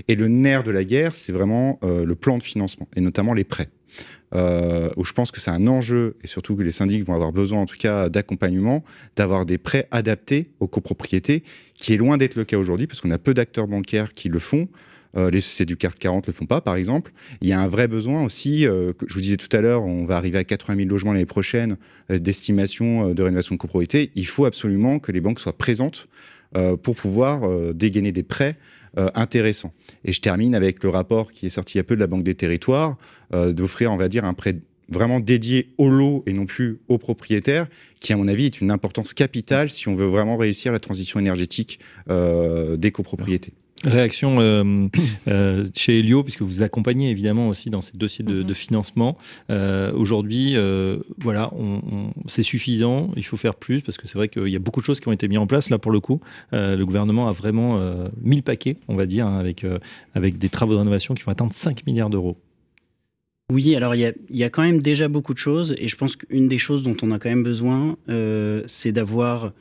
Et 0.07 0.15
le 0.15 0.29
nerf 0.29 0.63
de 0.63 0.71
la 0.71 0.85
guerre, 0.85 1.13
c'est 1.13 1.31
vraiment 1.31 1.79
le 1.83 2.15
plan 2.15 2.37
de 2.37 2.43
financement, 2.43 2.87
et 2.95 3.01
notamment 3.01 3.33
les 3.33 3.43
prêts. 3.43 3.69
où 4.33 5.03
je 5.03 5.13
pense 5.13 5.31
que 5.31 5.41
c'est 5.41 5.51
un 5.51 5.65
enjeu, 5.67 6.17
et 6.23 6.27
surtout 6.27 6.55
que 6.55 6.61
les 6.61 6.71
syndics 6.71 7.03
vont 7.03 7.15
avoir 7.15 7.31
besoin 7.31 7.61
en 7.61 7.65
tout 7.65 7.77
cas 7.77 8.09
d'accompagnement, 8.09 8.83
d'avoir 9.15 9.45
des 9.45 9.57
prêts 9.57 9.87
adaptés 9.91 10.51
aux 10.59 10.67
copropriétés, 10.67 11.43
qui 11.73 11.93
est 11.93 11.97
loin 11.97 12.17
d'être 12.17 12.35
le 12.35 12.45
cas 12.45 12.57
aujourd'hui, 12.57 12.85
parce 12.85 13.01
qu'on 13.01 13.11
a 13.11 13.17
peu 13.17 13.33
d'acteurs 13.33 13.67
bancaires 13.67 14.13
qui 14.13 14.29
le 14.29 14.39
font. 14.39 14.67
Euh, 15.15 15.31
les 15.31 15.41
sociétés 15.41 15.65
du 15.65 15.77
CAC 15.77 15.97
40 15.99 16.27
le 16.27 16.33
font 16.33 16.45
pas, 16.45 16.61
par 16.61 16.75
exemple. 16.75 17.11
Il 17.41 17.47
y 17.47 17.53
a 17.53 17.59
un 17.59 17.67
vrai 17.67 17.87
besoin 17.87 18.23
aussi, 18.23 18.67
euh, 18.67 18.93
je 19.07 19.13
vous 19.13 19.21
disais 19.21 19.37
tout 19.37 19.55
à 19.55 19.61
l'heure, 19.61 19.83
on 19.83 20.05
va 20.05 20.17
arriver 20.17 20.37
à 20.37 20.43
80 20.43 20.75
000 20.77 20.89
logements 20.89 21.13
l'année 21.13 21.25
prochaine 21.25 21.77
euh, 22.11 22.17
d'estimation 22.17 23.13
de 23.13 23.23
rénovation 23.23 23.55
de 23.55 23.59
copropriété. 23.59 24.11
Il 24.15 24.27
faut 24.27 24.45
absolument 24.45 24.99
que 24.99 25.11
les 25.11 25.21
banques 25.21 25.39
soient 25.39 25.57
présentes 25.57 26.07
pour 26.81 26.95
pouvoir 26.95 27.73
dégainer 27.73 28.13
des 28.13 28.23
prêts 28.23 28.57
intéressants. 28.95 29.73
Et 30.05 30.13
je 30.13 30.21
termine 30.21 30.55
avec 30.55 30.81
le 30.81 30.89
rapport 30.89 31.33
qui 31.33 31.45
est 31.45 31.49
sorti 31.49 31.73
il 31.75 31.79
y 31.79 31.81
a 31.81 31.83
peu 31.83 31.95
de 31.95 31.99
la 31.99 32.07
Banque 32.07 32.23
des 32.23 32.35
Territoires, 32.35 32.97
d'offrir, 33.33 33.91
on 33.91 33.97
va 33.97 34.07
dire, 34.07 34.23
un 34.23 34.33
prêt 34.33 34.55
vraiment 34.87 35.19
dédié 35.19 35.73
au 35.77 35.89
lot 35.89 36.23
et 36.25 36.31
non 36.31 36.45
plus 36.45 36.79
aux 36.87 36.97
propriétaires, 36.97 37.67
qui, 37.99 38.13
à 38.13 38.17
mon 38.17 38.29
avis, 38.29 38.45
est 38.45 38.61
une 38.61 38.71
importance 38.71 39.13
capitale 39.13 39.69
si 39.69 39.89
on 39.89 39.95
veut 39.95 40.05
vraiment 40.05 40.37
réussir 40.37 40.71
la 40.71 40.79
transition 40.79 41.19
énergétique 41.19 41.79
des 42.07 42.91
copropriétés. 42.91 43.53
Réaction 43.83 44.37
euh, 44.39 44.87
euh, 45.27 45.65
chez 45.75 45.99
Helio, 45.99 46.23
puisque 46.23 46.41
vous 46.41 46.63
accompagnez 46.63 47.11
évidemment 47.11 47.47
aussi 47.47 47.69
dans 47.69 47.81
ces 47.81 47.95
dossiers 47.95 48.25
de, 48.25 48.41
mhm. 48.41 48.53
financement. 48.55 49.17
Euh, 49.51 49.91
aujourd'hui, 49.93 50.55
voilà, 51.19 51.51
c'est 52.27 52.43
suffisant, 52.43 53.11
il 53.15 53.23
faut 53.23 53.37
faire 53.37 53.55
plus, 53.55 53.81
parce 53.81 53.97
que 53.97 54.07
c'est 54.07 54.17
vrai 54.17 54.29
qu'il 54.29 54.47
y 54.47 54.55
a 54.55 54.59
beaucoup 54.59 54.79
de 54.79 54.85
choses 54.85 54.99
qui 54.99 55.07
ont 55.07 55.11
été 55.11 55.27
mises 55.27 55.37
en 55.37 55.47
place 55.47 55.69
là 55.69 55.77
pour 55.77 55.91
le 55.91 55.99
coup. 55.99 56.19
le 56.51 56.83
gouvernement 56.83 57.27
a 57.27 57.31
vraiment 57.31 57.79
mis 58.21 58.37
le 58.37 58.41
paquet, 58.41 58.77
on 58.87 58.95
va 58.95 59.05
dire, 59.05 59.27
hein, 59.27 59.37
avec, 59.37 59.65
avec 60.15 60.37
des 60.37 60.49
travaux 60.49 60.73
de 60.73 60.79
rénovation 60.79 61.13
qui 61.13 61.23
vont 61.23 61.31
atteindre 61.31 61.53
5 61.53 61.85
milliards 61.85 62.09
d'euros. 62.09 62.37
Oui, 63.51 63.75
alors 63.75 63.95
il 63.95 64.13
y 64.29 64.43
a, 64.43 64.49
quand 64.49 64.63
même 64.63 64.79
déjà 64.79 65.07
beaucoup 65.07 65.33
de 65.33 65.39
choses, 65.39 65.75
et 65.77 65.87
je 65.87 65.95
pense 65.95 66.15
qu'une 66.15 66.47
des 66.47 66.57
choses 66.57 66.83
dont 66.83 66.97
on 67.01 67.11
a 67.11 67.19
quand 67.19 67.29
même 67.29 67.43
besoin, 67.43 67.97
c'est 68.65 68.91
d'avoir 68.91 69.53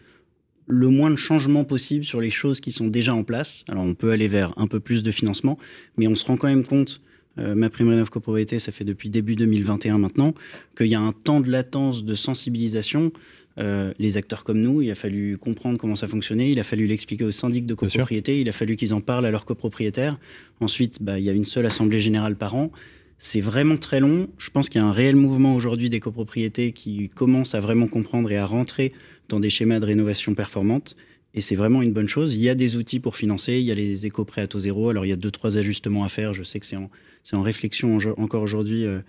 le 0.66 0.88
moins 0.88 1.10
de 1.10 1.16
changements 1.16 1.64
possible 1.64 2.04
sur 2.04 2.20
les 2.20 2.30
choses 2.30 2.60
qui 2.60 2.72
sont 2.72 2.88
déjà 2.88 3.14
en 3.14 3.24
place. 3.24 3.64
Alors 3.68 3.84
on 3.84 3.94
peut 3.94 4.10
aller 4.10 4.28
vers 4.28 4.52
un 4.58 4.66
peu 4.66 4.80
plus 4.80 5.02
de 5.02 5.10
financement, 5.10 5.58
mais 5.96 6.08
on 6.08 6.14
se 6.14 6.24
rend 6.24 6.36
quand 6.36 6.48
même 6.48 6.64
compte, 6.64 7.00
euh, 7.38 7.54
ma 7.54 7.70
prime 7.70 7.88
rénov 7.88 8.10
copropriété, 8.10 8.58
ça 8.58 8.72
fait 8.72 8.84
depuis 8.84 9.10
début 9.10 9.36
2021 9.36 9.98
maintenant, 9.98 10.34
qu'il 10.76 10.86
y 10.86 10.94
a 10.94 11.00
un 11.00 11.12
temps 11.12 11.40
de 11.40 11.50
latence 11.50 12.04
de 12.04 12.14
sensibilisation. 12.14 13.12
Euh, 13.58 13.92
les 13.98 14.16
acteurs 14.18 14.44
comme 14.44 14.60
nous, 14.60 14.82
il 14.82 14.90
a 14.90 14.94
fallu 14.94 15.38
comprendre 15.38 15.78
comment 15.78 15.96
ça 15.96 16.08
fonctionnait, 16.08 16.50
il 16.50 16.60
a 16.60 16.62
fallu 16.62 16.86
l'expliquer 16.86 17.24
aux 17.24 17.32
syndics 17.32 17.64
de 17.64 17.74
copropriété, 17.74 18.40
il 18.40 18.48
a 18.48 18.52
fallu 18.52 18.76
qu'ils 18.76 18.92
en 18.92 19.00
parlent 19.00 19.24
à 19.24 19.30
leurs 19.30 19.44
copropriétaires. 19.44 20.18
Ensuite, 20.60 21.02
bah, 21.02 21.18
il 21.18 21.24
y 21.24 21.30
a 21.30 21.32
une 21.32 21.46
seule 21.46 21.66
assemblée 21.66 22.00
générale 22.00 22.36
par 22.36 22.54
an. 22.54 22.70
C'est 23.18 23.40
vraiment 23.40 23.78
très 23.78 23.98
long. 23.98 24.28
Je 24.36 24.50
pense 24.50 24.68
qu'il 24.68 24.80
y 24.80 24.84
a 24.84 24.86
un 24.86 24.92
réel 24.92 25.16
mouvement 25.16 25.54
aujourd'hui 25.54 25.88
des 25.88 26.00
copropriétés 26.00 26.72
qui 26.72 27.08
commencent 27.08 27.54
à 27.54 27.60
vraiment 27.60 27.88
comprendre 27.88 28.30
et 28.30 28.36
à 28.36 28.44
rentrer 28.44 28.92
dans 29.28 29.40
des 29.40 29.50
schémas 29.50 29.80
de 29.80 29.86
rénovation 29.86 30.34
performante. 30.34 30.96
Et 31.36 31.42
c'est 31.42 31.54
vraiment 31.54 31.82
une 31.82 31.92
bonne 31.92 32.08
chose. 32.08 32.34
Il 32.34 32.40
y 32.40 32.48
a 32.48 32.54
des 32.54 32.76
outils 32.76 32.98
pour 32.98 33.14
financer. 33.14 33.58
Il 33.58 33.66
y 33.66 33.70
a 33.70 33.74
les 33.74 34.06
éco-prêts 34.06 34.40
à 34.40 34.46
taux 34.46 34.60
zéro. 34.60 34.88
Alors, 34.88 35.04
il 35.04 35.10
y 35.10 35.12
a 35.12 35.16
deux, 35.16 35.30
trois 35.30 35.58
ajustements 35.58 36.02
à 36.02 36.08
faire. 36.08 36.32
Je 36.32 36.42
sais 36.42 36.58
que 36.58 36.64
c'est 36.64 36.76
en, 36.76 36.90
en, 37.32 37.42
réflexion 37.42 37.98
encore 38.16 38.42
aujourd'hui 38.42 38.86
euh, 38.86 39.00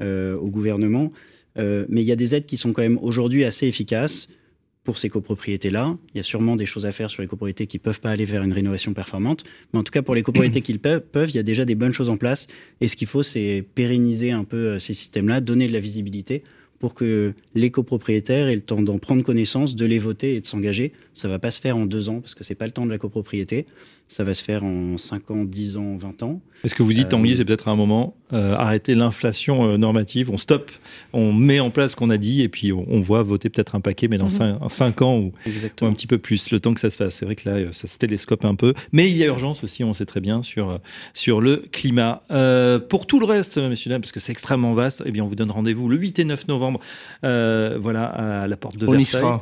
euh, 0.00 0.34
au 0.36 0.48
gouvernement. 0.48 1.12
Euh, 1.58 1.84
mais 1.90 2.00
il 2.00 2.06
y 2.06 2.12
a 2.12 2.16
des 2.16 2.34
aides 2.34 2.46
qui 2.46 2.56
sont 2.56 2.72
quand 2.72 2.80
même 2.80 2.98
aujourd'hui 3.02 3.44
assez 3.44 3.66
efficaces 3.66 4.28
pour 4.82 4.96
ces 4.96 5.10
copropriétés-là. 5.10 5.96
Il 6.14 6.16
y 6.16 6.20
a 6.20 6.22
sûrement 6.22 6.56
des 6.56 6.66
choses 6.66 6.86
à 6.86 6.92
faire 6.92 7.10
sur 7.10 7.20
les 7.20 7.28
copropriétés 7.28 7.66
qui 7.66 7.76
ne 7.76 7.82
peuvent 7.82 8.00
pas 8.00 8.10
aller 8.10 8.24
vers 8.24 8.42
une 8.42 8.52
rénovation 8.54 8.94
performante. 8.94 9.44
Mais 9.72 9.78
en 9.78 9.82
tout 9.82 9.92
cas, 9.92 10.00
pour 10.00 10.14
les 10.14 10.22
copropriétés 10.22 10.60
qui 10.62 10.72
le 10.72 10.78
peuvent, 10.78 11.30
il 11.30 11.36
y 11.36 11.38
a 11.38 11.42
déjà 11.42 11.66
des 11.66 11.74
bonnes 11.74 11.92
choses 11.92 12.08
en 12.08 12.16
place. 12.16 12.46
Et 12.80 12.88
ce 12.88 12.96
qu'il 12.96 13.08
faut, 13.08 13.22
c'est 13.22 13.62
pérenniser 13.74 14.30
un 14.30 14.44
peu 14.44 14.78
ces 14.78 14.94
systèmes-là, 14.94 15.42
donner 15.42 15.68
de 15.68 15.72
la 15.74 15.80
visibilité 15.80 16.42
pour 16.84 16.92
que 16.92 17.32
les 17.54 17.70
copropriétaires 17.70 18.46
aient 18.46 18.54
le 18.54 18.60
temps 18.60 18.82
d'en 18.82 18.98
prendre 18.98 19.22
connaissance, 19.22 19.74
de 19.74 19.86
les 19.86 19.98
voter 19.98 20.34
et 20.34 20.42
de 20.42 20.44
s'engager. 20.44 20.92
Ça 21.14 21.28
ne 21.28 21.32
va 21.32 21.38
pas 21.38 21.50
se 21.50 21.58
faire 21.58 21.78
en 21.78 21.86
deux 21.86 22.10
ans 22.10 22.20
parce 22.20 22.34
que 22.34 22.44
ce 22.44 22.52
n'est 22.52 22.56
pas 22.56 22.66
le 22.66 22.72
temps 22.72 22.84
de 22.84 22.90
la 22.90 22.98
copropriété. 22.98 23.64
Ça 24.06 24.22
va 24.22 24.34
se 24.34 24.44
faire 24.44 24.64
en 24.64 24.98
5 24.98 25.30
ans, 25.30 25.44
10 25.44 25.78
ans, 25.78 25.96
20 25.96 26.22
ans. 26.24 26.42
Est-ce 26.62 26.74
que 26.74 26.82
vous 26.82 26.92
dites, 26.92 27.08
Tanguy, 27.08 27.32
euh, 27.32 27.36
c'est 27.36 27.44
peut-être 27.44 27.68
un 27.68 27.74
moment, 27.74 28.14
euh, 28.32 28.54
arrêter 28.54 28.94
l'inflation 28.94 29.68
euh, 29.68 29.76
normative, 29.76 30.30
on 30.30 30.36
stoppe, 30.36 30.70
on 31.12 31.32
met 31.32 31.58
en 31.60 31.70
place 31.70 31.92
ce 31.92 31.96
qu'on 31.96 32.10
a 32.10 32.16
dit, 32.16 32.42
et 32.42 32.48
puis 32.48 32.72
on, 32.72 33.00
voit 33.00 33.22
voter 33.22 33.50
peut-être 33.50 33.74
un 33.74 33.80
paquet, 33.80 34.08
mais 34.08 34.18
dans 34.18 34.28
5 34.28 35.00
mhm. 35.00 35.06
ans 35.06 35.18
ou, 35.18 35.32
un 35.82 35.92
petit 35.92 36.06
peu 36.06 36.18
plus, 36.18 36.50
le 36.50 36.60
temps 36.60 36.72
que 36.74 36.80
ça 36.80 36.90
se 36.90 36.96
fasse. 36.96 37.16
C'est 37.16 37.24
vrai 37.24 37.34
que 37.34 37.48
là, 37.48 37.72
ça 37.72 37.86
se 37.86 37.98
télescope 37.98 38.44
un 38.44 38.54
peu. 38.54 38.72
Mais 38.92 39.10
il 39.10 39.16
y 39.16 39.24
a 39.24 39.26
urgence 39.26 39.64
aussi, 39.64 39.84
on 39.84 39.94
sait 39.94 40.06
très 40.06 40.20
bien, 40.20 40.42
sur, 40.42 40.78
sur 41.12 41.40
le 41.40 41.64
climat. 41.72 42.22
pour 42.88 43.06
tout 43.06 43.20
le 43.20 43.26
reste, 43.26 43.58
messieurs, 43.58 43.90
dames, 43.90 44.02
parce 44.02 44.12
que 44.12 44.20
c'est 44.20 44.32
extrêmement 44.32 44.74
vaste, 44.74 45.02
eh 45.06 45.10
bien, 45.10 45.24
on 45.24 45.28
vous 45.28 45.36
donne 45.36 45.50
rendez-vous 45.50 45.88
le 45.88 45.96
8 45.96 46.18
et 46.18 46.24
9 46.24 46.48
novembre, 46.48 46.73
voilà, 47.22 48.04
à 48.04 48.46
la 48.46 48.56
porte 48.56 48.76
de 48.76 48.86
on 48.86 48.92
Versailles, 48.92 49.38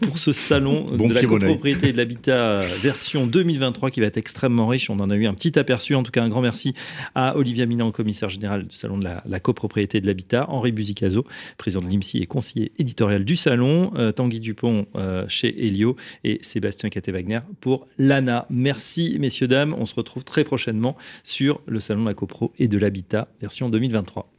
pour 0.00 0.18
ce 0.18 0.32
salon 0.32 0.90
de 0.96 1.12
la 1.12 1.24
copropriété 1.24 1.88
et 1.88 1.92
de 1.92 1.96
l'habitat 1.96 2.60
version 2.82 3.26
2020 3.26 3.70
qui 3.90 4.00
va 4.00 4.06
être 4.06 4.16
extrêmement 4.16 4.66
riche. 4.66 4.90
On 4.90 5.00
en 5.00 5.10
a 5.10 5.16
eu 5.16 5.26
un 5.26 5.34
petit 5.34 5.58
aperçu. 5.58 5.94
En 5.94 6.02
tout 6.02 6.10
cas, 6.10 6.22
un 6.22 6.28
grand 6.28 6.42
merci 6.42 6.74
à 7.14 7.36
Olivia 7.36 7.66
Minan, 7.66 7.92
commissaire 7.92 8.28
général 8.28 8.66
du 8.66 8.74
Salon 8.74 8.98
de 8.98 9.06
la, 9.24 9.40
copropriété 9.40 9.98
et 9.98 10.00
de 10.00 10.06
l'habitat, 10.06 10.46
Henri 10.48 10.72
Buzicazo, 10.72 11.24
président 11.56 11.82
de 11.82 11.88
l'IMSI 11.88 12.18
et 12.18 12.26
conseiller 12.26 12.72
éditorial 12.78 13.24
du 13.24 13.36
Salon, 13.36 13.92
euh, 13.96 14.12
Tanguy 14.12 14.40
Dupont 14.40 14.86
euh, 14.96 15.24
chez 15.28 15.66
Helio 15.66 15.96
et 16.24 16.38
Sébastien 16.42 16.90
Caté-Wagner 16.90 17.40
pour 17.60 17.86
l'ANA. 17.98 18.46
Merci, 18.50 19.16
messieurs, 19.18 19.48
dames. 19.48 19.74
On 19.78 19.86
se 19.86 19.94
retrouve 19.94 20.24
très 20.24 20.44
prochainement 20.44 20.96
sur 21.24 21.60
le 21.66 21.80
Salon 21.80 22.02
de 22.02 22.08
la 22.08 22.14
copro 22.14 22.52
et 22.58 22.68
de 22.68 22.78
l'habitat 22.78 23.28
version 23.40 23.70
2023. 23.70 24.30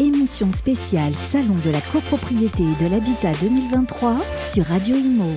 Émission 0.00 0.50
spéciale 0.50 1.14
Salon 1.14 1.54
de 1.64 1.70
la 1.70 1.80
copropriété 1.80 2.64
et 2.64 2.84
de 2.84 2.90
l'habitat 2.90 3.30
2023 3.40 4.16
sur 4.38 4.64
Radio 4.64 4.96
Imo. 4.96 5.30